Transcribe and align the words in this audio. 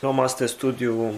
Luăm 0.00 0.20
astăzi 0.20 0.52
studiu 0.52 1.14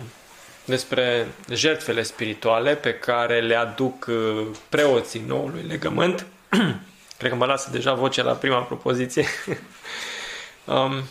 despre 0.64 1.26
jertfele 1.52 2.02
spirituale 2.02 2.74
pe 2.74 2.94
care 2.94 3.40
le 3.40 3.54
aduc 3.54 4.06
uh, 4.08 4.46
preoții 4.68 5.24
noului 5.26 5.62
legământ. 5.62 6.26
Cred 7.18 7.30
că 7.30 7.36
mă 7.36 7.44
lasă 7.44 7.70
deja 7.70 7.94
vocea 7.94 8.22
la 8.22 8.32
prima 8.32 8.62
propoziție. 8.62 9.24
um, 10.64 11.02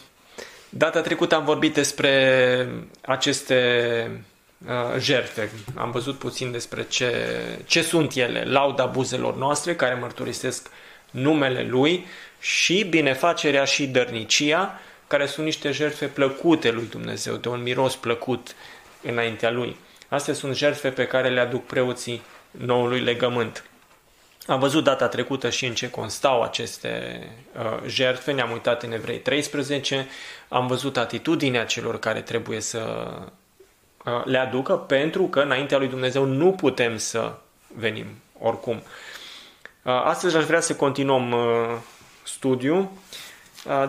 data 0.70 1.02
trecută 1.02 1.36
am 1.36 1.46
vorbit 1.46 1.74
despre 1.74 2.68
aceste 3.02 4.26
uh, 4.68 5.00
jertfe. 5.00 5.52
Am 5.76 5.92
văzut 5.92 6.18
puțin 6.18 6.52
despre 6.52 6.84
ce, 6.84 7.12
ce 7.66 7.82
sunt 7.82 8.14
ele, 8.14 8.44
lauda 8.44 8.86
buzelor 8.86 9.36
noastre 9.36 9.76
care 9.76 9.94
mărturisesc 9.94 10.70
numele 11.12 11.64
Lui 11.64 12.06
și 12.40 12.84
binefacerea 12.84 13.64
și 13.64 13.88
dărnicia, 13.88 14.80
care 15.10 15.26
sunt 15.26 15.46
niște 15.46 15.72
jertfe 15.72 16.06
plăcute 16.06 16.72
lui 16.72 16.88
Dumnezeu, 16.90 17.36
de 17.36 17.50
un 17.50 17.62
miros 17.62 17.96
plăcut 17.96 18.56
înaintea 19.02 19.52
Lui. 19.52 19.76
Astea 20.08 20.34
sunt 20.34 20.56
jertfe 20.56 20.90
pe 20.90 21.08
care 21.08 21.30
le 21.30 21.40
aduc 21.40 21.66
preoții 21.66 22.22
noului 22.52 23.00
legământ. 23.00 23.64
Am 24.48 24.60
văzut 24.60 24.84
data 24.84 25.08
trecută 25.08 25.50
și 25.50 25.66
în 25.66 25.74
ce 25.74 25.90
constau 25.90 26.42
aceste 26.42 27.24
uh, 27.58 27.88
jertfe, 27.88 28.32
ne-am 28.32 28.52
uitat 28.52 28.84
în 28.84 28.92
Evrei 28.92 29.20
13, 29.20 30.08
am 30.48 30.68
văzut 30.68 30.98
atitudinea 30.98 31.66
celor 31.66 32.00
care 32.00 32.22
trebuie 32.22 32.60
să 32.60 33.08
uh, 34.06 34.26
le 34.26 34.38
aducă, 34.38 34.74
pentru 34.74 35.24
că 35.24 35.40
înaintea 35.40 35.78
lui 35.78 35.88
Dumnezeu 35.88 36.26
nu 36.26 36.52
putem 36.52 36.98
să 36.98 37.34
venim 37.76 38.06
oricum. 38.40 38.76
Uh, 38.76 40.02
astăzi 40.04 40.38
aș 40.38 40.44
vrea 40.44 40.62
să 40.62 40.76
continuăm 40.76 41.32
uh, 41.32 41.78
studiul 42.24 42.90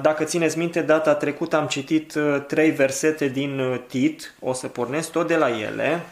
dacă 0.01 0.25
țineți 0.25 0.59
minte, 0.59 0.81
data 0.81 1.15
trecută 1.15 1.57
am 1.57 1.67
citit 1.67 2.15
trei 2.47 2.71
versete 2.71 3.29
din 3.29 3.83
Tit, 3.89 4.35
o 4.41 4.53
să 4.53 4.69
pornesc 4.69 5.11
tot 5.11 5.27
de 5.27 5.37
la 5.37 5.49
ele. 5.59 6.03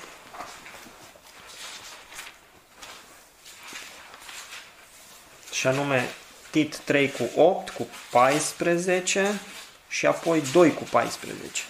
Și 5.52 5.66
anume 5.66 6.08
Tit 6.50 6.76
3 6.76 7.10
cu 7.10 7.40
8, 7.40 7.70
cu 7.70 7.86
14 8.10 9.40
și 9.88 10.06
apoi 10.06 10.42
2 10.52 10.74
cu 10.74 10.82
14. 10.90 11.62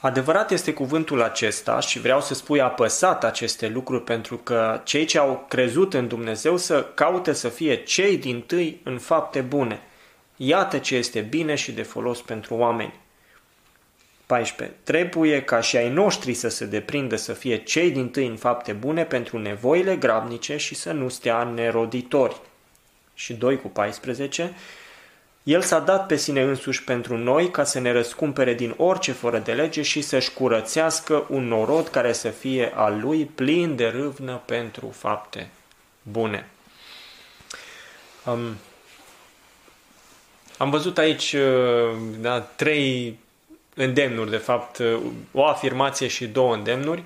Adevărat 0.00 0.50
este 0.50 0.72
cuvântul 0.72 1.22
acesta 1.22 1.80
și 1.80 2.00
vreau 2.00 2.20
să 2.20 2.34
spui 2.34 2.60
apăsat 2.60 3.24
aceste 3.24 3.68
lucruri 3.68 4.02
pentru 4.02 4.36
că 4.36 4.80
cei 4.84 5.04
ce 5.04 5.18
au 5.18 5.44
crezut 5.48 5.94
în 5.94 6.08
Dumnezeu 6.08 6.56
să 6.56 6.84
caute 6.94 7.32
să 7.32 7.48
fie 7.48 7.82
cei 7.82 8.16
din 8.16 8.40
tâi 8.40 8.80
în 8.82 8.98
fapte 8.98 9.40
bune. 9.40 9.80
Iată 10.36 10.78
ce 10.78 10.96
este 10.96 11.20
bine 11.20 11.54
și 11.54 11.72
de 11.72 11.82
folos 11.82 12.22
pentru 12.22 12.54
oameni. 12.54 12.94
14. 14.26 14.76
Trebuie 14.82 15.42
ca 15.42 15.60
și 15.60 15.76
ai 15.76 15.88
noștri 15.88 16.34
să 16.34 16.48
se 16.48 16.64
deprindă 16.64 17.16
să 17.16 17.32
fie 17.32 17.56
cei 17.56 17.90
din 17.90 18.08
tâi 18.08 18.26
în 18.26 18.36
fapte 18.36 18.72
bune 18.72 19.04
pentru 19.04 19.38
nevoile 19.38 19.96
grabnice 19.96 20.56
și 20.56 20.74
să 20.74 20.92
nu 20.92 21.08
stea 21.08 21.42
neroditori. 21.42 22.40
Și 23.14 23.34
2 23.34 23.60
cu 23.60 23.68
14. 23.68 24.54
El 25.46 25.62
s-a 25.62 25.78
dat 25.78 26.06
pe 26.06 26.16
sine 26.16 26.42
însuși 26.42 26.84
pentru 26.84 27.16
noi 27.16 27.50
ca 27.50 27.64
să 27.64 27.80
ne 27.80 27.92
răscumpere 27.92 28.54
din 28.54 28.74
orice 28.76 29.12
fără 29.12 29.38
de 29.38 29.52
lege 29.52 29.82
și 29.82 30.00
să-și 30.00 30.32
curățească 30.32 31.26
un 31.28 31.48
norod 31.48 31.88
care 31.88 32.12
să 32.12 32.28
fie 32.28 32.72
al 32.74 33.00
lui 33.00 33.24
plin 33.24 33.76
de 33.76 33.86
râvnă 33.86 34.42
pentru 34.44 34.94
fapte 34.96 35.48
bune. 36.02 36.48
Um, 38.24 38.56
am 40.58 40.70
văzut 40.70 40.98
aici 40.98 41.32
uh, 41.32 41.96
da, 42.20 42.40
trei 42.40 43.18
îndemnuri, 43.74 44.30
de 44.30 44.36
fapt, 44.36 44.78
uh, 44.78 44.98
o 45.32 45.44
afirmație 45.44 46.06
și 46.06 46.26
două 46.26 46.54
îndemnuri 46.54 47.02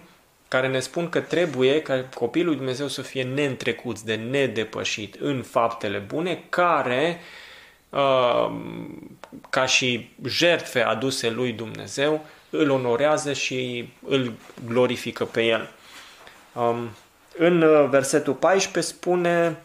care 0.48 0.68
ne 0.68 0.80
spun 0.80 1.08
că 1.08 1.20
trebuie 1.20 1.82
ca 1.82 2.04
copilul 2.14 2.46
lui 2.46 2.56
Dumnezeu 2.56 2.88
să 2.88 3.02
fie 3.02 3.22
neîntrecuți, 3.22 4.04
de 4.04 4.14
nedepășit 4.14 5.14
în 5.14 5.42
faptele 5.42 5.98
bune, 5.98 6.44
care 6.48 7.18
uh, 7.18 7.24
Um, 7.24 7.49
ca 9.50 9.66
și 9.66 10.10
jertfe 10.26 10.80
aduse 10.80 11.30
lui 11.30 11.52
Dumnezeu, 11.52 12.24
îl 12.50 12.70
onorează 12.70 13.32
și 13.32 13.88
îl 14.06 14.32
glorifică 14.66 15.24
pe 15.24 15.42
el. 15.42 15.70
Um, 16.52 16.88
în 17.36 17.62
uh, 17.62 17.88
versetul 17.88 18.34
14 18.34 18.92
spune 18.92 19.62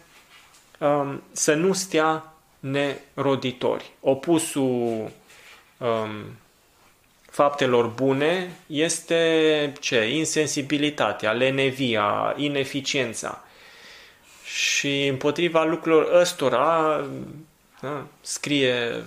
um, 0.80 1.22
să 1.32 1.54
nu 1.54 1.74
stea 1.74 2.34
neroditori. 2.60 3.92
Opusul 4.00 5.12
faptelor 7.30 7.86
bune 7.88 8.52
este 8.68 9.74
ce? 9.80 10.10
Insensibilitatea, 10.10 11.32
lenevia, 11.32 12.34
ineficiența. 12.38 13.44
Și 14.44 15.08
împotriva 15.08 15.64
lucrurilor 15.64 16.20
ăstora 16.22 17.02
da? 17.86 18.06
Scrie 18.22 19.06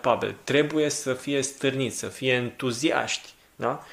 Pavel, 0.00 0.34
trebuie 0.44 0.88
să 0.88 1.14
fie 1.14 1.42
stârniți, 1.42 1.98
să 1.98 2.06
fie 2.06 2.32
entuziaști. 2.32 3.28
Da? 3.56 3.84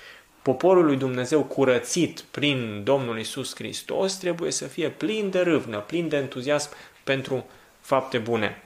Poporul 0.42 0.86
lui 0.86 0.96
Dumnezeu 0.96 1.44
curățit 1.44 2.24
prin 2.32 2.84
Domnul 2.84 3.20
Isus 3.20 3.56
Hristos 3.56 4.14
trebuie 4.14 4.52
să 4.52 4.66
fie 4.68 4.90
plin 4.90 5.30
de 5.30 5.40
râvnă, 5.40 5.78
plin 5.78 6.08
de 6.08 6.18
entuziasm 6.18 6.70
pentru 7.04 7.46
fapte 7.82 8.18
bune. 8.18 8.64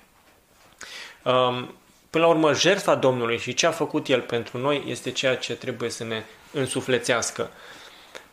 Um, 1.24 1.76
până 2.10 2.24
la 2.24 2.28
urmă, 2.28 2.54
jertfa 2.54 2.96
Domnului 2.96 3.38
și 3.38 3.54
ce 3.54 3.66
a 3.66 3.72
făcut 3.72 4.08
El 4.08 4.22
pentru 4.22 4.58
noi 4.58 4.84
este 4.88 5.12
ceea 5.12 5.36
ce 5.36 5.56
trebuie 5.56 5.90
să 5.90 6.04
ne 6.04 6.24
însuflețească. 6.52 7.52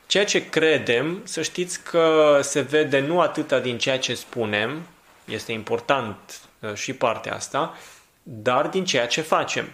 Ceea 0.06 0.24
ce 0.24 0.48
credem, 0.48 1.20
să 1.24 1.42
știți 1.42 1.82
că 1.82 2.38
se 2.42 2.60
vede 2.60 3.00
nu 3.00 3.20
atâta 3.20 3.58
din 3.58 3.78
ceea 3.78 3.98
ce 3.98 4.14
spunem, 4.14 4.82
este 5.24 5.52
important 5.52 6.16
Uh, 6.18 6.49
și 6.74 6.92
partea 6.92 7.34
asta, 7.34 7.74
dar 8.22 8.66
din 8.66 8.84
ceea 8.84 9.06
ce 9.06 9.20
facem. 9.20 9.68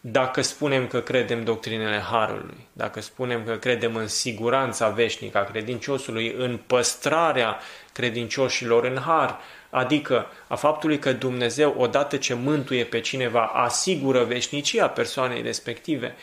Dacă 0.00 0.40
spunem 0.40 0.86
că 0.86 1.00
credem 1.00 1.44
doctrinele 1.44 1.98
Harului, 1.98 2.68
dacă 2.72 3.00
spunem 3.00 3.44
că 3.44 3.56
credem 3.56 3.96
în 3.96 4.08
siguranța 4.08 4.88
veșnică 4.88 5.38
a 5.38 5.44
credinciosului, 5.44 6.34
în 6.38 6.60
păstrarea 6.66 7.58
credincioșilor 7.92 8.84
în 8.84 8.98
Har, 8.98 9.38
adică 9.70 10.26
a 10.46 10.54
faptului 10.54 10.98
că 10.98 11.12
Dumnezeu, 11.12 11.74
odată 11.78 12.16
ce 12.16 12.34
mântuie 12.34 12.84
pe 12.84 13.00
cineva, 13.00 13.44
asigură 13.44 14.24
veșnicia 14.24 14.88
persoanei 14.88 15.42
respective, 15.42 16.14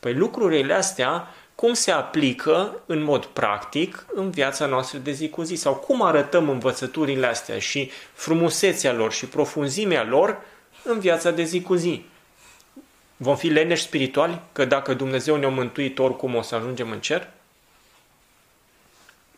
păi 0.00 0.14
lucrurile 0.14 0.74
astea 0.74 1.28
cum 1.56 1.72
se 1.72 1.90
aplică 1.90 2.80
în 2.86 3.02
mod 3.02 3.24
practic 3.24 4.06
în 4.14 4.30
viața 4.30 4.66
noastră 4.66 4.98
de 4.98 5.10
zi 5.10 5.28
cu 5.28 5.42
zi 5.42 5.54
sau 5.54 5.74
cum 5.74 6.02
arătăm 6.02 6.48
învățăturile 6.48 7.26
astea 7.26 7.58
și 7.58 7.90
frumusețea 8.12 8.92
lor 8.92 9.12
și 9.12 9.26
profunzimea 9.26 10.04
lor 10.04 10.38
în 10.82 10.98
viața 10.98 11.30
de 11.30 11.42
zi 11.42 11.62
cu 11.62 11.74
zi. 11.74 12.04
Vom 13.16 13.36
fi 13.36 13.48
leneși 13.48 13.82
spirituali 13.82 14.40
că 14.52 14.64
dacă 14.64 14.94
Dumnezeu 14.94 15.36
ne-a 15.36 15.48
mântuit 15.48 15.98
oricum 15.98 16.34
o 16.34 16.42
să 16.42 16.54
ajungem 16.54 16.90
în 16.90 17.00
cer? 17.00 17.28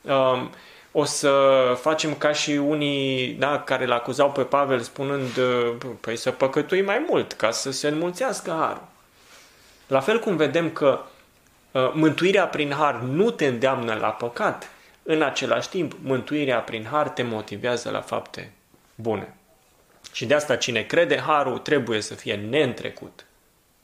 Um, 0.03 0.51
o 0.93 1.05
să 1.05 1.33
facem 1.81 2.15
ca 2.15 2.33
și 2.33 2.51
unii 2.51 3.29
da, 3.29 3.61
care 3.61 3.87
l 3.87 3.93
acuzau 3.93 4.33
pe 4.33 4.43
Pavel 4.43 4.81
spunând 4.81 5.39
păi 6.01 6.17
să 6.17 6.31
păcătui 6.31 6.83
mai 6.83 7.05
mult 7.09 7.33
ca 7.33 7.51
să 7.51 7.71
se 7.71 7.89
înmulțească 7.89 8.57
harul. 8.59 8.87
La 9.87 10.01
fel 10.01 10.19
cum 10.19 10.37
vedem 10.37 10.71
că 10.71 11.01
Uh, 11.01 11.18
mântuirea 11.95 12.47
prin 12.47 12.73
har 12.73 12.95
nu 12.95 13.31
te 13.31 13.47
îndeamnă 13.47 13.95
la 13.95 14.09
păcat, 14.09 14.71
în 15.03 15.23
același 15.23 15.69
timp, 15.69 15.97
mântuirea 16.03 16.61
prin 16.61 16.85
har 16.91 17.09
te 17.09 17.23
motivează 17.23 17.91
la 17.91 18.01
fapte 18.01 18.53
bune. 18.95 19.35
Și 20.13 20.27
de 20.27 20.35
asta 20.35 20.57
cine 20.57 20.83
crede, 20.83 21.19
harul 21.19 21.59
trebuie 21.59 22.01
să 22.01 22.15
fie 22.15 22.35
neîntrecut 22.35 23.25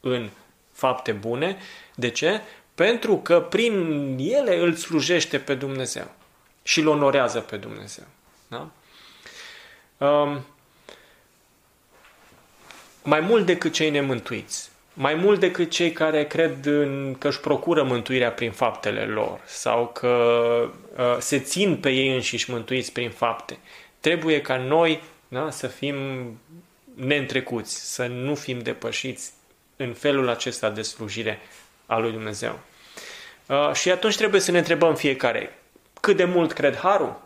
în 0.00 0.30
fapte 0.72 1.12
bune. 1.12 1.56
De 1.94 2.08
ce? 2.08 2.40
Pentru 2.74 3.16
că 3.16 3.40
prin 3.40 4.16
ele 4.20 4.58
îl 4.58 4.74
slujește 4.74 5.38
pe 5.38 5.54
Dumnezeu 5.54 6.10
și 6.62 6.80
îl 6.80 6.86
onorează 6.86 7.40
pe 7.40 7.56
Dumnezeu. 7.56 8.04
Da? 8.48 8.70
Um, 10.06 10.44
mai 13.02 13.20
mult 13.20 13.46
decât 13.46 13.72
cei 13.72 13.90
nemântuiți, 13.90 14.70
mai 14.94 15.14
mult 15.14 15.40
decât 15.40 15.70
cei 15.70 15.92
care 15.92 16.26
cred 16.26 16.66
în, 16.66 17.16
că 17.18 17.28
își 17.28 17.40
procură 17.40 17.82
mântuirea 17.82 18.32
prin 18.32 18.50
faptele 18.50 19.04
lor 19.04 19.40
sau 19.44 19.86
că 19.86 20.08
uh, 20.96 21.16
se 21.18 21.38
țin 21.38 21.76
pe 21.76 21.90
ei 21.90 22.14
înșiși 22.14 22.50
mântuiți 22.50 22.92
prin 22.92 23.10
fapte. 23.10 23.58
Trebuie 24.00 24.40
ca 24.40 24.56
noi 24.56 25.02
da, 25.28 25.50
să 25.50 25.66
fim 25.66 25.96
neîntrecuți, 26.94 27.94
să 27.94 28.06
nu 28.06 28.34
fim 28.34 28.58
depășiți 28.58 29.32
în 29.76 29.92
felul 29.92 30.28
acesta 30.28 30.70
de 30.70 30.82
slujire 30.82 31.40
a 31.86 31.98
lui 31.98 32.12
Dumnezeu. 32.12 32.58
Uh, 33.46 33.72
și 33.72 33.90
atunci 33.90 34.16
trebuie 34.16 34.40
să 34.40 34.50
ne 34.50 34.58
întrebăm 34.58 34.94
fiecare, 34.94 35.58
cât 36.00 36.16
de 36.16 36.24
mult 36.24 36.52
cred 36.52 36.76
Harul? 36.76 37.22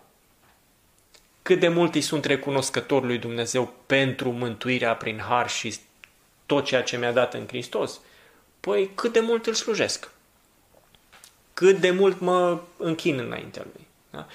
Cât 1.43 1.61
de 1.61 1.69
mult 1.69 1.95
îi 1.95 2.01
sunt 2.01 2.25
recunoscători 2.25 3.07
lui 3.07 3.19
Dumnezeu 3.19 3.75
pentru 3.87 4.31
mântuirea 4.31 4.95
prin 4.95 5.19
Har 5.29 5.49
și 5.49 5.75
tot 6.49 6.65
ceea 6.65 6.83
ce 6.83 6.97
mi-a 6.97 7.13
dat 7.13 7.35
în 7.35 7.47
Hristos, 7.47 8.01
păi 8.61 8.91
cât 8.95 9.13
de 9.13 9.21
mult 9.21 9.47
îl 9.47 9.55
slujesc. 9.55 10.11
Cât 11.55 11.79
de 11.79 11.91
mult 11.91 12.21
mă 12.21 12.61
închin 12.77 13.19
înaintea 13.19 13.67
lui. 13.73 13.87
Da? 14.11 14.27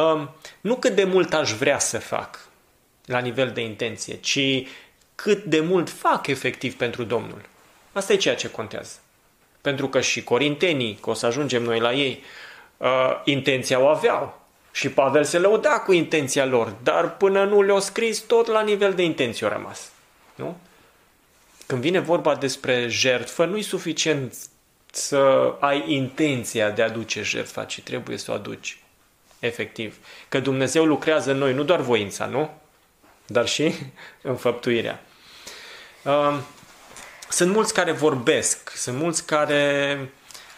Um, 0.00 0.30
nu 0.60 0.76
cât 0.76 0.94
de 0.94 1.04
mult 1.04 1.34
aș 1.34 1.52
vrea 1.52 1.78
să 1.78 1.98
fac 1.98 2.48
la 3.04 3.18
nivel 3.18 3.50
de 3.50 3.60
intenție, 3.60 4.16
ci 4.16 4.66
cât 5.14 5.44
de 5.44 5.60
mult 5.60 5.90
fac 5.90 6.26
efectiv 6.26 6.76
pentru 6.76 7.04
Domnul. 7.04 7.40
Asta 7.92 8.12
e 8.12 8.16
ceea 8.16 8.36
ce 8.36 8.50
contează. 8.50 8.98
Pentru 9.60 9.88
că 9.88 10.00
și 10.00 10.24
corintenii, 10.24 10.98
că 11.02 11.10
o 11.10 11.14
să 11.14 11.26
ajungem 11.26 11.62
noi 11.62 11.80
la 11.80 11.92
ei, 11.92 12.22
uh, 12.76 13.20
intenția 13.24 13.80
o 13.80 13.86
aveau. 13.86 14.40
Și 14.72 14.88
Pavel 14.88 15.24
se 15.24 15.38
lăuda 15.38 15.78
cu 15.80 15.92
intenția 15.92 16.44
lor, 16.44 16.74
dar 16.82 17.16
până 17.16 17.44
nu 17.44 17.62
le-o 17.62 17.78
scris, 17.78 18.18
tot 18.18 18.46
la 18.46 18.62
nivel 18.62 18.94
de 18.94 19.02
intenție 19.02 19.46
au 19.46 19.52
rămas. 19.52 19.90
Nu? 20.34 20.56
Când 21.66 21.80
vine 21.80 21.98
vorba 21.98 22.34
despre 22.34 22.86
jertfă, 22.88 23.44
nu 23.44 23.56
e 23.56 23.62
suficient 23.62 24.34
să 24.92 25.54
ai 25.60 25.84
intenția 25.86 26.70
de 26.70 26.82
a 26.82 26.84
aduce 26.84 27.22
jertfa, 27.22 27.64
ci 27.64 27.80
trebuie 27.80 28.18
să 28.18 28.30
o 28.30 28.34
aduci 28.34 28.78
efectiv. 29.38 29.96
Că 30.28 30.40
Dumnezeu 30.40 30.84
lucrează 30.84 31.30
în 31.30 31.38
noi, 31.38 31.54
nu 31.54 31.62
doar 31.62 31.80
voința, 31.80 32.26
nu? 32.26 32.50
Dar 33.26 33.46
și 33.48 33.74
înfăptuirea. 34.22 35.02
Um, 36.02 36.40
sunt 37.28 37.52
mulți 37.52 37.74
care 37.74 37.92
vorbesc, 37.92 38.72
sunt 38.76 38.96
mulți 38.96 39.26
care 39.26 39.98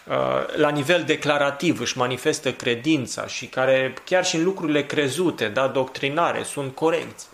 uh, 0.06 0.56
la 0.56 0.68
nivel 0.68 1.04
declarativ 1.04 1.80
își 1.80 1.98
manifestă 1.98 2.52
credința 2.52 3.26
și 3.26 3.46
care 3.46 3.94
chiar 4.04 4.24
și 4.24 4.36
în 4.36 4.44
lucrurile 4.44 4.86
crezute, 4.86 5.48
da, 5.48 5.68
doctrinare, 5.68 6.42
sunt 6.42 6.74
corecți. 6.74 7.26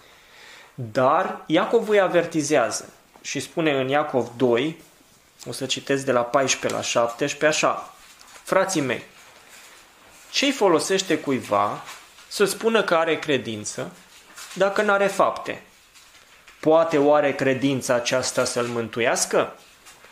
Dar 0.74 1.42
Iacov 1.46 1.88
îi 1.88 2.00
avertizează 2.00 2.92
și 3.20 3.40
spune 3.40 3.80
în 3.80 3.88
Iacov 3.88 4.30
2, 4.36 4.82
o 5.46 5.52
să 5.52 5.66
citesc 5.66 6.04
de 6.04 6.12
la 6.12 6.22
14 6.22 6.80
la 6.80 6.84
17, 6.84 7.46
așa, 7.46 7.94
frații 8.42 8.80
mei, 8.80 9.02
ce-i 10.30 10.52
folosește 10.52 11.18
cuiva 11.18 11.82
să 12.28 12.44
spună 12.44 12.82
că 12.82 12.94
are 12.94 13.18
credință 13.18 13.92
dacă 14.54 14.82
nu 14.82 14.92
are 14.92 15.06
fapte? 15.06 15.62
Poate 16.60 16.98
oare 16.98 17.34
credința 17.34 17.94
aceasta 17.94 18.44
să-l 18.44 18.66
mântuiască? 18.66 19.56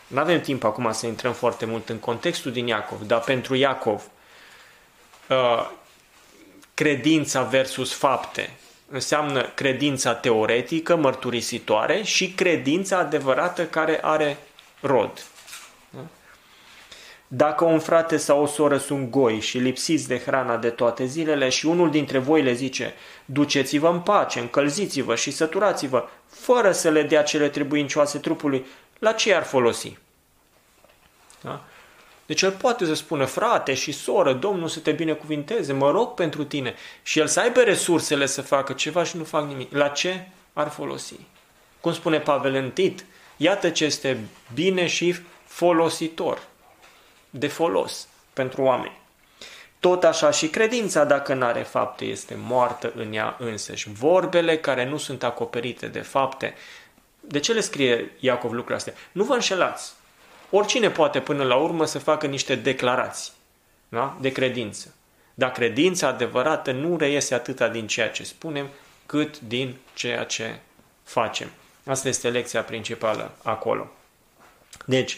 Nu 0.07 0.19
avem 0.19 0.41
timp 0.41 0.63
acum 0.63 0.91
să 0.91 1.05
intrăm 1.05 1.33
foarte 1.33 1.65
mult 1.65 1.89
în 1.89 1.97
contextul 1.97 2.51
din 2.51 2.67
Iacov, 2.67 3.01
dar 3.01 3.19
pentru 3.19 3.55
Iacov 3.55 4.03
uh, 5.27 5.69
credința 6.73 7.43
versus 7.43 7.93
fapte 7.93 8.57
înseamnă 8.89 9.41
credința 9.55 10.13
teoretică, 10.13 10.95
mărturisitoare 10.95 12.01
și 12.01 12.31
credința 12.31 12.97
adevărată 12.97 13.65
care 13.65 13.99
are 14.01 14.37
rod. 14.81 15.23
Dacă 17.31 17.65
un 17.65 17.79
frate 17.79 18.17
sau 18.17 18.41
o 18.41 18.45
soră 18.45 18.77
sunt 18.77 19.09
goi 19.09 19.39
și 19.39 19.57
lipsiți 19.57 20.07
de 20.07 20.19
hrana 20.19 20.57
de 20.57 20.69
toate 20.69 21.05
zilele 21.05 21.49
și 21.49 21.65
unul 21.65 21.91
dintre 21.91 22.17
voi 22.17 22.41
le 22.41 22.53
zice, 22.53 22.93
duceți-vă 23.25 23.87
în 23.87 23.99
pace, 23.99 24.39
încălziți-vă 24.39 25.15
și 25.15 25.31
săturați-vă, 25.31 26.07
fără 26.29 26.71
să 26.71 26.89
le 26.89 27.03
dea 27.03 27.23
cele 27.23 27.49
trebuincioase 27.49 28.17
trupului, 28.17 28.65
la 28.99 29.11
ce 29.11 29.33
ar 29.33 29.43
folosi? 29.43 29.97
Da? 31.41 31.63
Deci 32.29 32.41
el 32.41 32.51
poate 32.51 32.85
să 32.85 32.93
spună, 32.93 33.25
frate 33.25 33.73
și 33.73 33.91
soră, 33.91 34.33
Domnul 34.33 34.67
să 34.67 34.79
te 34.79 34.91
binecuvinteze, 34.91 35.73
mă 35.73 35.91
rog 35.91 36.13
pentru 36.13 36.43
tine. 36.43 36.75
Și 37.03 37.19
el 37.19 37.27
să 37.27 37.39
aibă 37.39 37.61
resursele 37.61 38.25
să 38.25 38.41
facă 38.41 38.73
ceva 38.73 39.03
și 39.03 39.17
nu 39.17 39.23
fac 39.23 39.47
nimic. 39.47 39.73
La 39.73 39.87
ce 39.87 40.27
ar 40.53 40.67
folosi? 40.67 41.19
Cum 41.79 41.93
spune 41.93 42.19
Pavel 42.19 42.53
în 42.53 42.71
Tit, 42.71 43.05
iată 43.37 43.69
ce 43.69 43.85
este 43.85 44.19
bine 44.53 44.87
și 44.87 45.15
folositor, 45.45 46.47
de 47.29 47.47
folos 47.47 48.07
pentru 48.33 48.61
oameni. 48.61 48.99
Tot 49.79 50.03
așa 50.03 50.31
și 50.31 50.47
credința, 50.47 51.03
dacă 51.03 51.33
nu 51.33 51.45
are 51.45 51.61
fapte, 51.61 52.05
este 52.05 52.35
moartă 52.37 52.91
în 52.95 53.13
ea 53.13 53.35
însăși. 53.39 53.89
Vorbele 53.89 54.57
care 54.57 54.85
nu 54.85 54.97
sunt 54.97 55.23
acoperite 55.23 55.87
de 55.87 56.01
fapte. 56.01 56.53
De 57.19 57.39
ce 57.39 57.53
le 57.53 57.61
scrie 57.61 58.11
Iacov 58.19 58.51
lucrurile 58.51 58.75
astea? 58.75 58.93
Nu 59.11 59.23
vă 59.23 59.33
înșelați. 59.33 59.97
Oricine 60.49 60.89
poate 60.89 61.19
până 61.19 61.43
la 61.43 61.55
urmă 61.55 61.85
să 61.85 61.99
facă 61.99 62.27
niște 62.27 62.55
declarații 62.55 63.31
da? 63.89 64.17
de 64.21 64.31
credință. 64.31 64.93
Dar 65.33 65.51
credința 65.51 66.07
adevărată 66.07 66.71
nu 66.71 66.97
reiese 66.97 67.33
atâta 67.33 67.67
din 67.67 67.87
ceea 67.87 68.09
ce 68.09 68.23
spunem, 68.23 68.67
cât 69.05 69.39
din 69.39 69.75
ceea 69.93 70.23
ce 70.23 70.59
facem. 71.03 71.49
Asta 71.85 72.07
este 72.07 72.29
lecția 72.29 72.63
principală 72.63 73.31
acolo. 73.43 73.91
Deci, 74.85 75.17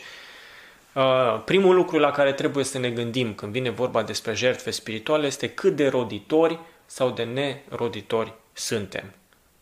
uh, 0.93 1.41
primul 1.45 1.75
lucru 1.75 1.97
la 1.97 2.11
care 2.11 2.33
trebuie 2.33 2.63
să 2.63 2.77
ne 2.77 2.89
gândim 2.89 3.33
când 3.33 3.51
vine 3.51 3.69
vorba 3.69 4.03
despre 4.03 4.33
jertfe 4.33 4.71
spirituale 4.71 5.27
este 5.27 5.49
cât 5.49 5.75
de 5.75 5.87
roditori 5.87 6.59
sau 6.85 7.09
de 7.09 7.23
neroditori 7.23 8.33
suntem. 8.53 9.13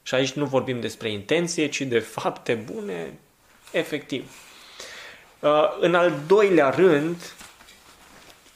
Și 0.03 0.15
aici 0.15 0.31
nu 0.31 0.45
vorbim 0.45 0.79
despre 0.79 1.11
intenție, 1.11 1.67
ci 1.67 1.81
de 1.81 1.99
fapte 1.99 2.53
bune, 2.53 3.19
efectiv. 3.71 4.48
Uh, 5.39 5.77
în 5.79 5.95
al 5.95 6.13
doilea 6.27 6.69
rând, 6.69 7.33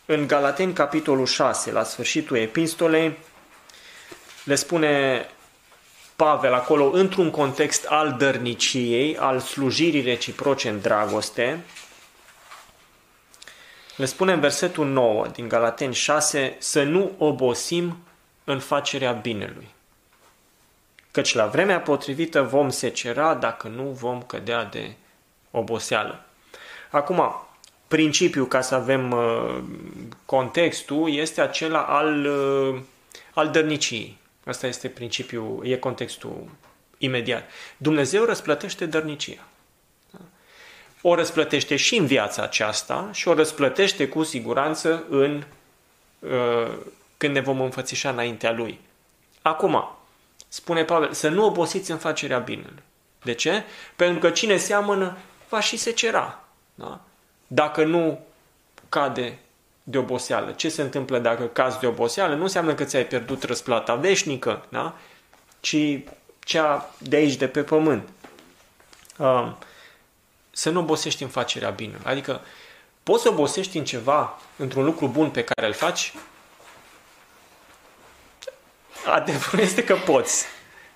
în 0.05 0.27
Galateni, 0.27 0.73
capitolul 0.73 1.25
6, 1.25 1.71
la 1.71 1.83
sfârșitul 1.83 2.37
epistolei, 2.37 3.17
le 4.43 4.55
spune 4.55 5.25
Pavel 6.15 6.53
acolo, 6.53 6.89
într-un 6.93 7.31
context 7.31 7.85
al 7.85 8.15
dărniciei, 8.17 9.17
al 9.17 9.39
slujirii 9.39 10.01
reciproce 10.01 10.69
în 10.69 10.81
dragoste, 10.81 11.63
le 13.95 14.05
spune 14.05 14.33
în 14.33 14.39
versetul 14.39 14.87
9 14.87 15.27
din 15.27 15.47
Galateni 15.47 15.93
6 15.93 16.55
să 16.59 16.83
nu 16.83 17.11
obosim 17.17 17.97
în 18.43 18.59
facerea 18.59 19.11
binelui. 19.11 19.67
Căci 21.11 21.33
la 21.33 21.45
vremea 21.45 21.81
potrivită 21.81 22.41
vom 22.41 22.69
secera 22.69 23.33
dacă 23.33 23.67
nu 23.67 23.83
vom 23.83 24.21
cădea 24.21 24.63
de 24.63 24.93
oboseală. 25.51 26.25
Acum, 26.93 27.45
principiul, 27.87 28.47
ca 28.47 28.61
să 28.61 28.75
avem 28.75 29.11
uh, 29.11 29.63
contextul, 30.25 31.13
este 31.13 31.41
acela 31.41 31.81
al, 31.81 32.25
uh, 32.25 32.81
al 33.33 33.49
dărniciei. 33.49 34.17
Asta 34.45 34.67
este 34.67 34.87
principiul, 34.87 35.61
e 35.65 35.75
contextul 35.75 36.49
imediat. 36.97 37.49
Dumnezeu 37.77 38.23
răsplătește 38.23 38.85
dărnicia. 38.85 39.47
O 41.01 41.15
răsplătește 41.15 41.75
și 41.75 41.95
în 41.95 42.05
viața 42.05 42.43
aceasta 42.43 43.09
și 43.13 43.27
o 43.27 43.33
răsplătește 43.33 44.07
cu 44.07 44.23
siguranță 44.23 45.03
în, 45.09 45.43
uh, 46.19 46.71
când 47.17 47.33
ne 47.33 47.41
vom 47.41 47.61
înfățișa 47.61 48.09
înaintea 48.09 48.51
Lui. 48.51 48.79
Acum, 49.41 49.97
spune 50.47 50.83
Pavel, 50.83 51.13
să 51.13 51.29
nu 51.29 51.45
obosiți 51.45 51.91
în 51.91 51.97
facerea 51.97 52.39
binelui. 52.39 52.83
De 53.23 53.33
ce? 53.33 53.63
Pentru 53.95 54.19
că 54.19 54.29
cine 54.29 54.57
seamănă 54.57 55.17
va 55.49 55.59
și 55.59 55.77
secera. 55.77 56.42
Da? 56.75 57.01
Dacă 57.47 57.83
nu 57.83 58.19
cade 58.89 59.39
de 59.83 59.97
oboseală. 59.97 60.51
Ce 60.51 60.69
se 60.69 60.81
întâmplă 60.81 61.19
dacă 61.19 61.43
cazi 61.43 61.79
de 61.79 61.87
oboseală? 61.87 62.35
Nu 62.35 62.43
înseamnă 62.43 62.73
că 62.73 62.83
ți-ai 62.83 63.05
pierdut 63.05 63.43
răsplata 63.43 63.95
veșnică, 63.95 64.65
da? 64.69 64.95
ci 65.59 65.99
cea 66.39 66.89
de 66.97 67.15
aici, 67.15 67.35
de 67.35 67.47
pe 67.47 67.63
pământ. 67.63 68.09
Um, 69.17 69.57
să 70.51 70.69
nu 70.69 70.79
obosești 70.79 71.23
în 71.23 71.29
facerea 71.29 71.69
bine. 71.69 71.99
Adică 72.03 72.41
poți 73.03 73.21
să 73.21 73.29
obosești 73.29 73.77
în 73.77 73.85
ceva, 73.85 74.39
într-un 74.57 74.83
lucru 74.83 75.07
bun 75.07 75.29
pe 75.29 75.43
care 75.43 75.67
îl 75.67 75.73
faci? 75.73 76.13
Adevărul 79.05 79.59
este 79.59 79.83
că 79.83 79.95
poți. 79.95 80.45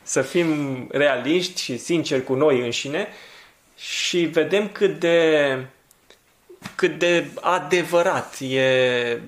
Să 0.04 0.22
fim 0.22 0.88
realiști 0.92 1.62
și 1.62 1.78
sinceri 1.78 2.24
cu 2.24 2.34
noi 2.34 2.60
înșine 2.60 3.08
și 3.78 4.20
vedem 4.20 4.70
cât 4.70 5.00
de, 5.00 5.66
cât 6.76 7.00
de 7.00 7.28
adevărat 7.42 8.40
e 8.40 9.22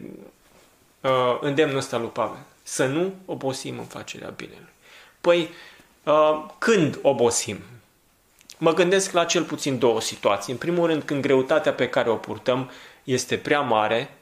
uh, 1.02 1.38
îndemnul 1.42 1.78
ăsta 1.78 1.98
lui 1.98 2.10
Pavel. 2.10 2.40
Să 2.64 2.86
nu 2.86 3.14
obosim 3.26 3.78
în 3.78 3.86
facerea 3.86 4.30
binelui. 4.30 4.70
Păi, 5.22 5.50
uh, 6.04 6.46
când 6.58 7.00
obosim? 7.02 7.60
Mă 8.58 8.74
gândesc 8.74 9.12
la 9.12 9.26
cel 9.26 9.44
puțin 9.44 9.80
două 9.80 10.02
situații. 10.02 10.52
În 10.52 10.58
primul 10.58 10.88
rând, 10.88 11.04
când 11.04 11.22
greutatea 11.22 11.74
pe 11.74 11.90
care 11.90 12.10
o 12.10 12.16
purtăm 12.16 12.72
este 13.04 13.38
prea 13.38 13.60
mare 13.60 14.18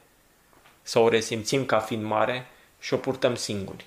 sau 0.82 1.04
o 1.04 1.08
resimțim 1.08 1.64
ca 1.64 1.78
fiind 1.78 2.04
mare 2.04 2.46
și 2.78 2.94
o 2.94 2.96
purtăm 2.96 3.34
singuri. 3.34 3.86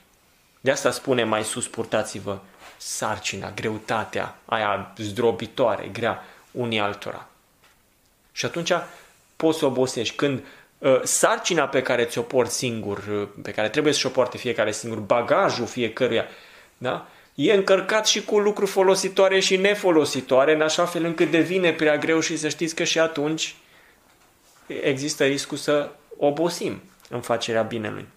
De 0.61 0.71
asta 0.71 0.91
spune 0.91 1.23
mai 1.23 1.43
sus, 1.43 1.67
purtați-vă 1.67 2.39
sarcina, 2.83 3.51
greutatea 3.51 4.35
aia 4.45 4.93
zdrobitoare, 4.97 5.87
grea, 5.87 6.23
unii 6.51 6.79
altora. 6.79 7.27
Și 8.31 8.45
atunci 8.45 8.71
poți 9.35 9.59
să 9.59 9.65
obosești. 9.65 10.15
Când 10.15 10.43
uh, 10.77 11.01
sarcina 11.03 11.67
pe 11.67 11.81
care 11.81 12.03
ți-o 12.03 12.21
porți 12.21 12.57
singur, 12.57 12.97
uh, 12.97 13.27
pe 13.41 13.51
care 13.51 13.69
trebuie 13.69 13.93
să 13.93 14.07
o 14.07 14.09
poarte 14.09 14.37
fiecare 14.37 14.71
singur, 14.71 14.99
bagajul 14.99 15.65
fiecăruia, 15.65 16.25
da? 16.77 17.07
e 17.35 17.53
încărcat 17.53 18.07
și 18.07 18.23
cu 18.23 18.39
lucruri 18.39 18.71
folositoare 18.71 19.39
și 19.39 19.57
nefolositoare, 19.57 20.53
în 20.53 20.61
așa 20.61 20.85
fel 20.85 21.05
încât 21.05 21.31
devine 21.31 21.73
prea 21.73 21.97
greu 21.97 22.19
și 22.19 22.37
să 22.37 22.49
știți 22.49 22.75
că 22.75 22.83
și 22.83 22.99
atunci 22.99 23.55
există 24.67 25.25
riscul 25.25 25.57
să 25.57 25.89
obosim 26.17 26.81
în 27.09 27.21
facerea 27.21 27.61
binelui. 27.61 28.07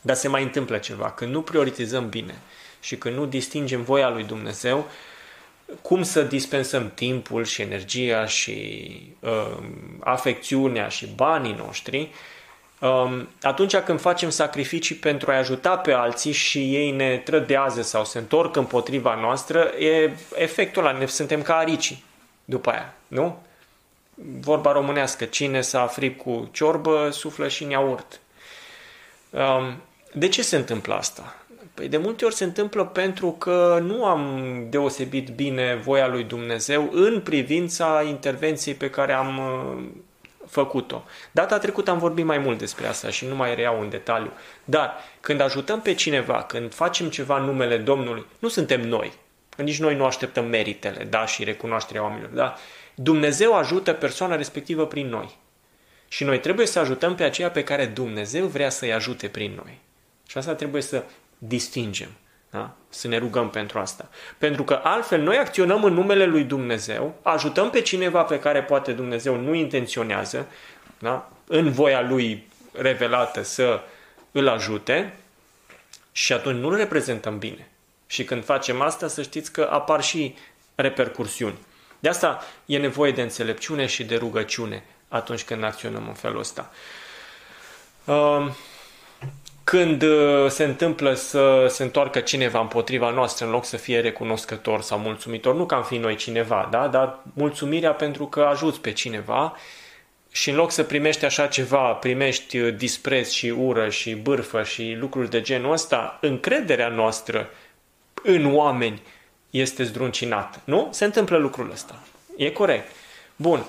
Dar 0.00 0.16
se 0.16 0.28
mai 0.28 0.42
întâmplă 0.42 0.78
ceva. 0.78 1.10
Când 1.10 1.32
nu 1.32 1.42
prioritizăm 1.42 2.08
bine 2.08 2.38
și 2.80 2.96
când 2.96 3.16
nu 3.16 3.26
distingem 3.26 3.82
voia 3.82 4.08
lui 4.08 4.24
Dumnezeu, 4.24 4.86
cum 5.82 6.02
să 6.02 6.22
dispensăm 6.22 6.90
timpul 6.94 7.44
și 7.44 7.62
energia 7.62 8.26
și 8.26 8.90
uh, 9.20 9.56
afecțiunea 10.00 10.88
și 10.88 11.06
banii 11.06 11.52
noștri, 11.52 12.10
um, 12.80 13.28
atunci 13.42 13.76
când 13.76 14.00
facem 14.00 14.30
sacrificii 14.30 14.94
pentru 14.94 15.30
a 15.30 15.36
ajuta 15.36 15.76
pe 15.76 15.92
alții 15.92 16.32
și 16.32 16.74
ei 16.74 16.90
ne 16.90 17.16
trădează 17.16 17.82
sau 17.82 18.04
se 18.04 18.18
întorc 18.18 18.56
împotriva 18.56 19.14
noastră, 19.14 19.72
e 19.78 20.10
efectul 20.34 20.86
ăla, 20.86 20.98
ne 20.98 21.06
suntem 21.06 21.42
ca 21.42 21.56
aricii 21.56 22.04
după 22.44 22.70
aia, 22.70 22.94
nu? 23.08 23.42
Vorba 24.40 24.72
românească, 24.72 25.24
cine 25.24 25.60
s-a 25.60 25.86
frip 25.86 26.18
cu 26.18 26.48
ciorbă, 26.52 27.10
suflă 27.10 27.48
și 27.48 27.62
în 27.62 27.70
iaurt. 27.70 28.20
Um, 29.30 29.82
de 30.12 30.28
ce 30.28 30.42
se 30.42 30.56
întâmplă 30.56 30.94
asta? 30.94 31.39
Păi 31.80 31.88
de 31.88 31.96
multe 31.96 32.24
ori 32.24 32.34
se 32.34 32.44
întâmplă 32.44 32.84
pentru 32.84 33.30
că 33.30 33.78
nu 33.82 34.04
am 34.04 34.54
deosebit 34.70 35.28
bine 35.28 35.80
voia 35.82 36.08
lui 36.08 36.24
Dumnezeu 36.24 36.88
în 36.92 37.20
privința 37.20 38.02
intervenției 38.08 38.74
pe 38.74 38.90
care 38.90 39.12
am 39.12 39.38
uh, 39.38 39.84
făcut-o. 40.46 41.04
Data 41.30 41.58
trecută 41.58 41.90
am 41.90 41.98
vorbit 41.98 42.24
mai 42.24 42.38
mult 42.38 42.58
despre 42.58 42.86
asta 42.86 43.10
și 43.10 43.26
nu 43.26 43.34
mai 43.34 43.54
reiau 43.54 43.80
în 43.80 43.88
detaliu. 43.88 44.32
Dar 44.64 44.94
când 45.20 45.40
ajutăm 45.40 45.80
pe 45.80 45.94
cineva, 45.94 46.42
când 46.42 46.74
facem 46.74 47.08
ceva 47.08 47.38
în 47.38 47.44
numele 47.44 47.76
Domnului, 47.76 48.26
nu 48.38 48.48
suntem 48.48 48.80
noi. 48.80 49.12
Nici 49.56 49.80
noi 49.80 49.96
nu 49.96 50.04
așteptăm 50.04 50.46
meritele, 50.46 51.04
da, 51.04 51.26
și 51.26 51.44
recunoașterea 51.44 52.02
oamenilor, 52.02 52.30
da. 52.30 52.54
Dumnezeu 52.94 53.56
ajută 53.56 53.92
persoana 53.92 54.36
respectivă 54.36 54.86
prin 54.86 55.06
noi. 55.06 55.36
Și 56.08 56.24
noi 56.24 56.40
trebuie 56.40 56.66
să 56.66 56.78
ajutăm 56.78 57.14
pe 57.14 57.22
aceea 57.22 57.50
pe 57.50 57.64
care 57.64 57.86
Dumnezeu 57.86 58.46
vrea 58.46 58.70
să-i 58.70 58.92
ajute 58.92 59.28
prin 59.28 59.52
noi. 59.64 59.78
Și 60.26 60.38
asta 60.38 60.54
trebuie 60.54 60.82
să 60.82 61.04
distingem. 61.42 62.08
Da? 62.50 62.76
Să 62.88 63.08
ne 63.08 63.18
rugăm 63.18 63.50
pentru 63.50 63.78
asta. 63.78 64.08
Pentru 64.38 64.64
că 64.64 64.80
altfel 64.82 65.20
noi 65.20 65.36
acționăm 65.36 65.84
în 65.84 65.92
numele 65.92 66.24
lui 66.24 66.44
Dumnezeu, 66.44 67.14
ajutăm 67.22 67.70
pe 67.70 67.80
cineva 67.80 68.22
pe 68.22 68.38
care 68.38 68.62
poate 68.62 68.92
Dumnezeu 68.92 69.36
nu 69.36 69.54
intenționează, 69.54 70.46
da? 70.98 71.30
în 71.46 71.72
voia 71.72 72.00
lui 72.00 72.48
revelată 72.72 73.42
să 73.42 73.80
îl 74.32 74.48
ajute 74.48 75.16
și 76.12 76.32
atunci 76.32 76.60
nu-l 76.60 76.76
reprezentăm 76.76 77.38
bine. 77.38 77.68
Și 78.06 78.24
când 78.24 78.44
facem 78.44 78.80
asta, 78.80 79.08
să 79.08 79.22
știți 79.22 79.52
că 79.52 79.68
apar 79.70 80.02
și 80.02 80.34
repercursiuni. 80.74 81.58
De 81.98 82.08
asta 82.08 82.42
e 82.66 82.78
nevoie 82.78 83.12
de 83.12 83.22
înțelepciune 83.22 83.86
și 83.86 84.04
de 84.04 84.16
rugăciune 84.16 84.84
atunci 85.08 85.44
când 85.44 85.64
acționăm 85.64 86.08
în 86.08 86.14
felul 86.14 86.38
ăsta. 86.38 86.70
Uh, 88.04 88.46
când 89.70 90.02
uh, 90.02 90.48
se 90.48 90.64
întâmplă 90.64 91.14
să 91.14 91.66
se 91.68 91.82
întoarcă 91.82 92.20
cineva 92.20 92.60
împotriva 92.60 93.10
noastră 93.10 93.44
în 93.44 93.50
loc 93.50 93.64
să 93.64 93.76
fie 93.76 94.00
recunoscător 94.00 94.80
sau 94.80 94.98
mulțumitor, 94.98 95.54
nu 95.54 95.66
că 95.66 95.74
am 95.74 95.82
fi 95.82 95.96
noi 95.96 96.16
cineva, 96.16 96.68
da? 96.70 96.88
dar 96.88 97.18
mulțumirea 97.32 97.92
pentru 97.92 98.26
că 98.26 98.40
ajuți 98.40 98.80
pe 98.80 98.92
cineva 98.92 99.56
și 100.30 100.50
în 100.50 100.56
loc 100.56 100.70
să 100.70 100.82
primești 100.82 101.24
așa 101.24 101.46
ceva, 101.46 101.92
primești 101.92 102.58
uh, 102.58 102.74
dispreț 102.76 103.30
și 103.30 103.46
ură 103.46 103.88
și 103.88 104.14
bârfă 104.14 104.62
și 104.62 104.96
lucruri 104.98 105.30
de 105.30 105.40
genul 105.40 105.72
ăsta, 105.72 106.18
încrederea 106.20 106.88
noastră 106.88 107.50
în 108.22 108.54
oameni 108.54 109.02
este 109.50 109.82
zdruncinată. 109.82 110.60
Nu? 110.64 110.88
Se 110.90 111.04
întâmplă 111.04 111.36
lucrul 111.36 111.70
ăsta. 111.72 111.98
E 112.36 112.50
corect. 112.50 112.90
Bun. 113.36 113.64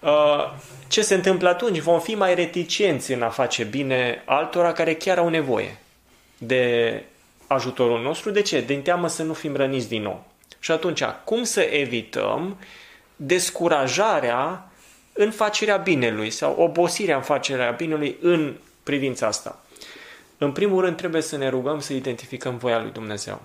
Uh, 0.00 0.52
ce 0.88 1.02
se 1.02 1.14
întâmplă 1.14 1.48
atunci? 1.48 1.78
Vom 1.78 2.00
fi 2.00 2.14
mai 2.14 2.34
reticenți 2.34 3.12
în 3.12 3.22
a 3.22 3.28
face 3.28 3.64
bine 3.64 4.22
altora 4.24 4.72
care 4.72 4.94
chiar 4.94 5.18
au 5.18 5.28
nevoie 5.28 5.78
de 6.38 7.04
ajutorul 7.46 8.02
nostru. 8.02 8.30
De 8.30 8.42
ce? 8.42 8.60
Din 8.60 8.82
teamă 8.82 9.08
să 9.08 9.22
nu 9.22 9.32
fim 9.32 9.56
răniți 9.56 9.88
din 9.88 10.02
nou. 10.02 10.24
Și 10.58 10.70
atunci, 10.70 11.02
cum 11.24 11.42
să 11.42 11.60
evităm 11.60 12.58
descurajarea 13.16 14.70
în 15.12 15.30
facerea 15.30 15.76
binelui 15.76 16.30
sau 16.30 16.54
obosirea 16.58 17.16
în 17.16 17.22
facerea 17.22 17.70
binelui 17.70 18.16
în 18.20 18.56
privința 18.82 19.26
asta? 19.26 19.62
În 20.38 20.52
primul 20.52 20.84
rând, 20.84 20.96
trebuie 20.96 21.22
să 21.22 21.36
ne 21.36 21.48
rugăm 21.48 21.80
să 21.80 21.92
identificăm 21.92 22.56
voia 22.56 22.80
lui 22.80 22.90
Dumnezeu. 22.90 23.42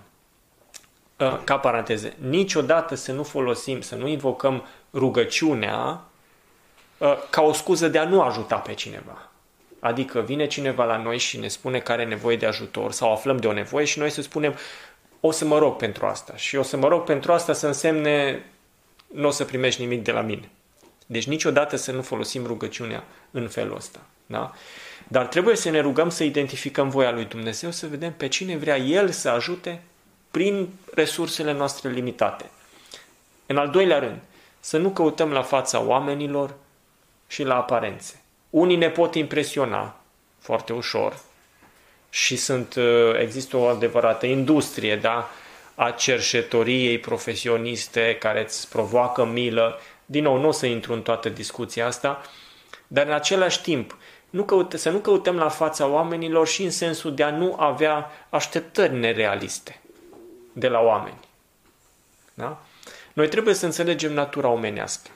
Uh, 1.19 1.39
ca 1.43 1.57
paranteze, 1.57 2.13
niciodată 2.29 2.95
să 2.95 3.11
nu 3.11 3.23
folosim, 3.23 3.81
să 3.81 3.95
nu 3.95 4.07
invocăm 4.07 4.65
rugăciunea 4.93 6.03
Uh, 6.12 6.12
ca 7.29 7.41
o 7.41 7.53
scuză 7.53 7.87
de 7.87 7.97
a 7.97 8.05
nu 8.05 8.21
ajuta 8.21 8.55
pe 8.55 8.73
cineva. 8.73 9.29
Adică 9.79 10.21
vine 10.21 10.47
cineva 10.47 10.85
la 10.85 10.97
noi 10.97 11.17
și 11.17 11.39
ne 11.39 11.47
spune 11.47 11.79
că 11.79 11.91
are 11.91 12.05
nevoie 12.05 12.37
de 12.37 12.45
ajutor 12.45 12.91
sau 12.91 13.11
aflăm 13.11 13.37
de 13.37 13.47
o 13.47 13.53
nevoie 13.53 13.85
și 13.85 13.99
noi 13.99 14.09
să 14.09 14.21
spunem 14.21 14.55
o 15.19 15.31
să 15.31 15.45
mă 15.45 15.57
rog 15.57 15.75
pentru 15.75 16.05
asta 16.05 16.35
și 16.35 16.55
o 16.55 16.63
să 16.63 16.77
mă 16.77 16.87
rog 16.87 17.03
pentru 17.03 17.31
asta 17.33 17.53
să 17.53 17.67
însemne 17.67 18.45
nu 19.13 19.27
o 19.27 19.31
să 19.31 19.43
primești 19.43 19.81
nimic 19.81 20.03
de 20.03 20.11
la 20.11 20.21
mine. 20.21 20.49
Deci 21.05 21.27
niciodată 21.27 21.75
să 21.75 21.91
nu 21.91 22.01
folosim 22.01 22.45
rugăciunea 22.45 23.03
în 23.31 23.47
felul 23.47 23.75
ăsta. 23.75 23.99
Da? 24.25 24.51
Dar 25.07 25.25
trebuie 25.25 25.55
să 25.55 25.69
ne 25.69 25.79
rugăm 25.79 26.09
să 26.09 26.23
identificăm 26.23 26.89
voia 26.89 27.11
lui 27.11 27.25
Dumnezeu, 27.25 27.71
să 27.71 27.87
vedem 27.87 28.13
pe 28.13 28.27
cine 28.27 28.57
vrea 28.57 28.77
El 28.77 29.09
să 29.09 29.29
ajute 29.29 29.81
prin 30.31 30.69
resursele 30.93 31.53
noastre 31.53 31.89
limitate. 31.89 32.49
În 33.45 33.57
al 33.57 33.69
doilea 33.69 33.99
rând, 33.99 34.19
să 34.59 34.77
nu 34.77 34.89
căutăm 34.89 35.31
la 35.31 35.41
fața 35.41 35.81
oamenilor 35.81 36.53
și 37.33 37.43
la 37.43 37.55
aparențe. 37.55 38.21
Unii 38.49 38.75
ne 38.75 38.89
pot 38.89 39.15
impresiona 39.15 39.95
foarte 40.39 40.73
ușor 40.73 41.19
și 42.09 42.35
sunt, 42.35 42.75
uh, 42.75 43.19
există 43.19 43.57
o 43.57 43.65
adevărată 43.65 44.25
industrie 44.25 44.95
da, 44.95 45.29
a 45.75 45.91
cerșetoriei 45.91 46.99
profesioniste 46.99 48.17
care 48.19 48.43
îți 48.43 48.69
provoacă 48.69 49.25
milă. 49.25 49.79
Din 50.05 50.23
nou, 50.23 50.37
nu 50.37 50.47
o 50.47 50.51
să 50.51 50.65
intru 50.65 50.93
în 50.93 51.01
toată 51.01 51.29
discuția 51.29 51.85
asta, 51.85 52.21
dar 52.87 53.05
în 53.05 53.13
același 53.13 53.61
timp, 53.61 53.97
nu 54.29 54.43
căute, 54.43 54.77
să 54.77 54.89
nu 54.89 54.97
căutăm 54.97 55.35
la 55.35 55.49
fața 55.49 55.87
oamenilor 55.87 56.47
și 56.47 56.63
în 56.63 56.71
sensul 56.71 57.13
de 57.13 57.23
a 57.23 57.31
nu 57.31 57.55
avea 57.59 58.11
așteptări 58.29 58.93
nerealiste 58.93 59.81
de 60.53 60.67
la 60.67 60.79
oameni. 60.79 61.19
Da? 62.33 62.65
Noi 63.13 63.27
trebuie 63.27 63.53
să 63.53 63.65
înțelegem 63.65 64.13
natura 64.13 64.47
omenească. 64.47 65.09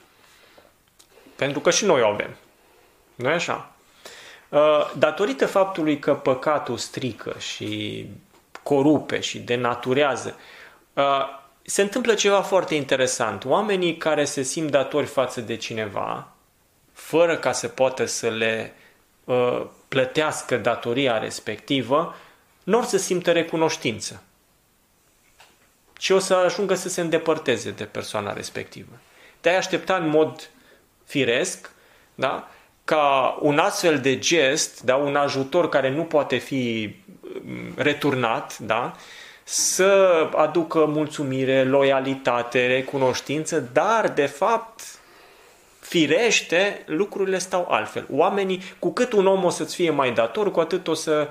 Pentru 1.38 1.60
că 1.60 1.70
și 1.70 1.84
noi 1.84 2.02
o 2.02 2.06
avem. 2.06 2.36
nu 3.14 3.28
e 3.28 3.32
așa? 3.32 3.70
Uh, 4.48 4.92
datorită 4.96 5.46
faptului 5.46 5.98
că 5.98 6.14
păcatul 6.14 6.76
strică 6.76 7.36
și 7.38 8.06
corupe 8.62 9.20
și 9.20 9.38
denaturează, 9.38 10.36
uh, 10.92 11.04
se 11.62 11.82
întâmplă 11.82 12.14
ceva 12.14 12.42
foarte 12.42 12.74
interesant. 12.74 13.44
Oamenii 13.44 13.96
care 13.96 14.24
se 14.24 14.42
simt 14.42 14.70
datori 14.70 15.06
față 15.06 15.40
de 15.40 15.56
cineva, 15.56 16.28
fără 16.92 17.36
ca 17.36 17.52
să 17.52 17.68
poată 17.68 18.04
să 18.04 18.28
le 18.28 18.74
uh, 19.24 19.66
plătească 19.88 20.56
datoria 20.56 21.18
respectivă, 21.18 22.14
nu 22.64 22.78
or 22.78 22.84
să 22.84 22.96
simtă 22.96 23.32
recunoștință. 23.32 24.22
Și 25.98 26.12
o 26.12 26.18
să 26.18 26.34
ajungă 26.34 26.74
să 26.74 26.88
se 26.88 27.00
îndepărteze 27.00 27.70
de 27.70 27.84
persoana 27.84 28.32
respectivă. 28.32 28.92
Te-ai 29.40 29.56
aștepta 29.56 29.96
în 29.96 30.08
mod 30.08 30.50
firesc, 31.08 31.70
da? 32.14 32.48
ca 32.84 33.38
un 33.40 33.58
astfel 33.58 34.00
de 34.00 34.18
gest, 34.18 34.82
da? 34.82 34.96
un 34.96 35.16
ajutor 35.16 35.68
care 35.68 35.90
nu 35.90 36.02
poate 36.02 36.36
fi 36.36 36.94
mm, 37.42 37.72
returnat, 37.76 38.58
da? 38.58 38.96
să 39.44 40.28
aducă 40.36 40.84
mulțumire, 40.84 41.64
loialitate, 41.64 42.66
recunoștință, 42.66 43.60
dar 43.72 44.08
de 44.08 44.26
fapt 44.26 44.80
firește, 45.80 46.82
lucrurile 46.86 47.38
stau 47.38 47.66
altfel. 47.70 48.06
Oamenii, 48.10 48.62
cu 48.78 48.92
cât 48.92 49.12
un 49.12 49.26
om 49.26 49.44
o 49.44 49.50
să-ți 49.50 49.74
fie 49.74 49.90
mai 49.90 50.12
dator, 50.12 50.50
cu 50.50 50.60
atât 50.60 50.88
o 50.88 50.94
să, 50.94 51.28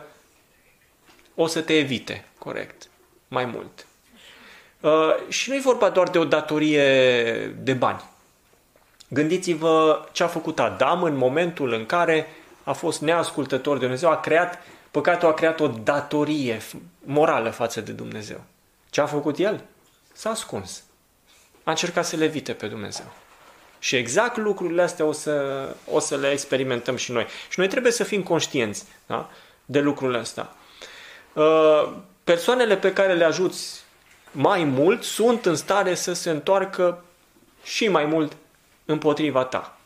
o 1.35 1.47
să 1.47 1.61
te 1.61 1.77
evite, 1.77 2.25
corect, 2.37 2.89
mai 3.27 3.45
mult. 3.45 3.85
Uh, 4.79 5.29
și 5.29 5.49
nu 5.49 5.55
e 5.55 5.59
vorba 5.59 5.89
doar 5.89 6.09
de 6.09 6.17
o 6.17 6.25
datorie 6.25 6.85
de 7.47 7.73
bani. 7.73 8.03
Gândiți-vă 9.07 10.05
ce 10.11 10.23
a 10.23 10.27
făcut 10.27 10.59
Adam 10.59 11.03
în 11.03 11.15
momentul 11.15 11.73
în 11.73 11.85
care 11.85 12.27
a 12.63 12.73
fost 12.73 13.01
neascultător 13.01 13.73
de 13.73 13.79
Dumnezeu, 13.79 14.09
a 14.09 14.19
creat, 14.19 14.61
păcatul 14.91 15.27
a 15.27 15.33
creat 15.33 15.59
o 15.59 15.67
datorie 15.67 16.61
morală 16.99 17.49
față 17.49 17.81
de 17.81 17.91
Dumnezeu. 17.91 18.43
Ce 18.89 19.01
a 19.01 19.05
făcut 19.05 19.37
el? 19.37 19.63
S-a 20.13 20.29
ascuns. 20.29 20.83
A 21.63 21.69
încercat 21.69 22.05
să 22.05 22.15
le 22.15 22.23
evite 22.23 22.53
pe 22.53 22.67
Dumnezeu. 22.67 23.05
Și 23.79 23.95
exact 23.95 24.37
lucrurile 24.37 24.81
astea 24.81 25.05
o 25.05 25.11
să, 25.11 25.67
o 25.91 25.99
să 25.99 26.15
le 26.15 26.31
experimentăm 26.31 26.95
și 26.95 27.11
noi. 27.11 27.25
Și 27.49 27.59
noi 27.59 27.67
trebuie 27.67 27.91
să 27.91 28.03
fim 28.03 28.23
conștienți 28.23 28.85
da? 29.05 29.29
de 29.65 29.79
lucrurile 29.79 30.17
astea. 30.17 30.49
Uh, 31.33 31.93
persoanele 32.23 32.77
pe 32.77 32.93
care 32.93 33.13
le 33.13 33.23
ajuți 33.23 33.83
mai 34.31 34.63
mult, 34.63 35.03
sunt 35.03 35.45
în 35.45 35.55
stare 35.55 35.95
să 35.95 36.13
se 36.13 36.29
întoarcă 36.29 37.03
și 37.63 37.87
mai 37.87 38.05
mult 38.05 38.35
împotriva 38.87 39.43
ta. 39.43 39.77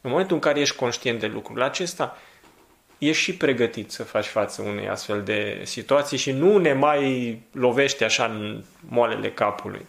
În 0.00 0.10
momentul 0.10 0.34
în 0.34 0.42
care 0.42 0.60
ești 0.60 0.76
conștient 0.76 1.20
de 1.20 1.26
lucrul 1.26 1.62
acesta, 1.62 2.16
ești 2.98 3.22
și 3.22 3.34
pregătit 3.34 3.90
să 3.90 4.02
faci 4.02 4.26
față 4.26 4.62
unei 4.62 4.88
astfel 4.88 5.22
de 5.22 5.60
situații 5.64 6.16
și 6.18 6.32
nu 6.32 6.58
ne 6.58 6.72
mai 6.72 7.40
lovește 7.52 8.04
așa 8.04 8.24
în 8.24 8.62
moalele 8.88 9.30
capului. 9.30 9.86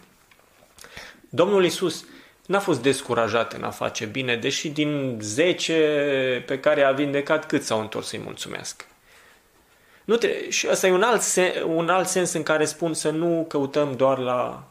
Domnul 1.28 1.64
Isus 1.64 2.04
n-a 2.46 2.58
fost 2.58 2.82
descurajat 2.82 3.52
în 3.52 3.62
a 3.62 3.70
face 3.70 4.04
bine, 4.04 4.36
deși 4.36 4.68
din 4.68 5.18
10 5.20 6.44
pe 6.46 6.60
care 6.60 6.82
a 6.82 6.92
vindecat, 6.92 7.46
cât 7.46 7.62
s-au 7.62 7.80
întors 7.80 8.08
să-i 8.08 8.20
mulțumesc. 8.24 8.86
Nu 10.04 10.16
tre- 10.16 10.48
și 10.48 10.68
ăsta 10.70 10.86
e 10.86 10.92
un 10.92 11.02
alt, 11.02 11.22
sen- 11.22 11.62
un 11.66 11.88
alt 11.88 12.08
sens 12.08 12.32
în 12.32 12.42
care 12.42 12.64
spun 12.64 12.94
să 12.94 13.10
nu 13.10 13.44
căutăm 13.48 13.92
doar 13.96 14.18
la 14.18 14.68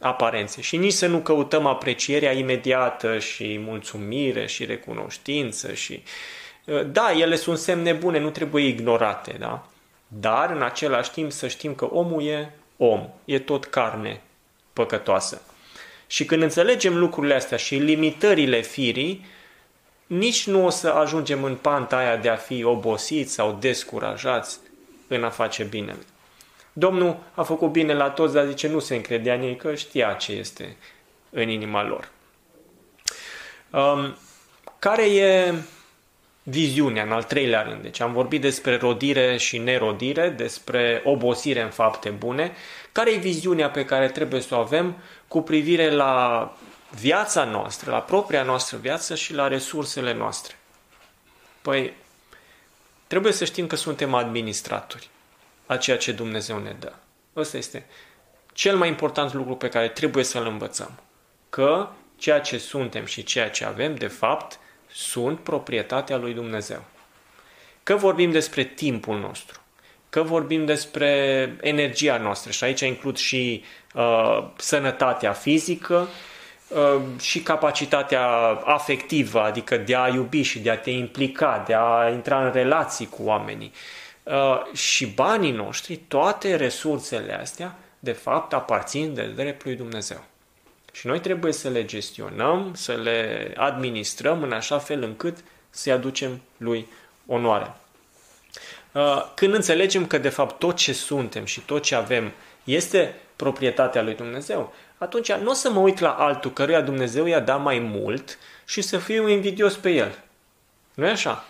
aparențe 0.00 0.60
și 0.60 0.76
nici 0.76 0.92
să 0.92 1.06
nu 1.06 1.18
căutăm 1.18 1.66
aprecierea 1.66 2.32
imediată 2.32 3.18
și 3.18 3.58
mulțumire 3.58 4.46
și 4.46 4.64
recunoștință 4.64 5.72
și 5.72 6.02
da, 6.86 7.12
ele 7.12 7.36
sunt 7.36 7.58
semne 7.58 7.92
bune, 7.92 8.18
nu 8.18 8.30
trebuie 8.30 8.66
ignorate, 8.66 9.36
da? 9.38 9.66
Dar 10.08 10.50
în 10.50 10.62
același 10.62 11.10
timp 11.10 11.32
să 11.32 11.48
știm 11.48 11.74
că 11.74 11.84
omul 11.84 12.26
e 12.26 12.54
om, 12.76 13.08
e 13.24 13.38
tot 13.38 13.64
carne 13.64 14.20
păcătoasă. 14.72 15.42
Și 16.06 16.24
când 16.24 16.42
înțelegem 16.42 16.98
lucrurile 16.98 17.34
astea 17.34 17.56
și 17.56 17.74
limitările 17.74 18.60
firii, 18.60 19.26
nici 20.06 20.46
nu 20.46 20.64
o 20.66 20.70
să 20.70 20.88
ajungem 20.88 21.44
în 21.44 21.54
panta 21.54 21.96
aia 21.96 22.16
de 22.16 22.28
a 22.28 22.36
fi 22.36 22.64
obosiți 22.64 23.32
sau 23.32 23.56
descurajați 23.60 24.58
în 25.08 25.24
a 25.24 25.30
face 25.30 25.64
bine. 25.64 25.96
Domnul 26.76 27.16
a 27.34 27.42
făcut 27.42 27.70
bine 27.70 27.94
la 27.94 28.10
toți, 28.10 28.34
dar 28.34 28.46
zice 28.46 28.68
nu 28.68 28.78
se 28.78 28.94
încredea 28.94 29.34
în 29.34 29.42
ei 29.42 29.56
că 29.56 29.74
știa 29.74 30.12
ce 30.12 30.32
este 30.32 30.76
în 31.30 31.48
inima 31.48 31.82
lor. 31.82 32.10
Um, 33.70 34.16
care 34.78 35.14
e 35.14 35.54
viziunea 36.42 37.02
în 37.02 37.12
al 37.12 37.22
treilea 37.22 37.62
rând? 37.62 37.82
Deci 37.82 38.00
am 38.00 38.12
vorbit 38.12 38.40
despre 38.40 38.76
rodire 38.76 39.36
și 39.36 39.58
nerodire, 39.58 40.28
despre 40.28 41.02
obosire 41.04 41.60
în 41.60 41.70
fapte 41.70 42.10
bune. 42.10 42.52
Care 42.92 43.12
e 43.12 43.16
viziunea 43.16 43.70
pe 43.70 43.84
care 43.84 44.08
trebuie 44.08 44.40
să 44.40 44.54
o 44.54 44.58
avem 44.58 44.96
cu 45.28 45.42
privire 45.42 45.90
la 45.90 46.52
viața 47.00 47.44
noastră, 47.44 47.90
la 47.90 48.00
propria 48.00 48.42
noastră 48.42 48.76
viață 48.76 49.14
și 49.14 49.34
la 49.34 49.48
resursele 49.48 50.14
noastre? 50.14 50.58
Păi, 51.62 51.92
trebuie 53.06 53.32
să 53.32 53.44
știm 53.44 53.66
că 53.66 53.76
suntem 53.76 54.14
administratori 54.14 55.08
a 55.66 55.76
ceea 55.76 55.96
ce 55.96 56.12
Dumnezeu 56.12 56.58
ne 56.58 56.76
dă. 56.78 56.92
Ăsta 57.36 57.56
este 57.56 57.86
cel 58.52 58.76
mai 58.76 58.88
important 58.88 59.32
lucru 59.32 59.56
pe 59.56 59.68
care 59.68 59.88
trebuie 59.88 60.24
să-l 60.24 60.46
învățăm. 60.46 61.00
Că 61.50 61.88
ceea 62.16 62.40
ce 62.40 62.58
suntem 62.58 63.04
și 63.04 63.22
ceea 63.22 63.50
ce 63.50 63.64
avem, 63.64 63.94
de 63.94 64.06
fapt, 64.06 64.58
sunt 64.90 65.38
proprietatea 65.38 66.16
lui 66.16 66.34
Dumnezeu. 66.34 66.84
Că 67.82 67.94
vorbim 67.94 68.30
despre 68.30 68.64
timpul 68.64 69.18
nostru, 69.18 69.60
că 70.10 70.22
vorbim 70.22 70.64
despre 70.64 71.08
energia 71.60 72.16
noastră 72.16 72.50
și 72.50 72.64
aici 72.64 72.80
includ 72.80 73.16
și 73.16 73.64
uh, 73.94 74.48
sănătatea 74.56 75.32
fizică 75.32 76.08
uh, 76.68 77.00
și 77.20 77.40
capacitatea 77.40 78.26
afectivă, 78.64 79.40
adică 79.40 79.76
de 79.76 79.96
a 79.96 80.08
iubi 80.08 80.42
și 80.42 80.58
de 80.58 80.70
a 80.70 80.78
te 80.78 80.90
implica, 80.90 81.64
de 81.66 81.74
a 81.74 82.08
intra 82.08 82.44
în 82.44 82.52
relații 82.52 83.08
cu 83.08 83.22
oamenii. 83.22 83.72
Uh, 83.74 84.03
și 84.72 85.06
banii 85.06 85.52
noștri, 85.52 85.96
toate 85.96 86.56
resursele 86.56 87.40
astea, 87.40 87.78
de 87.98 88.12
fapt, 88.12 88.52
aparțin 88.52 89.14
de 89.14 89.26
dreptul 89.26 89.68
lui 89.68 89.76
Dumnezeu. 89.76 90.24
Și 90.92 91.06
noi 91.06 91.20
trebuie 91.20 91.52
să 91.52 91.68
le 91.68 91.84
gestionăm, 91.84 92.70
să 92.74 92.92
le 92.92 93.52
administrăm 93.56 94.42
în 94.42 94.52
așa 94.52 94.78
fel 94.78 95.02
încât 95.02 95.36
să-i 95.70 95.92
aducem 95.92 96.40
lui 96.56 96.88
onoare. 97.26 97.74
Uh, 98.92 99.32
când 99.34 99.54
înțelegem 99.54 100.06
că 100.06 100.18
de 100.18 100.28
fapt 100.28 100.58
tot 100.58 100.76
ce 100.76 100.92
suntem 100.92 101.44
și 101.44 101.60
tot 101.60 101.82
ce 101.82 101.94
avem 101.94 102.32
este 102.64 103.14
proprietatea 103.36 104.02
lui 104.02 104.14
Dumnezeu, 104.14 104.72
atunci 104.98 105.32
nu 105.32 105.50
o 105.50 105.54
să 105.54 105.70
mă 105.70 105.80
uit 105.80 105.98
la 105.98 106.10
altul 106.10 106.52
căruia 106.52 106.80
Dumnezeu 106.80 107.26
i-a 107.26 107.40
dat 107.40 107.62
mai 107.62 107.78
mult 107.78 108.38
și 108.64 108.80
să 108.80 108.98
fiu 108.98 109.28
invidios 109.28 109.76
pe 109.76 109.90
el. 109.90 110.18
Nu 110.94 111.06
e 111.06 111.10
așa? 111.10 111.44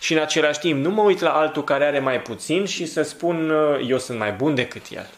Și 0.00 0.12
în 0.12 0.18
același 0.18 0.58
timp 0.58 0.84
nu 0.84 0.90
mă 0.90 1.02
uit 1.02 1.20
la 1.20 1.32
altul 1.32 1.64
care 1.64 1.84
are 1.84 1.98
mai 1.98 2.20
puțin 2.20 2.66
și 2.66 2.86
să 2.86 3.02
spun 3.02 3.50
uh, 3.50 3.86
eu 3.88 3.98
sunt 3.98 4.18
mai 4.18 4.32
bun 4.32 4.54
decât 4.54 4.86
el. 4.90 5.08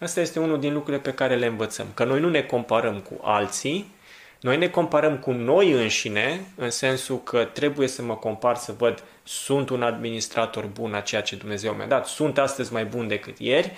Asta 0.00 0.20
este 0.20 0.38
unul 0.38 0.60
din 0.60 0.72
lucrurile 0.72 1.02
pe 1.02 1.12
care 1.12 1.36
le 1.36 1.46
învățăm. 1.46 1.86
Că 1.94 2.04
noi 2.04 2.20
nu 2.20 2.28
ne 2.28 2.42
comparăm 2.42 2.98
cu 2.98 3.20
alții, 3.22 3.94
noi 4.40 4.56
ne 4.56 4.68
comparăm 4.68 5.18
cu 5.18 5.32
noi 5.32 5.70
înșine, 5.70 6.46
în 6.56 6.70
sensul 6.70 7.22
că 7.22 7.44
trebuie 7.44 7.88
să 7.88 8.02
mă 8.02 8.16
compar 8.16 8.56
să 8.56 8.74
văd 8.78 9.02
sunt 9.22 9.68
un 9.68 9.82
administrator 9.82 10.64
bun 10.64 10.94
a 10.94 11.00
ceea 11.00 11.22
ce 11.22 11.36
Dumnezeu 11.36 11.72
mi-a 11.72 11.86
dat, 11.86 12.06
sunt 12.06 12.38
astăzi 12.38 12.72
mai 12.72 12.84
bun 12.84 13.08
decât 13.08 13.38
ieri 13.38 13.72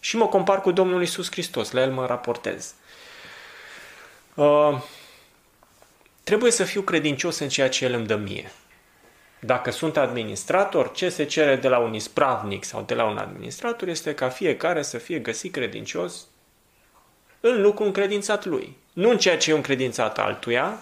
și 0.00 0.16
mă 0.16 0.26
compar 0.26 0.60
cu 0.60 0.70
Domnul 0.70 1.02
Isus 1.02 1.30
Hristos, 1.30 1.70
la 1.70 1.80
El 1.80 1.92
mă 1.92 2.06
raportez. 2.06 2.74
Uh, 4.34 4.78
trebuie 6.24 6.50
să 6.50 6.64
fiu 6.64 6.82
credincios 6.82 7.38
în 7.38 7.48
ceea 7.48 7.68
ce 7.68 7.84
El 7.84 7.92
îmi 7.92 8.06
dă 8.06 8.16
mie. 8.16 8.52
Dacă 9.40 9.70
sunt 9.70 9.96
administrator, 9.96 10.92
ce 10.92 11.08
se 11.08 11.24
cere 11.24 11.56
de 11.56 11.68
la 11.68 11.78
un 11.78 11.94
ispravnic 11.94 12.64
sau 12.64 12.82
de 12.82 12.94
la 12.94 13.04
un 13.04 13.16
administrator 13.16 13.88
este 13.88 14.14
ca 14.14 14.28
fiecare 14.28 14.82
să 14.82 14.98
fie 14.98 15.18
găsit 15.18 15.52
credincios 15.52 16.26
în 17.40 17.60
lucru 17.60 17.84
încredințat 17.84 18.44
lui. 18.44 18.76
Nu 18.92 19.10
în 19.10 19.18
ceea 19.18 19.38
ce 19.38 19.50
e 19.50 19.54
încredințat 19.54 20.18
altuia, 20.18 20.78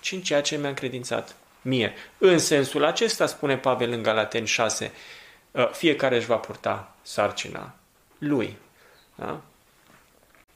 ci 0.00 0.12
în 0.12 0.20
ceea 0.20 0.40
ce 0.40 0.56
mi-a 0.56 0.68
încredințat 0.68 1.34
mie. 1.62 1.94
În 2.18 2.38
sensul 2.38 2.84
acesta, 2.84 3.26
spune 3.26 3.56
Pavel 3.56 3.92
în 3.92 4.02
Galaten 4.02 4.44
6, 4.44 4.92
ă, 5.54 5.70
fiecare 5.72 6.16
își 6.16 6.26
va 6.26 6.36
purta 6.36 6.94
sarcina 7.02 7.74
lui. 8.18 8.56
Da? 9.14 9.40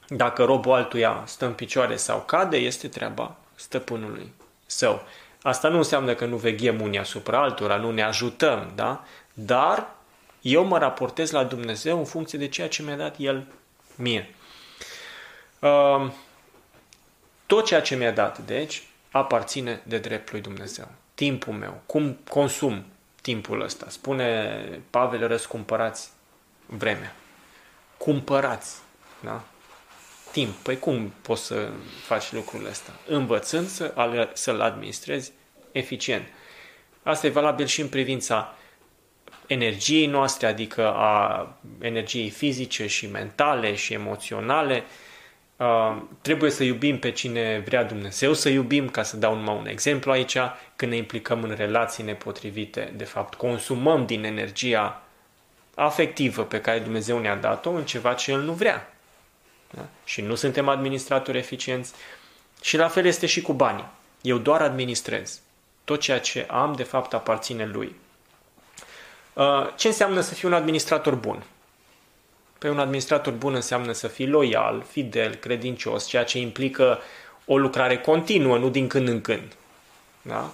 Dacă 0.08 0.44
robul 0.44 0.72
altuia 0.72 1.22
stă 1.26 1.46
în 1.46 1.52
picioare 1.52 1.96
sau 1.96 2.20
cade, 2.20 2.56
este 2.56 2.88
treaba 2.88 3.36
stăpânului 3.54 4.32
său. 4.66 5.02
Asta 5.42 5.68
nu 5.68 5.76
înseamnă 5.76 6.14
că 6.14 6.24
nu 6.24 6.36
veghem 6.36 6.80
unii 6.80 6.98
asupra 6.98 7.42
altora, 7.42 7.76
nu 7.76 7.90
ne 7.90 8.02
ajutăm, 8.02 8.72
da? 8.74 9.04
Dar 9.32 9.86
eu 10.40 10.64
mă 10.64 10.78
raportez 10.78 11.30
la 11.30 11.44
Dumnezeu 11.44 11.98
în 11.98 12.04
funcție 12.04 12.38
de 12.38 12.48
ceea 12.48 12.68
ce 12.68 12.82
mi-a 12.82 12.96
dat 12.96 13.14
El 13.18 13.46
mie. 13.96 14.34
Uh, 15.58 16.10
tot 17.46 17.64
ceea 17.64 17.80
ce 17.80 17.96
mi-a 17.96 18.12
dat, 18.12 18.38
deci, 18.38 18.82
aparține 19.10 19.82
de 19.82 19.98
dreptul 19.98 20.32
lui 20.32 20.42
Dumnezeu. 20.42 20.88
Timpul 21.14 21.52
meu, 21.52 21.80
cum 21.86 22.18
consum 22.28 22.84
timpul 23.20 23.60
ăsta. 23.60 23.86
Spune 23.88 24.58
Pavel, 24.90 25.26
răscumpărați 25.26 26.10
vremea. 26.66 27.14
Cumpărați, 27.96 28.76
da? 29.20 29.44
Timp. 30.34 30.54
Păi 30.54 30.78
cum 30.78 31.12
poți 31.22 31.44
să 31.44 31.68
faci 32.02 32.32
lucrurile 32.32 32.68
astea? 32.68 32.92
Învățând 33.06 33.68
să, 33.68 33.94
să-l 34.32 34.60
administrezi 34.60 35.32
eficient. 35.72 36.26
Asta 37.02 37.26
e 37.26 37.30
valabil 37.30 37.66
și 37.66 37.80
în 37.80 37.88
privința 37.88 38.54
energiei 39.46 40.06
noastre, 40.06 40.46
adică 40.46 40.92
a 40.94 41.48
energiei 41.78 42.30
fizice 42.30 42.86
și 42.86 43.06
mentale 43.06 43.74
și 43.74 43.92
emoționale. 43.92 44.84
Uh, 45.56 45.96
trebuie 46.22 46.50
să 46.50 46.64
iubim 46.64 46.98
pe 46.98 47.10
cine 47.10 47.62
vrea 47.66 47.84
Dumnezeu 47.84 48.32
să 48.32 48.48
iubim, 48.48 48.88
ca 48.88 49.02
să 49.02 49.16
dau 49.16 49.34
numai 49.34 49.56
un 49.56 49.66
exemplu 49.66 50.10
aici, 50.10 50.36
când 50.76 50.90
ne 50.90 50.96
implicăm 50.96 51.42
în 51.42 51.54
relații 51.56 52.04
nepotrivite, 52.04 52.92
de 52.96 53.04
fapt 53.04 53.34
consumăm 53.34 54.06
din 54.06 54.24
energia 54.24 55.02
afectivă 55.74 56.42
pe 56.42 56.60
care 56.60 56.78
Dumnezeu 56.78 57.18
ne-a 57.18 57.36
dat-o 57.36 57.70
în 57.70 57.84
ceva 57.84 58.12
ce 58.12 58.30
El 58.30 58.40
nu 58.40 58.52
vrea. 58.52 58.93
Da? 59.74 59.86
Și 60.04 60.20
nu 60.20 60.34
suntem 60.34 60.68
administratori 60.68 61.38
eficienți. 61.38 61.92
Și 62.62 62.76
la 62.76 62.88
fel 62.88 63.04
este 63.04 63.26
și 63.26 63.42
cu 63.42 63.52
banii. 63.52 63.86
Eu 64.20 64.38
doar 64.38 64.62
administrez. 64.62 65.40
Tot 65.84 66.00
ceea 66.00 66.20
ce 66.20 66.46
am, 66.50 66.72
de 66.72 66.82
fapt, 66.82 67.14
aparține 67.14 67.66
lui. 67.66 67.94
Uh, 69.32 69.68
ce 69.76 69.86
înseamnă 69.86 70.20
să 70.20 70.34
fii 70.34 70.48
un 70.48 70.54
administrator 70.54 71.14
bun? 71.14 71.42
Păi 72.58 72.70
un 72.70 72.78
administrator 72.78 73.32
bun 73.32 73.54
înseamnă 73.54 73.92
să 73.92 74.08
fii 74.08 74.26
loial, 74.26 74.84
fidel, 74.90 75.34
credincios, 75.34 76.06
ceea 76.06 76.24
ce 76.24 76.38
implică 76.38 76.98
o 77.44 77.58
lucrare 77.58 77.98
continuă, 77.98 78.58
nu 78.58 78.68
din 78.68 78.88
când 78.88 79.08
în 79.08 79.20
când. 79.20 79.56
Da? 80.22 80.50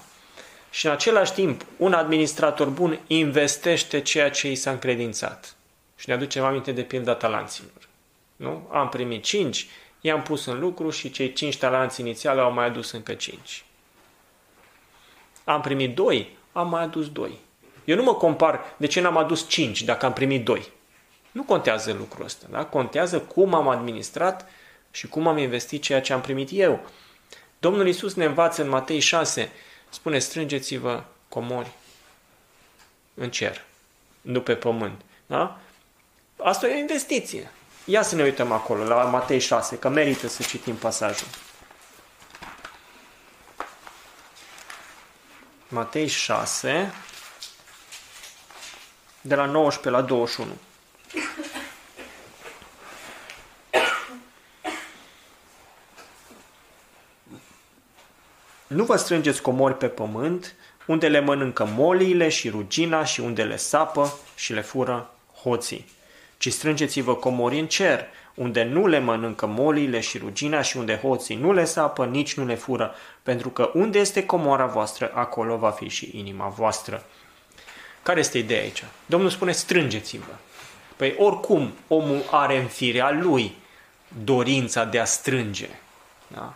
Și 0.70 0.86
în 0.86 0.92
același 0.92 1.32
timp, 1.32 1.64
un 1.76 1.92
administrator 1.92 2.68
bun 2.68 2.98
investește 3.06 4.00
ceea 4.00 4.30
ce 4.30 4.50
i 4.50 4.54
s-a 4.54 4.70
încredințat. 4.70 5.54
Și 5.96 6.08
ne 6.08 6.14
aducem 6.14 6.44
aminte 6.44 6.72
de 6.72 6.82
pilda 6.82 7.14
talanților. 7.14 7.79
Nu? 8.40 8.68
Am 8.72 8.88
primit 8.88 9.22
5, 9.22 9.66
i-am 10.00 10.22
pus 10.22 10.44
în 10.44 10.58
lucru 10.58 10.90
și 10.90 11.10
cei 11.10 11.32
5 11.32 11.58
talanți 11.58 12.00
inițiale 12.00 12.40
au 12.40 12.52
mai 12.52 12.64
adus 12.64 12.90
încă 12.90 13.14
5. 13.14 13.64
Am 15.44 15.60
primit 15.60 15.94
2, 15.94 16.36
am 16.52 16.68
mai 16.68 16.82
adus 16.82 17.10
2. 17.10 17.38
Eu 17.84 17.96
nu 17.96 18.02
mă 18.02 18.14
compar 18.14 18.60
de 18.76 18.86
ce 18.86 19.00
n-am 19.00 19.16
adus 19.16 19.48
5 19.48 19.82
dacă 19.82 20.06
am 20.06 20.12
primit 20.12 20.44
2. 20.44 20.68
Nu 21.30 21.42
contează 21.42 21.92
lucrul 21.92 22.24
ăsta, 22.24 22.46
da? 22.50 22.64
Contează 22.64 23.20
cum 23.20 23.54
am 23.54 23.68
administrat 23.68 24.48
și 24.90 25.08
cum 25.08 25.26
am 25.26 25.38
investit 25.38 25.82
ceea 25.82 26.00
ce 26.00 26.12
am 26.12 26.20
primit 26.20 26.48
eu. 26.52 26.80
Domnul 27.58 27.88
Isus 27.88 28.14
ne 28.14 28.24
învață 28.24 28.62
în 28.62 28.68
Matei 28.68 29.00
6, 29.00 29.52
spune, 29.88 30.18
strângeți-vă 30.18 31.04
comori 31.28 31.70
în 33.14 33.30
cer, 33.30 33.64
nu 34.20 34.40
pe 34.40 34.54
pământ. 34.54 35.00
Da? 35.26 35.60
Asta 36.36 36.68
e 36.68 36.74
o 36.74 36.78
investiție. 36.78 37.50
Ia 37.84 38.02
să 38.02 38.14
ne 38.14 38.22
uităm 38.22 38.52
acolo, 38.52 38.84
la 38.84 39.04
Matei 39.04 39.38
6, 39.38 39.76
că 39.78 39.88
merită 39.88 40.28
să 40.28 40.42
citim 40.42 40.74
pasajul. 40.74 41.28
Matei 45.68 46.06
6, 46.06 46.92
de 49.20 49.34
la 49.34 49.44
19 49.44 49.90
la 49.90 50.02
21. 50.02 50.50
Nu 58.66 58.84
vă 58.84 58.96
strângeți 58.96 59.42
comori 59.42 59.76
pe 59.76 59.88
pământ, 59.88 60.54
unde 60.86 61.08
le 61.08 61.20
mănâncă 61.20 61.64
moliile 61.64 62.28
și 62.28 62.48
rugina 62.48 63.04
și 63.04 63.20
unde 63.20 63.44
le 63.44 63.56
sapă 63.56 64.18
și 64.34 64.52
le 64.52 64.60
fură 64.60 65.10
hoții. 65.42 65.98
Ci 66.40 66.52
strângeți-vă 66.52 67.14
comori 67.14 67.58
în 67.58 67.66
cer, 67.66 68.06
unde 68.34 68.62
nu 68.62 68.86
le 68.86 68.98
mănâncă 68.98 69.46
moliile 69.46 70.00
și 70.00 70.18
rugina 70.18 70.62
și 70.62 70.76
unde 70.76 70.96
hoții 70.96 71.36
nu 71.36 71.52
le 71.52 71.64
sapă, 71.64 72.04
nici 72.04 72.34
nu 72.34 72.44
le 72.44 72.54
fură, 72.54 72.94
pentru 73.22 73.48
că 73.48 73.70
unde 73.74 73.98
este 73.98 74.26
comora 74.26 74.66
voastră, 74.66 75.10
acolo 75.14 75.56
va 75.56 75.70
fi 75.70 75.88
și 75.88 76.10
inima 76.14 76.48
voastră. 76.48 77.04
Care 78.02 78.20
este 78.20 78.38
ideea 78.38 78.60
aici? 78.62 78.84
Domnul 79.06 79.30
spune 79.30 79.52
strângeți-vă. 79.52 80.32
Păi 80.96 81.14
oricum 81.18 81.72
omul 81.88 82.22
are 82.30 82.56
în 82.56 82.66
firea 82.66 83.10
lui 83.10 83.54
dorința 84.24 84.84
de 84.84 84.98
a 84.98 85.04
strânge. 85.04 85.68
Da? 86.28 86.54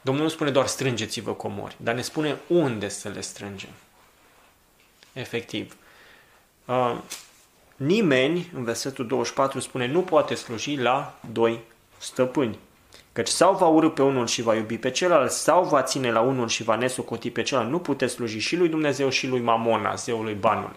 Domnul 0.00 0.24
nu 0.24 0.30
spune 0.30 0.50
doar 0.50 0.66
strângeți-vă 0.66 1.32
comori, 1.32 1.76
dar 1.76 1.94
ne 1.94 2.02
spune 2.02 2.36
unde 2.46 2.88
să 2.88 3.08
le 3.08 3.20
strângem. 3.20 3.70
Efectiv. 5.12 5.76
Uh, 6.64 6.96
nimeni, 7.76 8.50
în 8.54 8.64
versetul 8.64 9.06
24, 9.06 9.60
spune 9.60 9.86
nu 9.86 10.00
poate 10.00 10.34
sluji 10.34 10.76
la 10.76 11.18
doi 11.32 11.60
stăpâni. 11.98 12.58
Căci 13.12 13.28
sau 13.28 13.54
va 13.54 13.66
urâ 13.66 13.90
pe 13.90 14.02
unul 14.02 14.26
și 14.26 14.42
va 14.42 14.54
iubi 14.54 14.78
pe 14.78 14.90
celălalt, 14.90 15.30
sau 15.30 15.64
va 15.64 15.82
ține 15.82 16.10
la 16.10 16.20
unul 16.20 16.48
și 16.48 16.62
va 16.62 16.76
nesocoti 16.76 17.30
pe 17.30 17.42
celălalt. 17.42 17.72
Nu 17.72 17.78
puteți 17.78 18.14
sluji 18.14 18.38
și 18.38 18.56
lui 18.56 18.68
Dumnezeu 18.68 19.08
și 19.08 19.26
lui 19.26 19.40
Mamona, 19.40 19.94
zeului 19.94 20.34
banul. 20.34 20.76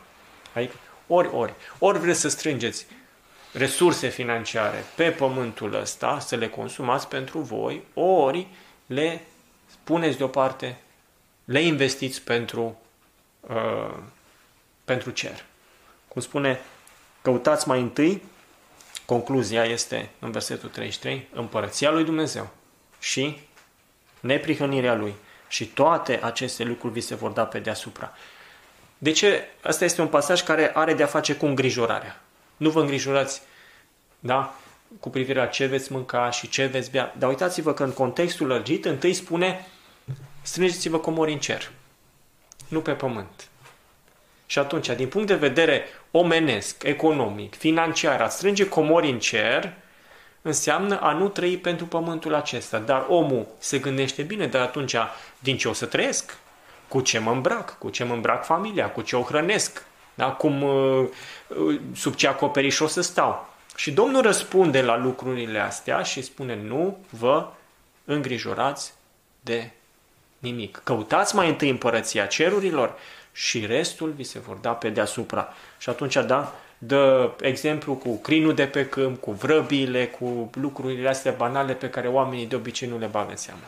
Adică 0.54 0.74
ori, 1.08 1.30
ori. 1.34 1.54
Ori 1.80 2.00
vreți 2.00 2.20
să 2.20 2.30
strângeți 2.30 2.86
resurse 3.52 4.08
financiare 4.08 4.84
pe 4.96 5.10
pământul 5.10 5.74
ăsta, 5.74 6.20
să 6.20 6.36
le 6.36 6.50
consumați 6.50 7.08
pentru 7.08 7.40
voi, 7.40 7.84
ori 7.94 8.48
le 8.86 9.22
puneți 9.84 10.18
deoparte, 10.18 10.78
le 11.46 11.62
investiți 11.62 12.22
pentru, 12.22 12.80
uh, 13.40 13.98
pentru 14.86 15.10
cer. 15.10 15.46
Cum 16.08 16.22
spune, 16.22 16.60
căutați 17.22 17.68
mai 17.68 17.82
întâi, 17.82 18.24
concluzia 19.06 19.64
este 19.64 20.10
în 20.20 20.32
versetul 20.32 20.70
33, 20.70 21.28
împărăția 21.34 21.92
lui 21.92 22.04
Dumnezeu 22.04 22.50
și 23.00 23.40
neprihănirea 24.20 24.96
lui. 24.96 25.14
Și 25.48 25.66
toate 25.66 26.20
aceste 26.24 26.64
lucruri 26.64 26.94
vi 26.94 27.02
se 27.02 27.16
vor 27.16 27.32
da 27.32 27.46
pe 27.46 27.60
deasupra. 27.60 28.14
De 28.98 29.12
ce? 29.12 29.48
Asta 29.62 29.86
este 29.86 30.02
un 30.02 30.08
pasaj 30.08 30.44
care 30.44 30.72
are 30.74 30.94
de-a 30.94 31.06
face 31.06 31.36
cu 31.36 31.46
îngrijorarea. 31.46 32.22
Nu 32.58 32.70
vă 32.70 32.82
îngrijorați, 32.82 33.42
da? 34.20 34.56
cu 35.00 35.10
privire 35.10 35.40
la 35.40 35.46
ce 35.46 35.66
veți 35.66 35.92
mânca 35.92 36.30
și 36.30 36.50
ce 36.50 36.66
veți 36.66 36.92
bea. 36.92 37.16
Dar 37.18 37.30
uitați-vă 37.30 37.74
că 37.74 37.84
în 37.84 37.92
contextul 37.92 38.48
lărgit 38.48 38.86
întâi 38.86 39.14
spune 39.14 39.68
strângeți-vă 40.42 41.00
comori 41.00 41.32
în 41.32 41.40
cer, 41.40 41.72
nu 42.68 42.82
pe 42.82 42.92
pământ. 42.92 43.49
Și 44.52 44.60
atunci, 44.60 44.90
din 44.90 45.08
punct 45.08 45.28
de 45.28 45.36
vedere 45.36 45.84
omenesc, 46.12 46.84
economic, 46.84 47.56
financiar, 47.56 48.22
a 48.22 48.28
strânge 48.28 48.68
comori 48.68 49.10
în 49.10 49.20
cer 49.20 49.74
înseamnă 50.42 51.00
a 51.00 51.12
nu 51.12 51.28
trăi 51.28 51.58
pentru 51.58 51.86
pământul 51.86 52.34
acesta. 52.34 52.78
Dar 52.78 53.06
omul 53.10 53.48
se 53.58 53.78
gândește 53.78 54.22
bine, 54.22 54.48
dar 54.48 54.62
atunci 54.62 54.96
din 55.40 55.58
ce 55.58 55.68
o 55.68 55.74
să 55.74 55.86
trăiesc? 55.86 56.38
Cu 56.88 57.02
ce 57.02 57.20
mă 57.20 57.32
îmbrac? 57.32 57.78
Cu 57.78 57.90
ce 57.90 58.04
mă 58.04 58.14
îmbrac 58.14 58.46
familia? 58.46 58.90
Cu 58.90 59.02
ce 59.02 59.16
o 59.16 59.22
hrănesc? 59.22 59.84
Da? 60.14 60.32
Cum, 60.32 60.62
uh, 60.62 61.08
uh, 61.48 61.80
sub 61.96 62.16
ce 62.16 62.28
acoperiș 62.28 62.80
o 62.80 62.88
să 62.88 63.02
stau? 63.02 63.50
Și 63.76 63.92
Domnul 63.92 64.22
răspunde 64.22 64.82
la 64.82 64.98
lucrurile 64.98 65.60
astea 65.60 66.02
și 66.02 66.22
spune, 66.22 66.56
nu 66.56 66.98
vă 67.10 67.48
îngrijorați 68.06 68.94
de 69.42 69.72
nimic. 70.40 70.82
Căutați 70.84 71.36
mai 71.36 71.48
întâi 71.48 71.70
împărăția 71.70 72.26
cerurilor 72.26 72.98
și 73.40 73.66
restul 73.66 74.10
vi 74.10 74.24
se 74.24 74.40
vor 74.40 74.56
da 74.56 74.72
pe 74.72 74.90
deasupra. 74.90 75.54
Și 75.78 75.90
atunci, 75.90 76.14
da, 76.14 76.56
dă 76.78 77.32
exemplu 77.42 77.94
cu 77.94 78.18
crinul 78.18 78.54
de 78.54 78.66
pe 78.66 78.86
câmp, 78.86 79.22
cu 79.22 79.32
vrăbile, 79.32 80.08
cu 80.08 80.50
lucrurile 80.54 81.10
astea 81.10 81.32
banale 81.32 81.74
pe 81.74 81.90
care 81.90 82.08
oamenii 82.08 82.46
de 82.46 82.56
obicei 82.56 82.88
nu 82.88 82.98
le 82.98 83.06
bagă 83.06 83.30
în 83.30 83.36
seamă. 83.36 83.62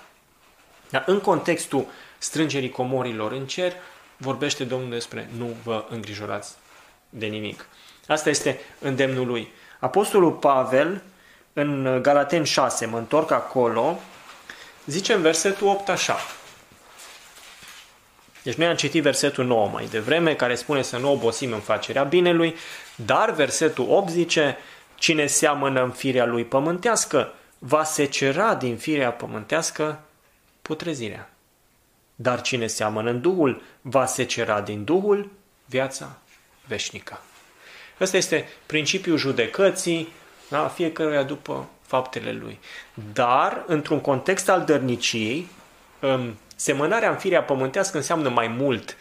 Dar 0.89 1.03
în 1.07 1.19
contextul 1.19 1.85
strângerii 2.17 2.69
comorilor 2.69 3.31
în 3.31 3.47
cer, 3.47 3.73
vorbește 4.17 4.63
Domnul 4.63 4.89
despre 4.89 5.29
nu 5.37 5.55
vă 5.63 5.85
îngrijorați 5.89 6.53
de 7.09 7.25
nimic. 7.25 7.65
Asta 8.07 8.29
este 8.29 8.59
îndemnul 8.79 9.27
lui. 9.27 9.47
Apostolul 9.79 10.31
Pavel, 10.31 11.01
în 11.53 11.99
Galaten 12.01 12.43
6, 12.43 12.85
mă 12.85 12.97
întorc 12.97 13.31
acolo, 13.31 13.99
zice 14.85 15.13
în 15.13 15.21
versetul 15.21 15.67
8 15.67 15.89
așa. 15.89 16.17
Deci 18.43 18.55
noi 18.55 18.67
am 18.67 18.75
citit 18.75 19.01
versetul 19.01 19.45
9 19.45 19.67
mai 19.67 19.85
devreme, 19.85 20.35
care 20.35 20.55
spune 20.55 20.81
să 20.81 20.97
nu 20.97 21.11
obosim 21.11 21.53
în 21.53 21.59
facerea 21.59 22.03
binelui, 22.03 22.55
dar 22.95 23.31
versetul 23.31 23.85
8 23.89 24.09
zice, 24.09 24.57
cine 24.95 25.25
seamănă 25.25 25.83
în 25.83 25.91
firea 25.91 26.25
lui 26.25 26.45
pământească, 26.45 27.33
va 27.59 27.83
secera 27.83 28.55
din 28.55 28.77
firea 28.77 29.11
pământească 29.11 29.99
putrezirea. 30.61 31.29
Dar 32.15 32.41
cine 32.41 32.67
seamănă 32.67 33.09
în 33.09 33.21
Duhul, 33.21 33.61
va 33.81 34.05
secera 34.05 34.61
din 34.61 34.83
Duhul 34.83 35.31
viața 35.65 36.17
veșnică. 36.67 37.21
Ăsta 37.99 38.17
este 38.17 38.47
principiul 38.65 39.17
judecății, 39.17 40.07
da? 40.49 40.67
fiecăruia 40.67 41.23
după 41.23 41.69
faptele 41.81 42.31
lui. 42.31 42.59
Dar, 43.13 43.63
într-un 43.67 43.99
context 43.99 44.49
al 44.49 44.63
dărniciei, 44.63 45.47
um, 46.01 46.37
semănarea 46.61 47.09
în 47.09 47.17
firea 47.17 47.43
pământească 47.43 47.97
înseamnă 47.97 48.29
mai 48.29 48.47
mult 48.47 48.97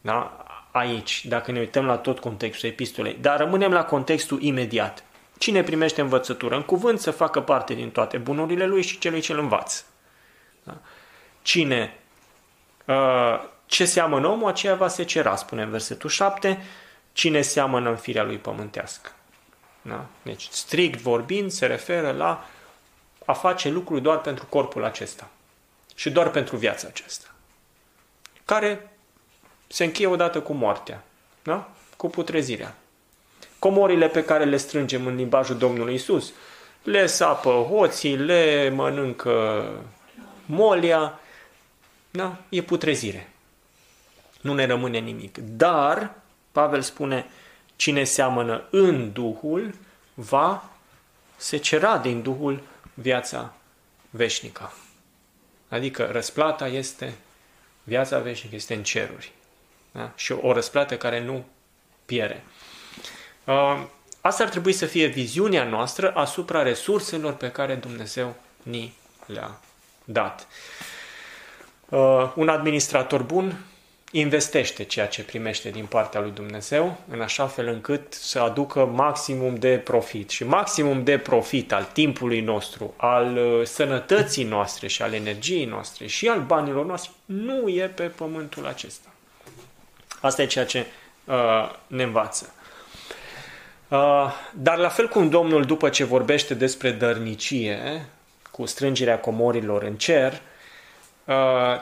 da? 0.00 0.44
aici, 0.70 1.26
dacă 1.26 1.52
ne 1.52 1.58
uităm 1.58 1.86
la 1.86 1.96
tot 1.96 2.18
contextul 2.18 2.68
epistolei. 2.68 3.18
Dar 3.20 3.38
rămânem 3.38 3.72
la 3.72 3.84
contextul 3.84 4.42
imediat. 4.42 5.04
Cine 5.38 5.62
primește 5.62 6.00
învățătură 6.00 6.54
în 6.54 6.62
cuvânt 6.62 7.00
să 7.00 7.10
facă 7.10 7.40
parte 7.40 7.74
din 7.74 7.90
toate 7.90 8.16
bunurile 8.16 8.66
lui 8.66 8.82
și 8.82 8.98
celui 8.98 9.20
ce 9.20 9.32
îl 9.32 9.38
învață. 9.38 9.84
Da? 10.62 10.76
Cine 11.42 11.96
uh, 12.84 13.40
ce 13.66 13.84
seamănă 13.84 14.28
omul, 14.28 14.48
aceea 14.48 14.74
va 14.74 14.88
se 14.88 15.02
cera, 15.02 15.36
spune 15.36 15.62
în 15.62 15.70
versetul 15.70 16.10
7, 16.10 16.62
cine 17.12 17.40
seamănă 17.40 17.90
în 17.90 17.96
firea 17.96 18.24
lui 18.24 18.38
pământească. 18.38 19.10
Da? 19.82 20.06
Deci, 20.22 20.48
strict 20.50 21.00
vorbind, 21.00 21.50
se 21.50 21.66
referă 21.66 22.12
la 22.12 22.46
a 23.24 23.32
face 23.32 23.68
lucruri 23.68 24.02
doar 24.02 24.20
pentru 24.20 24.46
corpul 24.46 24.84
acesta 24.84 25.28
și 25.94 26.10
doar 26.10 26.30
pentru 26.30 26.56
viața 26.56 26.86
aceasta, 26.86 27.26
care 28.44 28.96
se 29.66 29.84
încheie 29.84 30.08
odată 30.08 30.40
cu 30.40 30.52
moartea, 30.52 31.04
da? 31.42 31.70
cu 31.96 32.08
putrezirea. 32.08 32.74
Comorile 33.58 34.08
pe 34.08 34.24
care 34.24 34.44
le 34.44 34.56
strângem 34.56 35.06
în 35.06 35.14
limbajul 35.14 35.56
Domnului 35.56 35.94
Isus, 35.94 36.32
le 36.82 37.06
sapă 37.06 37.50
hoții, 37.50 38.16
le 38.16 38.68
mănâncă 38.68 39.68
molia, 40.46 41.20
da? 42.10 42.36
e 42.48 42.62
putrezire. 42.62 43.28
Nu 44.40 44.54
ne 44.54 44.66
rămâne 44.66 44.98
nimic. 44.98 45.38
Dar 45.38 46.14
Pavel 46.52 46.80
spune, 46.80 47.26
cine 47.76 48.04
seamănă 48.04 48.64
în 48.70 49.12
Duhul 49.12 49.74
va 50.14 50.70
se 51.36 51.56
cera 51.56 51.98
din 51.98 52.22
Duhul 52.22 52.62
viața 52.94 53.54
veșnică. 54.10 54.72
Adică 55.74 56.08
răsplata 56.12 56.66
este, 56.66 57.14
viața 57.82 58.18
veșnică 58.18 58.54
este 58.54 58.74
în 58.74 58.82
ceruri. 58.82 59.32
Da? 59.92 60.12
Și 60.16 60.32
o 60.32 60.52
răsplată 60.52 60.96
care 60.96 61.20
nu 61.20 61.44
piere. 62.04 62.44
Uh, 63.44 63.82
asta 64.20 64.42
ar 64.42 64.48
trebui 64.48 64.72
să 64.72 64.86
fie 64.86 65.06
viziunea 65.06 65.64
noastră 65.64 66.12
asupra 66.12 66.62
resurselor 66.62 67.32
pe 67.32 67.50
care 67.50 67.74
Dumnezeu 67.74 68.36
ni 68.62 68.94
le-a 69.26 69.60
dat. 70.04 70.46
Uh, 71.88 72.32
un 72.34 72.48
administrator 72.48 73.22
bun 73.22 73.64
investește 74.16 74.84
ceea 74.84 75.06
ce 75.06 75.22
primește 75.22 75.70
din 75.70 75.86
partea 75.86 76.20
lui 76.20 76.30
Dumnezeu 76.30 76.96
în 77.08 77.20
așa 77.20 77.46
fel 77.46 77.66
încât 77.66 78.12
să 78.12 78.40
aducă 78.40 78.84
maximum 78.84 79.54
de 79.54 79.78
profit. 79.78 80.30
Și 80.30 80.44
maximum 80.44 81.04
de 81.04 81.18
profit 81.18 81.72
al 81.72 81.88
timpului 81.92 82.40
nostru, 82.40 82.94
al 82.96 83.36
uh, 83.36 83.66
sănătății 83.66 84.44
noastre 84.44 84.86
și 84.86 85.02
al 85.02 85.12
energiei 85.12 85.64
noastre 85.64 86.06
și 86.06 86.28
al 86.28 86.40
banilor 86.40 86.86
noastre 86.86 87.10
nu 87.24 87.68
e 87.68 87.86
pe 87.86 88.02
pământul 88.02 88.66
acesta. 88.66 89.08
Asta 90.20 90.42
e 90.42 90.46
ceea 90.46 90.66
ce 90.66 90.86
uh, 91.24 91.34
ne 91.86 92.02
învață. 92.02 92.54
Uh, 93.88 94.32
dar 94.52 94.78
la 94.78 94.88
fel 94.88 95.08
cum 95.08 95.28
Domnul, 95.28 95.64
după 95.64 95.88
ce 95.88 96.04
vorbește 96.04 96.54
despre 96.54 96.90
dărnicie, 96.90 98.06
cu 98.50 98.66
strângerea 98.66 99.18
comorilor 99.18 99.82
în 99.82 99.94
cer, 99.94 100.32
uh, 100.32 100.38